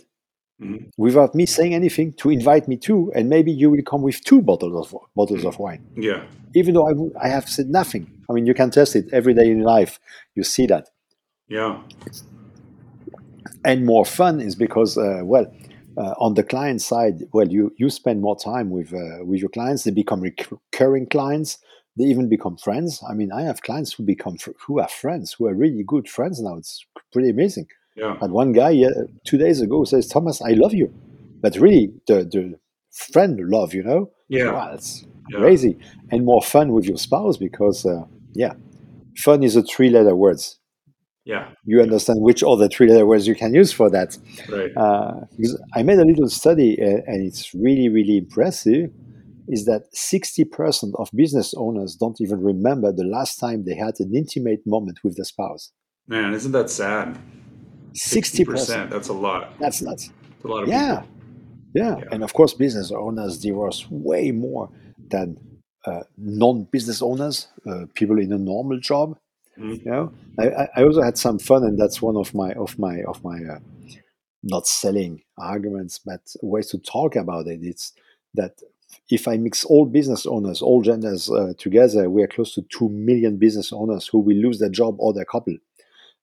Mhm. 0.62 0.80
without 1.07 1.30
me 1.40 1.44
saying 1.57 1.72
anything 1.80 2.09
to 2.22 2.26
invite 2.38 2.64
me 2.72 2.76
too, 2.88 3.00
and 3.14 3.24
maybe 3.35 3.52
you 3.61 3.68
will 3.72 3.85
come 3.90 4.02
with 4.09 4.18
two 4.28 4.40
bottles 4.50 4.74
of 4.83 4.87
bottles 5.20 5.44
of 5.50 5.54
wine, 5.64 5.83
Yeah. 6.09 6.20
even 6.61 6.70
though 6.74 6.87
I, 6.92 6.94
w- 6.98 7.14
I 7.26 7.28
have 7.37 7.46
said 7.57 7.68
nothing. 7.80 8.04
I 8.29 8.33
mean, 8.33 8.47
you 8.47 8.55
can 8.55 8.71
test 8.71 8.97
it 8.97 9.07
every 9.13 9.35
day 9.35 9.51
in 9.51 9.63
life. 9.63 10.01
You 10.35 10.45
see 10.45 10.67
that, 10.67 10.89
Yeah. 11.49 11.81
and 13.64 13.85
more 13.87 14.05
fun 14.05 14.41
is 14.41 14.55
because, 14.55 14.97
uh, 14.97 15.20
well, 15.25 15.47
uh, 15.97 16.14
on 16.18 16.35
the 16.35 16.43
client 16.43 16.83
side, 16.83 17.22
well, 17.33 17.49
you 17.49 17.72
you 17.79 17.89
spend 17.89 18.20
more 18.20 18.37
time 18.37 18.70
with 18.70 18.93
uh, 18.93 19.25
with 19.25 19.41
your 19.41 19.49
clients. 19.51 19.85
They 19.85 19.93
become 19.93 20.20
recurring 20.20 21.07
clients. 21.07 21.59
They 21.97 22.05
even 22.05 22.29
become 22.29 22.57
friends. 22.57 23.03
I 23.09 23.14
mean, 23.14 23.31
I 23.31 23.43
have 23.43 23.62
clients 23.62 23.93
who 23.93 24.03
become 24.03 24.37
who 24.66 24.81
are 24.81 24.89
friends, 24.89 25.35
who 25.35 25.47
are 25.47 25.55
really 25.55 25.85
good 25.87 26.09
friends 26.09 26.41
now. 26.41 26.57
It's 26.57 26.85
pretty 27.12 27.31
amazing. 27.31 27.68
Yeah. 27.97 28.16
And 28.20 28.33
one 28.33 28.53
guy 28.53 28.83
uh, 28.83 29.05
two 29.25 29.39
days 29.39 29.61
ago 29.61 29.85
says, 29.85 30.09
"Thomas, 30.09 30.43
I 30.43 30.53
love 30.53 30.75
you," 30.75 30.93
but 31.43 31.57
really 31.57 31.93
the 32.09 32.25
the 32.25 32.59
friend 32.91 33.39
love, 33.49 33.72
you 33.75 33.85
know. 33.85 34.11
Yeah. 34.29 34.53
Wow, 34.53 34.70
that's 34.72 35.07
Yeah. 35.31 35.39
crazy. 35.39 35.79
And 36.11 36.25
more 36.25 36.43
fun 36.43 36.72
with 36.72 36.85
your 36.87 36.99
spouse 36.99 37.37
because, 37.37 37.87
uh, 37.87 38.05
yeah, 38.35 38.55
fun 39.16 39.43
is 39.43 39.57
a 39.57 39.62
three 39.62 39.91
letter 39.91 40.14
words. 40.14 40.59
Yeah. 41.24 41.49
You 41.64 41.80
understand 41.80 42.20
which 42.20 42.43
other 42.43 42.68
three 42.68 42.87
letter 42.89 43.07
words 43.07 43.26
you 43.26 43.35
can 43.35 43.55
use 43.55 43.72
for 43.72 43.89
that. 43.91 44.18
Right. 44.51 44.70
Uh, 44.76 45.20
because 45.30 45.61
I 45.74 45.82
made 45.82 45.99
a 45.99 46.05
little 46.05 46.28
study 46.28 46.78
and 46.78 47.26
it's 47.26 47.55
really, 47.55 47.89
really 47.89 48.18
impressive. 48.18 48.91
Is 49.49 49.64
that 49.66 49.85
60% 49.95 50.95
of 50.99 51.09
business 51.14 51.55
owners 51.57 51.97
don't 51.97 52.20
even 52.20 52.43
remember 52.43 52.93
the 52.93 53.05
last 53.05 53.39
time 53.39 53.64
they 53.64 53.74
had 53.74 53.95
an 54.01 54.14
intimate 54.14 54.61
moment 54.66 55.01
with 55.03 55.16
their 55.16 55.24
spouse? 55.24 55.70
Man, 56.07 56.35
isn't 56.35 56.53
that 56.53 56.70
sad? 56.70 57.18
60%. 57.95 58.91
That's 58.91 59.09
a 59.09 59.12
lot. 59.12 59.59
That's 59.59 59.80
nuts. 59.80 60.09
That's 60.09 60.45
a 60.45 60.49
lot 60.49 60.62
of 60.64 60.68
Yeah. 60.68 61.03
Yeah. 61.74 61.97
Yeah. 61.99 62.05
And 62.12 62.22
of 62.22 62.32
course, 62.35 62.55
business 62.55 62.91
owners 62.91 63.39
divorce 63.39 63.87
way 63.91 64.30
more 64.30 64.70
than 65.11 65.37
uh, 65.87 66.03
non 66.18 66.64
business 66.64 67.03
owners, 67.03 67.49
uh, 67.66 67.87
people 67.95 68.18
in 68.18 68.32
a 68.32 68.39
normal 68.39 68.78
job. 68.80 69.18
Mhm. 69.59 69.85
You 69.85 69.91
know, 69.91 70.12
I, 70.39 70.68
I- 70.76 70.85
also 70.85 71.03
had 71.03 71.18
some 71.18 71.39
fun, 71.39 71.64
and 71.64 71.78
that's 71.78 72.03
one 72.03 72.16
of 72.16 72.35
my 72.35 72.53
of 72.55 72.78
my 72.78 73.03
of 73.03 73.22
my 73.24 73.39
uh, 73.45 73.59
not 74.43 74.66
selling 74.66 75.22
arguments, 75.39 75.99
but 76.05 76.20
ways 76.43 76.68
to 76.70 76.78
talk 76.78 77.16
about 77.16 77.47
it. 77.47 77.61
It's 77.62 77.93
that 78.35 78.61
if 79.11 79.26
I 79.28 79.37
mix 79.37 79.64
all 79.64 79.87
business 79.87 80.26
owners, 80.26 80.62
all 80.62 80.82
genders 80.82 81.30
uh, 81.30 81.53
together, 81.59 82.11
we 82.11 82.22
are 82.22 82.26
close 82.28 82.55
to 82.55 82.62
2 82.62 82.89
million 82.89 83.37
business 83.39 83.72
owners 83.72 84.07
who 84.09 84.18
will 84.20 84.37
lose 84.37 84.59
their 84.59 84.68
job 84.70 84.97
or 84.99 85.12
their 85.12 85.24
couple 85.24 85.55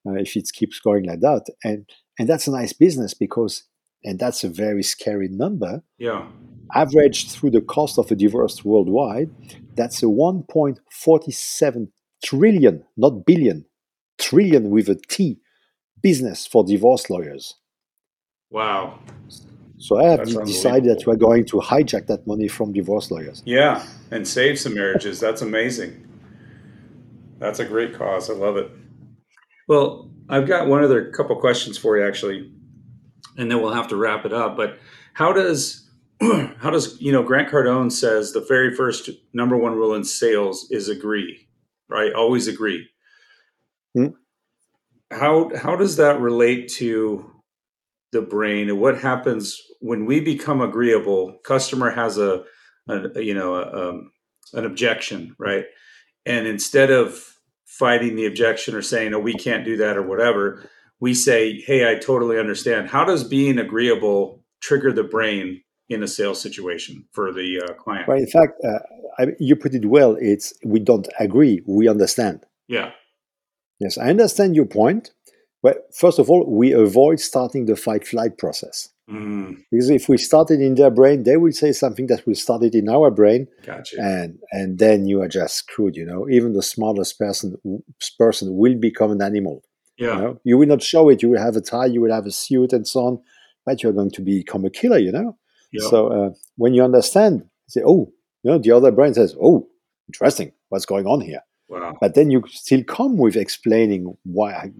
uh, 0.07 0.13
if 0.13 0.35
it 0.37 0.49
keeps 0.53 0.79
going 0.79 1.05
like 1.05 1.19
that. 1.21 1.45
And, 1.63 1.89
and 2.19 2.29
that's 2.29 2.47
a 2.47 2.51
nice 2.51 2.73
business 2.73 3.13
because, 3.13 3.63
and 4.03 4.19
that's 4.19 4.43
a 4.43 4.49
very 4.49 4.83
scary 4.83 5.27
number. 5.27 5.83
Yeah. 5.97 6.27
Averaged 6.73 7.31
through 7.31 7.51
the 7.51 7.61
cost 7.61 7.97
of 7.97 8.11
a 8.11 8.15
divorce 8.15 8.63
worldwide, 8.63 9.29
that's 9.75 10.01
a 10.01 10.05
1.47 10.05 11.87
trillion, 12.23 12.83
not 12.97 13.25
billion, 13.25 13.65
trillion 14.17 14.69
with 14.69 14.89
a 14.89 14.95
T 14.95 15.39
business 16.01 16.47
for 16.47 16.63
divorce 16.63 17.09
lawyers. 17.09 17.55
Wow. 18.49 18.99
So 19.77 19.99
I 19.99 20.09
have 20.09 20.25
decided 20.45 20.95
that 20.95 21.07
we're 21.07 21.15
going 21.15 21.45
to 21.45 21.57
hijack 21.57 22.05
that 22.07 22.27
money 22.27 22.47
from 22.47 22.71
divorce 22.71 23.09
lawyers. 23.09 23.41
Yeah, 23.45 23.83
and 24.11 24.27
save 24.27 24.59
some 24.59 24.75
marriages. 24.75 25.19
That's 25.19 25.41
amazing. 25.41 26.07
That's 27.39 27.59
a 27.59 27.65
great 27.65 27.97
cause. 27.97 28.29
I 28.29 28.33
love 28.33 28.57
it. 28.57 28.69
Well, 29.67 30.11
I've 30.29 30.47
got 30.47 30.67
one 30.67 30.83
other 30.83 31.09
couple 31.11 31.35
questions 31.37 31.79
for 31.79 31.97
you 31.97 32.07
actually, 32.07 32.51
and 33.41 33.49
then 33.49 33.61
we'll 33.61 33.73
have 33.73 33.87
to 33.89 33.95
wrap 33.95 34.25
it 34.25 34.33
up. 34.33 34.55
But 34.55 34.77
how 35.13 35.33
does 35.33 35.89
how 36.21 36.69
does 36.69 37.01
you 37.01 37.11
know 37.11 37.23
Grant 37.23 37.49
Cardone 37.49 37.91
says 37.91 38.31
the 38.31 38.45
very 38.47 38.73
first 38.75 39.09
number 39.33 39.57
one 39.57 39.73
rule 39.73 39.95
in 39.95 40.03
sales 40.03 40.67
is 40.71 40.87
agree, 40.87 41.47
right? 41.89 42.13
Always 42.13 42.47
agree. 42.47 42.87
Hmm? 43.93 44.07
How 45.09 45.51
how 45.57 45.75
does 45.75 45.97
that 45.97 46.19
relate 46.19 46.69
to 46.73 47.31
the 48.11 48.21
brain 48.21 48.69
and 48.69 48.79
what 48.79 48.99
happens 48.99 49.59
when 49.79 50.05
we 50.05 50.19
become 50.19 50.61
agreeable 50.61 51.39
customer 51.43 51.89
has 51.89 52.17
a, 52.17 52.43
a 52.87 53.21
you 53.21 53.33
know 53.33 53.55
a, 53.55 53.89
um, 53.89 54.11
an 54.53 54.65
objection 54.65 55.33
right 55.39 55.63
and 56.25 56.45
instead 56.45 56.91
of 56.91 57.37
fighting 57.65 58.17
the 58.17 58.25
objection 58.25 58.75
or 58.75 58.81
saying 58.81 59.13
oh 59.13 59.19
we 59.19 59.33
can't 59.33 59.63
do 59.63 59.77
that 59.77 59.95
or 59.95 60.03
whatever 60.03 60.69
we 61.01 61.13
say 61.13 61.59
hey 61.61 61.91
i 61.91 61.95
totally 61.95 62.39
understand 62.39 62.89
how 62.89 63.03
does 63.03 63.23
being 63.25 63.59
agreeable 63.59 64.41
trigger 64.61 64.93
the 64.93 65.03
brain 65.03 65.61
in 65.89 66.01
a 66.01 66.07
sales 66.07 66.41
situation 66.41 67.03
for 67.11 67.33
the 67.33 67.61
uh, 67.61 67.73
client 67.73 68.07
well 68.07 68.17
in 68.17 68.27
fact 68.27 68.53
uh, 68.63 68.79
I, 69.19 69.27
you 69.39 69.57
put 69.57 69.73
it 69.73 69.85
well 69.85 70.15
it's 70.21 70.53
we 70.63 70.79
don't 70.79 71.09
agree 71.19 71.61
we 71.67 71.89
understand 71.89 72.45
yeah 72.69 72.91
yes 73.79 73.97
i 73.97 74.09
understand 74.09 74.55
your 74.55 74.65
point 74.65 75.11
well, 75.63 75.75
first 75.93 76.17
of 76.17 76.29
all, 76.29 76.45
we 76.45 76.71
avoid 76.71 77.19
starting 77.19 77.65
the 77.65 77.75
fight 77.75 78.07
flight 78.07 78.37
process. 78.37 78.89
Mm. 79.09 79.57
Because 79.69 79.89
if 79.89 80.09
we 80.09 80.17
start 80.17 80.49
it 80.51 80.61
in 80.61 80.75
their 80.75 80.89
brain, 80.89 81.23
they 81.23 81.37
will 81.37 81.51
say 81.51 81.71
something 81.71 82.07
that 82.07 82.25
will 82.25 82.35
start 82.35 82.63
it 82.63 82.73
in 82.73 82.89
our 82.89 83.11
brain. 83.11 83.47
Gotcha. 83.63 83.97
And 83.99 84.39
and 84.51 84.79
then 84.79 85.05
you 85.05 85.21
are 85.21 85.27
just 85.27 85.55
screwed, 85.55 85.95
you 85.95 86.05
know. 86.05 86.27
Even 86.29 86.53
the 86.53 86.63
smartest 86.63 87.19
person 87.19 87.57
person 88.17 88.55
will 88.55 88.75
become 88.75 89.11
an 89.11 89.21
animal. 89.21 89.63
Yeah. 90.01 90.15
You, 90.15 90.21
know? 90.21 90.39
you 90.43 90.57
will 90.57 90.67
not 90.67 90.81
show 90.81 91.09
it. 91.09 91.21
You 91.21 91.29
will 91.29 91.41
have 91.41 91.55
a 91.55 91.61
tie, 91.61 91.85
you 91.85 92.01
will 92.01 92.13
have 92.13 92.25
a 92.25 92.31
suit 92.31 92.73
and 92.73 92.87
so 92.87 93.05
on, 93.05 93.21
but 93.65 93.83
you're 93.83 93.93
going 93.93 94.11
to 94.11 94.21
become 94.21 94.65
a 94.65 94.69
killer, 94.69 94.97
you 94.97 95.11
know. 95.11 95.37
Yep. 95.71 95.89
So 95.89 96.07
uh, 96.07 96.29
when 96.57 96.73
you 96.73 96.83
understand, 96.83 97.41
you 97.41 97.69
say, 97.69 97.81
oh, 97.85 98.11
you 98.43 98.51
know, 98.51 98.57
the 98.57 98.71
other 98.71 98.91
brain 98.91 99.13
says, 99.13 99.35
oh, 99.41 99.67
interesting, 100.07 100.51
what's 100.69 100.85
going 100.85 101.05
on 101.05 101.21
here? 101.21 101.41
Wow. 101.69 101.97
But 102.01 102.15
then 102.15 102.31
you 102.31 102.43
still 102.49 102.83
come 102.83 103.17
with 103.17 103.37
explaining 103.37 104.17
why 104.23 104.71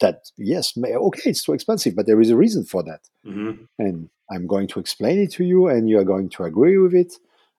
that 0.00 0.30
yes 0.36 0.76
okay 0.76 1.30
it's 1.30 1.44
too 1.44 1.52
expensive 1.52 1.94
but 1.94 2.06
there 2.06 2.20
is 2.20 2.30
a 2.30 2.36
reason 2.36 2.64
for 2.64 2.82
that 2.82 3.00
mm-hmm. 3.24 3.62
and 3.78 4.08
i'm 4.30 4.46
going 4.46 4.66
to 4.66 4.80
explain 4.80 5.18
it 5.18 5.30
to 5.30 5.44
you 5.44 5.68
and 5.68 5.88
you 5.88 5.98
are 5.98 6.04
going 6.04 6.28
to 6.28 6.42
agree 6.42 6.78
with 6.78 6.94
it 6.94 7.14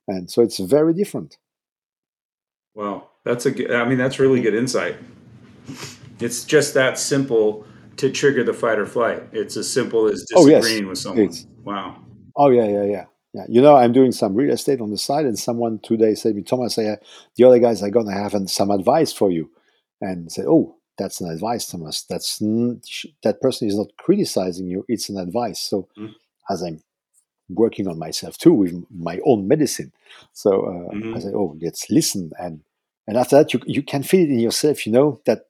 and 0.08 0.30
so 0.30 0.42
it's 0.42 0.60
very 0.60 0.94
different 0.94 1.38
wow 2.74 3.08
that's 3.24 3.46
a 3.46 3.78
i 3.78 3.88
mean 3.88 3.98
that's 3.98 4.20
really 4.20 4.42
good 4.42 4.56
insight 4.56 4.96
it's 6.22 6.44
just 6.44 6.74
that 6.74 6.98
simple 6.98 7.66
to 7.98 8.10
trigger 8.10 8.44
the 8.44 8.54
fight 8.54 8.80
or 8.80 8.86
flight 8.86 9.24
it's 9.32 9.58
as 9.58 9.72
simple 9.72 10.08
as 10.08 10.24
disagreeing 10.30 10.58
oh, 10.58 10.70
yes. 10.70 10.86
with 10.86 10.98
someone 10.98 11.26
it's, 11.26 11.48
wow 11.64 11.98
oh 12.36 12.50
yeah 12.50 12.68
yeah 12.68 12.84
yeah 12.84 13.06
yeah, 13.34 13.46
you 13.48 13.62
know, 13.62 13.78
I'm 13.78 13.94
doing 13.94 14.12
some 14.12 14.36
real 14.36 14.52
estate 14.52 14.82
on 14.82 14.92
the 14.92 14.98
side, 14.98 15.24
and 15.24 15.40
someone 15.40 15.80
today 15.82 16.16
said 16.16 16.32
to 16.32 16.36
me, 16.36 16.44
Thomas, 16.44 16.78
uh, 16.78 16.98
the 17.38 17.46
other 17.46 17.60
guys 17.60 17.82
are 17.82 17.90
to 17.90 18.12
have 18.12 18.36
some 18.50 18.70
advice 18.72 19.14
for 19.14 19.32
you. 19.32 19.50
And 20.02 20.30
said, 20.30 20.48
Oh, 20.50 20.76
that's 21.02 21.22
an 21.22 21.30
advice 21.32 21.68
Thomas. 21.68 22.04
that's 22.04 22.40
that 22.40 23.42
person 23.42 23.68
is 23.68 23.78
not 23.78 23.88
criticizing 23.98 24.68
you 24.68 24.86
it's 24.88 25.10
an 25.10 25.18
advice 25.18 25.60
so 25.60 25.88
mm. 25.98 26.14
as 26.50 26.62
i'm 26.62 26.82
working 27.50 27.88
on 27.88 27.98
myself 28.00 28.38
too 28.38 28.54
with 28.54 28.74
my 28.96 29.20
own 29.26 29.48
medicine 29.48 29.92
so 30.34 30.62
uh, 30.62 30.94
mm-hmm. 30.96 31.16
i 31.16 31.20
say 31.20 31.32
oh 31.34 31.58
let's 31.62 31.90
listen 31.90 32.32
and 32.40 32.62
and 33.08 33.18
after 33.18 33.36
that 33.36 33.54
you, 33.54 33.60
you 33.66 33.84
can 33.84 34.04
feel 34.04 34.22
it 34.22 34.30
in 34.30 34.40
yourself 34.40 34.86
you 34.86 34.92
know 34.92 35.20
that 35.26 35.48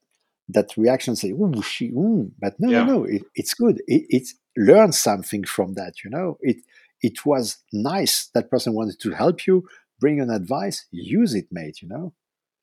that 0.48 0.76
reaction 0.76 1.16
say 1.16 1.32
oh 1.32 1.60
she 1.62 1.90
mm. 1.90 2.30
but 2.40 2.54
no 2.58 2.70
yeah. 2.70 2.84
no 2.84 2.98
no 2.98 3.04
it, 3.04 3.22
it's 3.34 3.54
good 3.54 3.80
it, 3.86 4.04
it 4.08 4.28
learn 4.56 4.92
something 4.92 5.44
from 5.44 5.74
that 5.74 5.94
you 6.04 6.10
know 6.10 6.36
it 6.40 6.56
it 7.00 7.24
was 7.24 7.58
nice 7.72 8.28
that 8.34 8.50
person 8.50 8.74
wanted 8.74 8.98
to 9.00 9.10
help 9.12 9.46
you 9.46 9.66
bring 10.00 10.20
an 10.20 10.30
advice 10.30 10.86
use 10.90 11.34
it 11.34 11.46
mate 11.50 11.80
you 11.80 11.88
know 11.88 12.12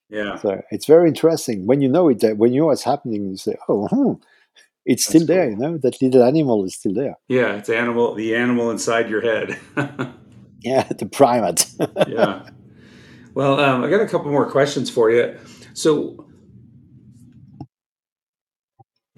yeah. 0.10 0.38
So 0.38 0.62
it's 0.72 0.86
very 0.86 1.08
interesting 1.08 1.68
when 1.68 1.82
you 1.82 1.90
know 1.90 2.10
it. 2.10 2.24
When 2.38 2.52
you 2.52 2.62
know 2.62 2.68
what's 2.68 2.84
happening, 2.84 3.30
you 3.30 3.38
say, 3.38 3.56
"Oh, 3.68 3.88
hmm, 3.88 4.14
it's 4.86 5.06
still 5.06 5.26
there." 5.26 5.50
You 5.50 5.56
know, 5.56 5.78
that 5.78 6.02
little 6.02 6.24
animal 6.24 6.66
is 6.66 6.76
still 6.76 6.94
there. 6.94 7.16
Yeah, 7.28 7.56
it's 7.56 7.70
animal. 7.70 8.16
The 8.16 8.36
animal 8.36 8.72
inside 8.72 9.10
your 9.10 9.22
head. 9.22 9.60
yeah, 10.62 10.84
the 10.84 11.06
primate. 11.06 11.68
yeah. 12.08 12.50
Well, 13.36 13.60
um, 13.60 13.84
I 13.84 13.90
got 13.90 14.02
a 14.02 14.08
couple 14.08 14.32
more 14.32 14.50
questions 14.50 14.90
for 14.90 15.12
you. 15.12 15.38
So, 15.74 16.26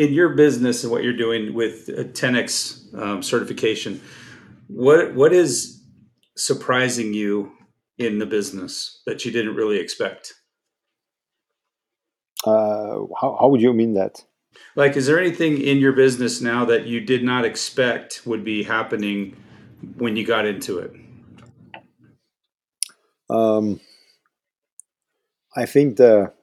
in 0.01 0.13
your 0.13 0.29
business 0.29 0.83
and 0.83 0.91
what 0.91 1.03
you're 1.03 1.21
doing 1.25 1.53
with 1.53 1.87
10x 1.87 2.97
um, 2.99 3.21
certification, 3.21 4.01
what 4.67 5.13
what 5.13 5.31
is 5.31 5.79
surprising 6.35 7.13
you 7.13 7.51
in 7.99 8.17
the 8.17 8.25
business 8.25 9.03
that 9.05 9.25
you 9.25 9.31
didn't 9.31 9.55
really 9.55 9.77
expect? 9.77 10.33
Uh, 12.47 13.05
how, 13.19 13.37
how 13.39 13.47
would 13.47 13.61
you 13.61 13.73
mean 13.73 13.93
that? 13.93 14.25
Like, 14.75 14.97
is 14.97 15.05
there 15.05 15.19
anything 15.19 15.61
in 15.61 15.77
your 15.77 15.91
business 15.91 16.41
now 16.41 16.65
that 16.65 16.87
you 16.87 16.99
did 16.99 17.23
not 17.23 17.45
expect 17.45 18.23
would 18.25 18.43
be 18.43 18.63
happening 18.63 19.35
when 19.97 20.15
you 20.17 20.25
got 20.25 20.47
into 20.47 20.79
it? 20.79 20.95
Um, 23.29 23.79
I 25.55 25.67
think 25.67 25.97
the 25.97 26.33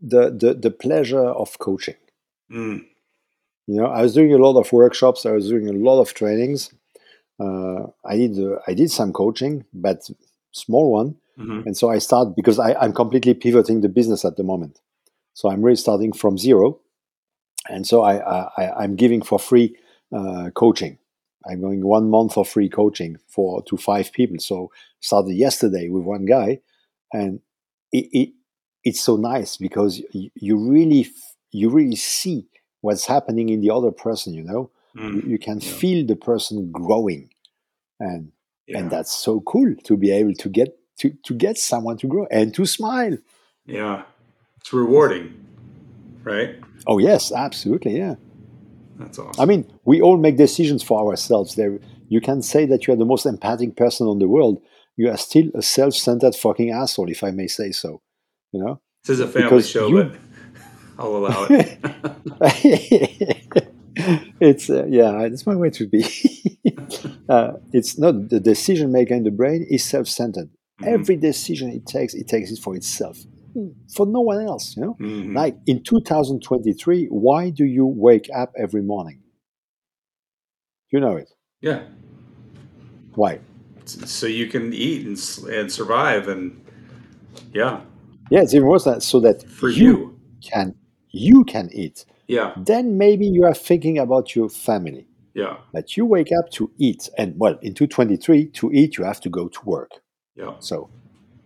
the 0.00 0.30
the, 0.30 0.54
the 0.54 0.70
pleasure 0.72 1.24
of 1.24 1.60
coaching. 1.60 1.94
Mm. 2.50 2.84
You 3.66 3.76
know, 3.76 3.86
I 3.86 4.02
was 4.02 4.14
doing 4.14 4.32
a 4.32 4.38
lot 4.38 4.58
of 4.58 4.72
workshops. 4.72 5.26
I 5.26 5.32
was 5.32 5.48
doing 5.48 5.68
a 5.68 5.72
lot 5.72 6.00
of 6.00 6.14
trainings. 6.14 6.72
Uh, 7.38 7.86
I 8.04 8.16
did 8.16 8.38
uh, 8.38 8.58
I 8.66 8.74
did 8.74 8.90
some 8.90 9.12
coaching, 9.12 9.64
but 9.72 10.08
small 10.52 10.90
one. 10.90 11.16
Mm-hmm. 11.38 11.68
And 11.68 11.76
so 11.76 11.90
I 11.90 11.98
start 11.98 12.34
because 12.34 12.58
I, 12.58 12.74
I'm 12.74 12.92
completely 12.92 13.34
pivoting 13.34 13.80
the 13.80 13.88
business 13.88 14.24
at 14.24 14.36
the 14.36 14.42
moment. 14.42 14.80
So 15.34 15.50
I'm 15.50 15.62
really 15.62 15.76
starting 15.76 16.12
from 16.12 16.36
zero. 16.36 16.80
And 17.68 17.86
so 17.86 18.02
I, 18.02 18.16
I, 18.56 18.82
I'm 18.82 18.96
giving 18.96 19.22
for 19.22 19.38
free 19.38 19.76
uh, 20.12 20.50
coaching. 20.54 20.98
I'm 21.48 21.60
going 21.60 21.84
one 21.84 22.10
month 22.10 22.36
of 22.36 22.48
free 22.48 22.68
coaching 22.68 23.18
for 23.28 23.62
to 23.64 23.76
five 23.76 24.12
people. 24.12 24.38
So 24.40 24.72
started 25.00 25.34
yesterday 25.34 25.88
with 25.88 26.02
one 26.02 26.24
guy, 26.24 26.60
and 27.12 27.40
it, 27.92 28.08
it 28.12 28.28
it's 28.84 29.00
so 29.00 29.16
nice 29.16 29.56
because 29.56 30.02
you, 30.12 30.30
you 30.34 30.56
really 30.58 31.08
you 31.50 31.70
really 31.70 31.96
see 31.96 32.46
what's 32.80 33.06
happening 33.06 33.48
in 33.48 33.60
the 33.60 33.70
other 33.70 33.90
person. 33.90 34.34
You 34.34 34.44
know, 34.44 34.70
mm. 34.96 35.14
you, 35.14 35.30
you, 35.30 35.38
can 35.38 35.60
yeah. 35.60 35.72
feel 35.72 36.06
the 36.06 36.16
person 36.16 36.70
growing, 36.70 37.30
and 38.00 38.32
yeah. 38.66 38.78
and 38.78 38.90
that's 38.90 39.12
so 39.12 39.40
cool 39.40 39.74
to 39.84 39.96
be 39.96 40.10
able 40.10 40.34
to 40.34 40.48
get 40.48 40.78
to, 40.98 41.10
to 41.24 41.34
get 41.34 41.58
someone 41.58 41.96
to 41.98 42.06
grow 42.06 42.26
and 42.30 42.54
to 42.54 42.66
smile. 42.66 43.16
Yeah. 43.66 44.02
It's 44.58 44.72
rewarding, 44.72 45.46
right? 46.24 46.56
Oh, 46.86 46.98
yes, 46.98 47.32
absolutely. 47.32 47.96
Yeah. 47.96 48.16
That's 48.96 49.18
awesome. 49.18 49.40
I 49.40 49.46
mean, 49.46 49.70
we 49.84 50.00
all 50.00 50.16
make 50.16 50.36
decisions 50.36 50.82
for 50.82 51.08
ourselves. 51.08 51.54
There, 51.54 51.78
you 52.08 52.20
can 52.20 52.42
say 52.42 52.66
that 52.66 52.86
you 52.86 52.94
are 52.94 52.96
the 52.96 53.04
most 53.04 53.26
empathic 53.26 53.76
person 53.76 54.06
on 54.06 54.18
the 54.18 54.28
world. 54.28 54.60
You 54.96 55.10
are 55.10 55.16
still 55.16 55.50
a 55.54 55.62
self-centered 55.62 56.34
fucking 56.34 56.70
asshole, 56.70 57.08
if 57.08 57.22
I 57.22 57.30
may 57.30 57.46
say 57.46 57.70
so. 57.70 58.02
You 58.52 58.64
know. 58.64 58.80
This 59.04 59.14
is 59.14 59.20
a 59.20 59.28
family 59.28 59.48
because 59.48 59.70
show, 59.70 59.86
you... 59.86 60.02
but 60.02 60.16
I'll 60.98 61.16
allow 61.16 61.46
it. 61.50 61.78
it's 64.40 64.68
uh, 64.70 64.86
yeah, 64.86 65.20
it's 65.22 65.46
my 65.46 65.54
way 65.54 65.70
to 65.70 65.86
be. 65.86 66.04
uh, 67.28 67.52
it's 67.72 67.98
not 67.98 68.28
the 68.30 68.40
decision 68.40 68.92
maker 68.92 69.14
in 69.14 69.24
the 69.24 69.30
brain 69.30 69.66
is 69.68 69.84
self-centered. 69.84 70.48
Mm-hmm. 70.48 70.94
Every 70.94 71.16
decision 71.16 71.70
it 71.70 71.86
takes, 71.86 72.14
it 72.14 72.28
takes 72.28 72.50
it 72.50 72.58
for 72.58 72.74
itself, 72.76 73.18
for 73.94 74.06
no 74.06 74.20
one 74.20 74.40
else. 74.40 74.76
You 74.76 74.82
know, 74.82 74.96
mm-hmm. 75.00 75.36
like 75.36 75.56
in 75.66 75.82
2023, 75.82 77.06
why 77.06 77.50
do 77.50 77.64
you 77.64 77.86
wake 77.86 78.28
up 78.34 78.52
every 78.56 78.82
morning? 78.82 79.22
You 80.90 81.00
know 81.00 81.16
it. 81.16 81.30
Yeah. 81.60 81.82
Why? 83.14 83.40
so 83.88 84.26
you 84.26 84.46
can 84.46 84.72
eat 84.72 85.06
and, 85.06 85.48
and 85.48 85.72
survive 85.72 86.28
and 86.28 86.60
yeah 87.52 87.80
Yeah, 88.30 88.42
it's 88.42 88.54
even 88.54 88.68
worse 88.68 88.84
than 88.84 89.00
so 89.00 89.20
that 89.20 89.42
for 89.48 89.68
you 89.68 89.86
you 89.86 90.18
can 90.42 90.74
you 91.10 91.44
can 91.44 91.68
eat. 91.72 92.04
yeah 92.26 92.52
Then 92.56 92.98
maybe 92.98 93.26
you 93.26 93.44
are 93.44 93.54
thinking 93.54 93.98
about 93.98 94.34
your 94.36 94.48
family. 94.48 95.06
yeah 95.34 95.56
But 95.72 95.96
you 95.96 96.04
wake 96.06 96.32
up 96.38 96.50
to 96.52 96.70
eat, 96.78 97.08
and 97.18 97.34
well, 97.38 97.58
in 97.62 97.74
223, 97.74 98.46
to 98.58 98.70
eat 98.72 98.96
you 98.98 99.04
have 99.04 99.20
to 99.20 99.30
go 99.30 99.48
to 99.48 99.60
work. 99.64 99.90
yeah 100.36 100.54
So, 100.60 100.90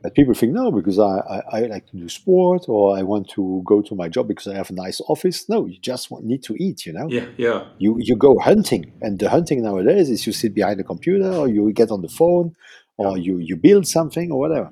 but 0.03 0.15
people 0.15 0.35
think 0.35 0.53
no, 0.53 0.73
because 0.73 0.99
I, 0.99 1.19
I, 1.35 1.39
I 1.53 1.61
like 1.75 1.87
to 1.91 1.97
do 1.97 2.09
sport 2.09 2.63
or 2.69 2.97
I 2.99 3.03
want 3.03 3.29
to 3.37 3.63
go 3.65 3.81
to 3.83 3.95
my 3.95 4.09
job 4.09 4.27
because 4.27 4.49
I 4.49 4.55
have 4.57 4.71
a 4.71 4.75
nice 4.75 5.01
office. 5.09 5.49
No, 5.49 5.67
you 5.67 5.79
just 5.81 6.11
want, 6.11 6.25
need 6.25 6.43
to 6.45 6.55
eat. 6.59 6.87
You 6.87 6.93
know, 6.95 7.09
yeah 7.09 7.27
yeah 7.37 7.59
you 7.79 7.91
you 8.09 8.17
go 8.17 8.33
hunting, 8.39 8.85
and 9.01 9.19
the 9.21 9.29
hunting 9.31 9.63
nowadays 9.63 10.09
is 10.11 10.27
you 10.27 10.33
sit 10.33 10.55
behind 10.55 10.79
the 10.81 10.85
computer 10.93 11.31
or 11.41 11.47
you 11.49 11.73
get 11.73 11.91
on 11.91 12.03
the 12.03 12.09
phone 12.09 12.55
or 12.97 13.17
you 13.27 13.39
you 13.39 13.57
build 13.57 13.87
something 13.87 14.33
or 14.33 14.39
whatever. 14.45 14.71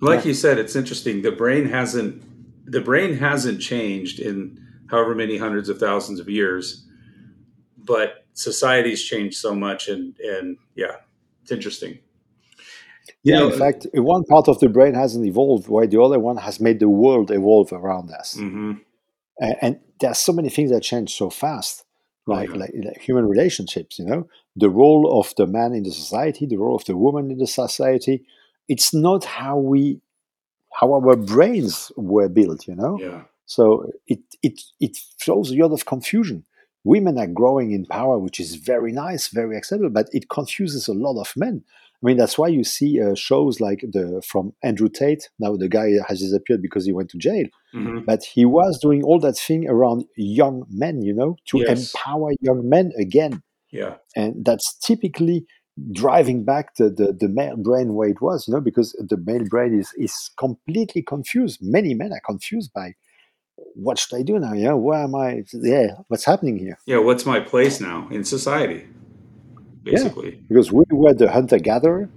like 0.00 0.20
Yeah. 0.24 0.28
you 0.28 0.34
said 0.34 0.58
it's 0.58 0.76
interesting 0.76 1.22
the 1.22 1.32
brain 1.32 1.64
hasn't 1.78 2.12
the 2.66 2.80
brain 2.80 3.14
hasn't 3.16 3.60
changed 3.60 4.18
in 4.20 4.58
however 4.90 5.14
many 5.14 5.36
hundreds 5.38 5.68
of 5.68 5.78
thousands 5.78 6.18
of 6.20 6.28
years 6.28 6.84
but 7.78 8.24
society's 8.34 9.02
changed 9.02 9.36
so 9.38 9.54
much 9.54 9.88
and 9.88 10.18
and 10.20 10.56
yeah 10.74 10.96
it's 11.42 11.52
interesting 11.52 11.98
You 13.22 13.32
Yeah, 13.34 13.38
know- 13.40 13.52
in 13.52 13.58
fact, 13.58 13.86
one 13.94 14.24
part 14.24 14.48
of 14.48 14.58
the 14.60 14.68
brain 14.68 14.94
hasn't 14.94 15.24
evolved, 15.26 15.68
while 15.68 15.86
the 15.88 16.00
other 16.06 16.18
one 16.28 16.36
has 16.48 16.56
made 16.60 16.78
the 16.80 16.88
world 16.88 17.30
evolve 17.30 17.72
around 17.72 18.10
us. 18.20 18.28
hmm 18.38 18.72
A- 19.46 19.56
and 19.64 19.74
there's 20.00 20.18
so 20.18 20.32
many 20.32 20.48
things 20.50 20.70
that 20.70 20.82
change 20.82 21.10
so 21.22 21.28
fast 21.30 21.74
Oh, 22.28 22.32
like, 22.34 22.50
yeah. 22.50 22.56
like 22.62 22.72
like 22.86 23.00
human 23.08 23.26
relationships 23.34 23.92
you 24.00 24.04
know 24.10 24.22
the 24.64 24.70
role 24.82 25.02
of 25.20 25.26
the 25.38 25.46
man 25.46 25.70
in 25.78 25.82
the 25.88 25.92
society 26.04 26.44
the 26.46 26.56
role 26.64 26.76
of 26.80 26.84
the 26.88 26.96
woman 27.04 27.24
in 27.32 27.38
the 27.38 27.46
society 27.62 28.16
it's 28.72 28.90
not 29.06 29.22
how 29.38 29.54
we 29.72 30.00
how 30.78 30.92
our 30.94 31.16
brains 31.16 31.74
were 31.96 32.28
built 32.38 32.66
you 32.68 32.76
know? 32.82 32.94
Yeah. 33.00 33.22
So 33.46 33.62
it 34.06 34.20
it 34.42 34.56
it 34.86 34.94
throws 35.22 35.48
a 35.50 35.56
lot 35.62 35.72
of 35.72 35.84
confusion. 35.94 36.44
Women 36.84 37.18
are 37.18 37.32
growing 37.40 37.68
in 37.76 37.84
power 37.86 38.16
which 38.24 38.38
is 38.44 38.50
very 38.72 38.92
nice 38.92 39.24
very 39.40 39.54
acceptable 39.56 39.90
but 40.00 40.08
it 40.18 40.24
confuses 40.28 40.88
a 40.88 40.94
lot 41.06 41.16
of 41.20 41.28
men. 41.36 41.56
I 42.00 42.02
mean 42.06 42.18
that's 42.20 42.36
why 42.40 42.48
you 42.48 42.62
see 42.76 43.00
uh, 43.00 43.14
shows 43.28 43.54
like 43.66 43.80
the 43.96 44.22
from 44.30 44.52
andrew 44.62 44.90
tate 45.00 45.24
now 45.44 45.56
the 45.56 45.68
guy 45.78 45.88
has 46.08 46.18
disappeared 46.20 46.60
because 46.66 46.84
he 46.88 46.92
went 46.98 47.10
to 47.10 47.18
jail 47.28 47.46
hmm 47.72 48.00
but 48.10 48.20
he 48.34 48.44
was 48.44 48.72
doing 48.86 49.00
all 49.02 49.18
that 49.26 49.38
thing 49.46 49.62
around 49.74 50.04
young 50.40 50.56
men 50.82 50.96
you 51.08 51.14
know 51.20 51.30
to 51.50 51.56
Yes. 51.58 51.68
empower 51.94 52.30
young 52.48 52.60
men 52.74 52.86
again. 53.06 53.34
Yeah. 53.80 53.94
And 54.14 54.44
that's 54.48 54.66
typically 54.88 55.38
driving 55.92 56.44
back 56.44 56.74
the, 56.76 56.88
the, 56.88 57.12
the 57.12 57.28
male 57.28 57.56
brain 57.56 57.94
where 57.94 58.08
it 58.08 58.20
was 58.20 58.48
you 58.48 58.54
know 58.54 58.60
because 58.60 58.92
the 58.92 59.16
male 59.16 59.44
brain 59.48 59.78
is 59.78 59.92
is 59.98 60.30
completely 60.38 61.02
confused. 61.02 61.58
Many 61.62 61.94
men 61.94 62.12
are 62.12 62.22
confused 62.24 62.72
by 62.74 62.94
what 63.74 63.98
should 63.98 64.16
i 64.16 64.22
do 64.22 64.38
now? 64.38 64.52
You 64.52 64.64
know 64.64 64.76
where 64.76 65.02
am 65.02 65.14
i? 65.14 65.42
Yeah 65.52 65.98
what's 66.08 66.24
happening 66.24 66.58
here? 66.58 66.78
Yeah 66.86 66.98
what's 66.98 67.26
my 67.26 67.40
place 67.40 67.80
now 67.80 68.08
in 68.10 68.24
society 68.24 68.86
basically. 69.86 70.42
because 70.48 70.72
we 70.72 70.84
were 70.90 71.14
the 71.14 71.30
hunter 71.30 71.58
gatherer 71.58 72.10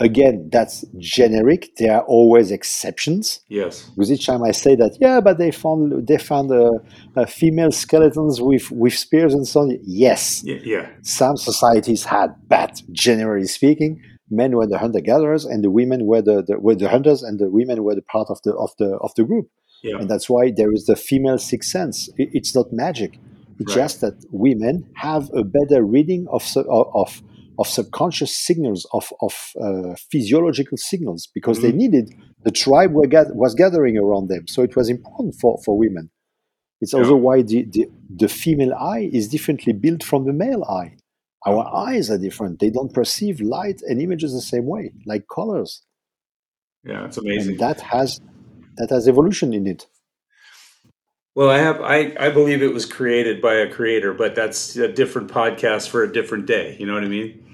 again 0.00 0.48
that's 0.50 0.84
generic 0.98 1.70
there 1.78 1.94
are 1.96 2.04
always 2.04 2.50
exceptions 2.50 3.40
yes 3.48 3.88
Because 3.94 4.10
each 4.10 4.26
time 4.26 4.42
I 4.42 4.50
say 4.50 4.74
that, 4.76 4.96
yeah, 5.00 5.20
but 5.20 5.38
they 5.38 5.50
found 5.52 6.06
they 6.08 6.18
found 6.18 6.50
uh, 6.50 6.70
uh, 7.16 7.26
female 7.26 7.70
skeletons 7.70 8.40
with 8.40 8.70
with 8.72 8.94
spears 8.94 9.32
and 9.34 9.46
so 9.46 9.60
on. 9.60 9.78
Yes, 9.84 10.42
yeah, 10.44 10.58
yeah. 10.64 10.88
some 11.02 11.36
societies 11.36 12.04
had, 12.04 12.34
but 12.48 12.82
generally 12.92 13.46
speaking, 13.46 14.00
men 14.30 14.56
were 14.56 14.66
the 14.66 14.78
hunter 14.78 15.00
gatherers 15.00 15.44
and 15.44 15.62
the 15.62 15.70
women 15.70 16.06
were 16.06 16.22
the, 16.22 16.42
the 16.42 16.58
were 16.58 16.74
the 16.74 16.88
hunters 16.88 17.22
and 17.22 17.38
the 17.38 17.48
women 17.48 17.84
were 17.84 17.94
the 17.94 18.02
part 18.02 18.28
of 18.30 18.38
the 18.44 18.52
of 18.54 18.70
the 18.80 18.90
of 19.06 19.12
the 19.16 19.24
group. 19.24 19.46
Yeah. 19.84 19.98
And 19.98 20.08
that's 20.10 20.28
why 20.28 20.50
there 20.56 20.72
is 20.72 20.86
the 20.86 20.96
female 20.96 21.38
sixth 21.38 21.70
sense. 21.70 22.08
It- 22.16 22.30
it's 22.32 22.54
not 22.58 22.66
magic. 22.72 23.12
It's 23.60 23.76
Right. 23.76 23.82
just 23.84 24.00
that 24.00 24.16
women 24.32 24.74
have 24.94 25.30
a 25.32 25.44
better 25.44 25.80
reading 25.84 26.26
of 26.36 26.42
su- 26.42 26.68
of 27.02 27.22
of 27.58 27.66
subconscious 27.68 28.34
signals 28.34 28.86
of 28.92 29.12
of 29.20 29.34
uh, 29.60 29.94
physiological 30.10 30.76
signals 30.76 31.28
because 31.34 31.60
they 31.62 31.72
Mhm. 31.72 31.76
needed 31.82 32.14
the 32.44 32.50
tribe 32.50 32.92
were 32.92 33.08
was 33.34 33.54
gathering 33.54 33.96
around 33.96 34.28
them. 34.28 34.46
So 34.46 34.62
it 34.62 34.74
was 34.76 34.88
important 34.90 35.34
for, 35.40 35.58
for 35.64 35.78
women. 35.78 36.10
It's 36.80 36.92
also 36.92 37.16
why 37.16 37.42
the, 37.42 37.64
the, 37.70 37.88
the 38.14 38.28
female 38.28 38.74
eye 38.74 39.08
is 39.12 39.28
differently 39.28 39.72
built 39.72 40.02
from 40.02 40.26
the 40.26 40.32
male 40.32 40.64
eye. 40.64 40.96
Our 41.46 41.64
eyes 41.88 42.10
are 42.10 42.18
different. 42.18 42.58
They 42.58 42.70
don't 42.70 42.92
perceive 42.92 43.40
light 43.40 43.80
and 43.88 44.00
images 44.02 44.32
the 44.34 44.40
same 44.42 44.66
way, 44.66 44.92
like 45.06 45.24
colors. 45.34 45.82
yeah 46.84 47.06
it's 47.06 47.16
amazing 47.16 47.52
And 47.52 47.60
that 47.60 47.80
has 47.80 48.20
that 48.78 48.90
has 48.90 49.08
evolution 49.08 49.54
in 49.54 49.66
it. 49.66 49.86
Well 51.34 51.50
i 51.50 51.58
have 51.58 51.80
i 51.80 52.14
i 52.18 52.30
believe 52.30 52.62
it 52.62 52.72
was 52.72 52.86
created 52.86 53.40
by 53.40 53.54
a 53.54 53.70
creator 53.70 54.12
but 54.14 54.34
that's 54.34 54.76
a 54.76 54.88
different 54.88 55.30
podcast 55.30 55.88
for 55.88 56.02
a 56.02 56.12
different 56.12 56.46
day 56.46 56.76
you 56.78 56.86
know 56.86 56.94
what 56.94 57.04
i 57.04 57.08
mean 57.08 57.44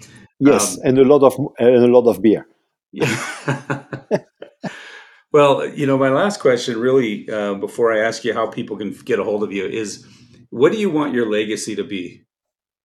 Yes, 0.41 0.78
Um, 0.78 0.83
and 0.85 0.99
a 0.99 1.05
lot 1.05 1.22
of 1.22 1.35
and 1.59 1.85
a 1.85 1.87
lot 1.87 2.09
of 2.09 2.22
beer. 2.22 2.47
Yeah. 2.93 3.85
well, 5.33 5.68
you 5.68 5.87
know, 5.87 5.99
my 5.99 6.09
last 6.09 6.41
question, 6.41 6.81
really, 6.81 7.28
uh, 7.31 7.55
before 7.55 7.93
I 7.93 7.99
ask 7.99 8.24
you 8.24 8.33
how 8.33 8.47
people 8.47 8.76
can 8.78 8.93
get 9.05 9.18
a 9.18 9.24
hold 9.24 9.43
of 9.43 9.53
you, 9.53 9.66
is 9.66 10.07
what 10.49 10.72
do 10.72 10.78
you 10.78 10.89
want 10.91 11.12
your 11.12 11.31
legacy 11.31 11.76
to 11.76 11.85
be, 11.85 12.24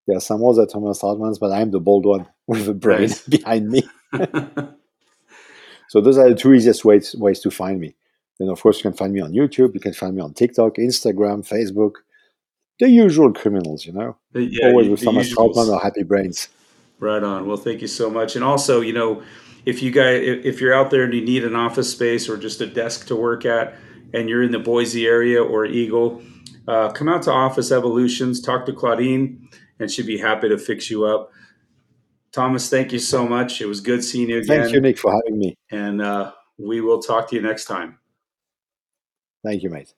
There 0.06 0.16
are 0.16 0.20
some 0.20 0.44
other 0.44 0.66
Thomas 0.66 1.00
Trautmans, 1.02 1.38
but 1.40 1.52
I'm 1.52 1.70
the 1.70 1.80
bold 1.80 2.06
one 2.06 2.26
with 2.46 2.68
a 2.68 2.74
brain 2.74 3.00
Nice. 3.02 3.26
behind 3.26 3.68
me. 3.70 3.82
So 5.90 6.00
those 6.00 6.18
are 6.18 6.28
the 6.28 6.36
two 6.36 6.54
easiest 6.54 6.84
ways 6.84 7.16
ways 7.16 7.40
to 7.40 7.50
find 7.50 7.80
me. 7.80 7.96
Then, 8.38 8.48
of 8.48 8.62
course, 8.62 8.76
you 8.78 8.82
can 8.82 8.92
find 8.92 9.12
me 9.12 9.20
on 9.20 9.32
YouTube. 9.32 9.74
You 9.74 9.80
can 9.80 9.92
find 9.92 10.14
me 10.14 10.22
on 10.22 10.34
TikTok, 10.34 10.76
Instagram, 10.76 11.44
Facebook. 11.44 11.94
The 12.78 12.88
usual 12.88 13.32
criminals, 13.32 13.84
you 13.84 13.92
know. 13.92 14.16
yeah, 14.32 14.68
Always 14.68 14.88
with 14.88 15.02
Thomas 15.02 15.34
usuals. 15.34 15.56
Or 15.56 15.80
Happy 15.80 16.04
Brains. 16.04 16.48
Right 17.00 17.24
on. 17.24 17.48
Well, 17.48 17.56
thank 17.56 17.80
you 17.82 17.88
so 17.88 18.08
much. 18.08 18.36
And 18.36 18.44
also, 18.44 18.80
you 18.80 18.92
know, 18.92 19.24
if 19.66 19.82
you 19.82 19.90
guys, 19.90 20.22
if, 20.22 20.44
if 20.44 20.60
you're 20.60 20.72
out 20.72 20.92
there 20.92 21.02
and 21.02 21.12
you 21.12 21.22
need 21.22 21.44
an 21.44 21.56
office 21.56 21.90
space 21.90 22.28
or 22.28 22.36
just 22.36 22.60
a 22.60 22.68
desk 22.68 23.08
to 23.08 23.16
work 23.16 23.44
at, 23.44 23.74
and 24.14 24.28
you're 24.28 24.44
in 24.44 24.52
the 24.52 24.60
Boise 24.60 25.06
area 25.06 25.42
or 25.42 25.66
Eagle, 25.66 26.22
uh, 26.68 26.92
come 26.92 27.08
out 27.08 27.22
to 27.24 27.32
Office 27.32 27.72
Evolutions, 27.72 28.40
talk 28.40 28.64
to 28.66 28.72
Claudine, 28.72 29.48
and 29.80 29.90
she'd 29.90 30.06
be 30.06 30.18
happy 30.18 30.48
to 30.50 30.56
fix 30.56 30.88
you 30.88 31.04
up. 31.04 31.32
Thomas, 32.32 32.70
thank 32.70 32.92
you 32.92 32.98
so 32.98 33.26
much. 33.26 33.60
It 33.60 33.66
was 33.66 33.80
good 33.80 34.04
seeing 34.04 34.30
you 34.30 34.38
again. 34.38 34.62
Thank 34.62 34.72
you, 34.72 34.80
Nick, 34.80 34.98
for 34.98 35.12
having 35.12 35.38
me. 35.38 35.56
And 35.70 36.00
uh, 36.00 36.32
we 36.58 36.80
will 36.80 37.02
talk 37.02 37.28
to 37.30 37.36
you 37.36 37.42
next 37.42 37.64
time. 37.64 37.98
Thank 39.42 39.62
you, 39.62 39.70
mate. 39.70 39.94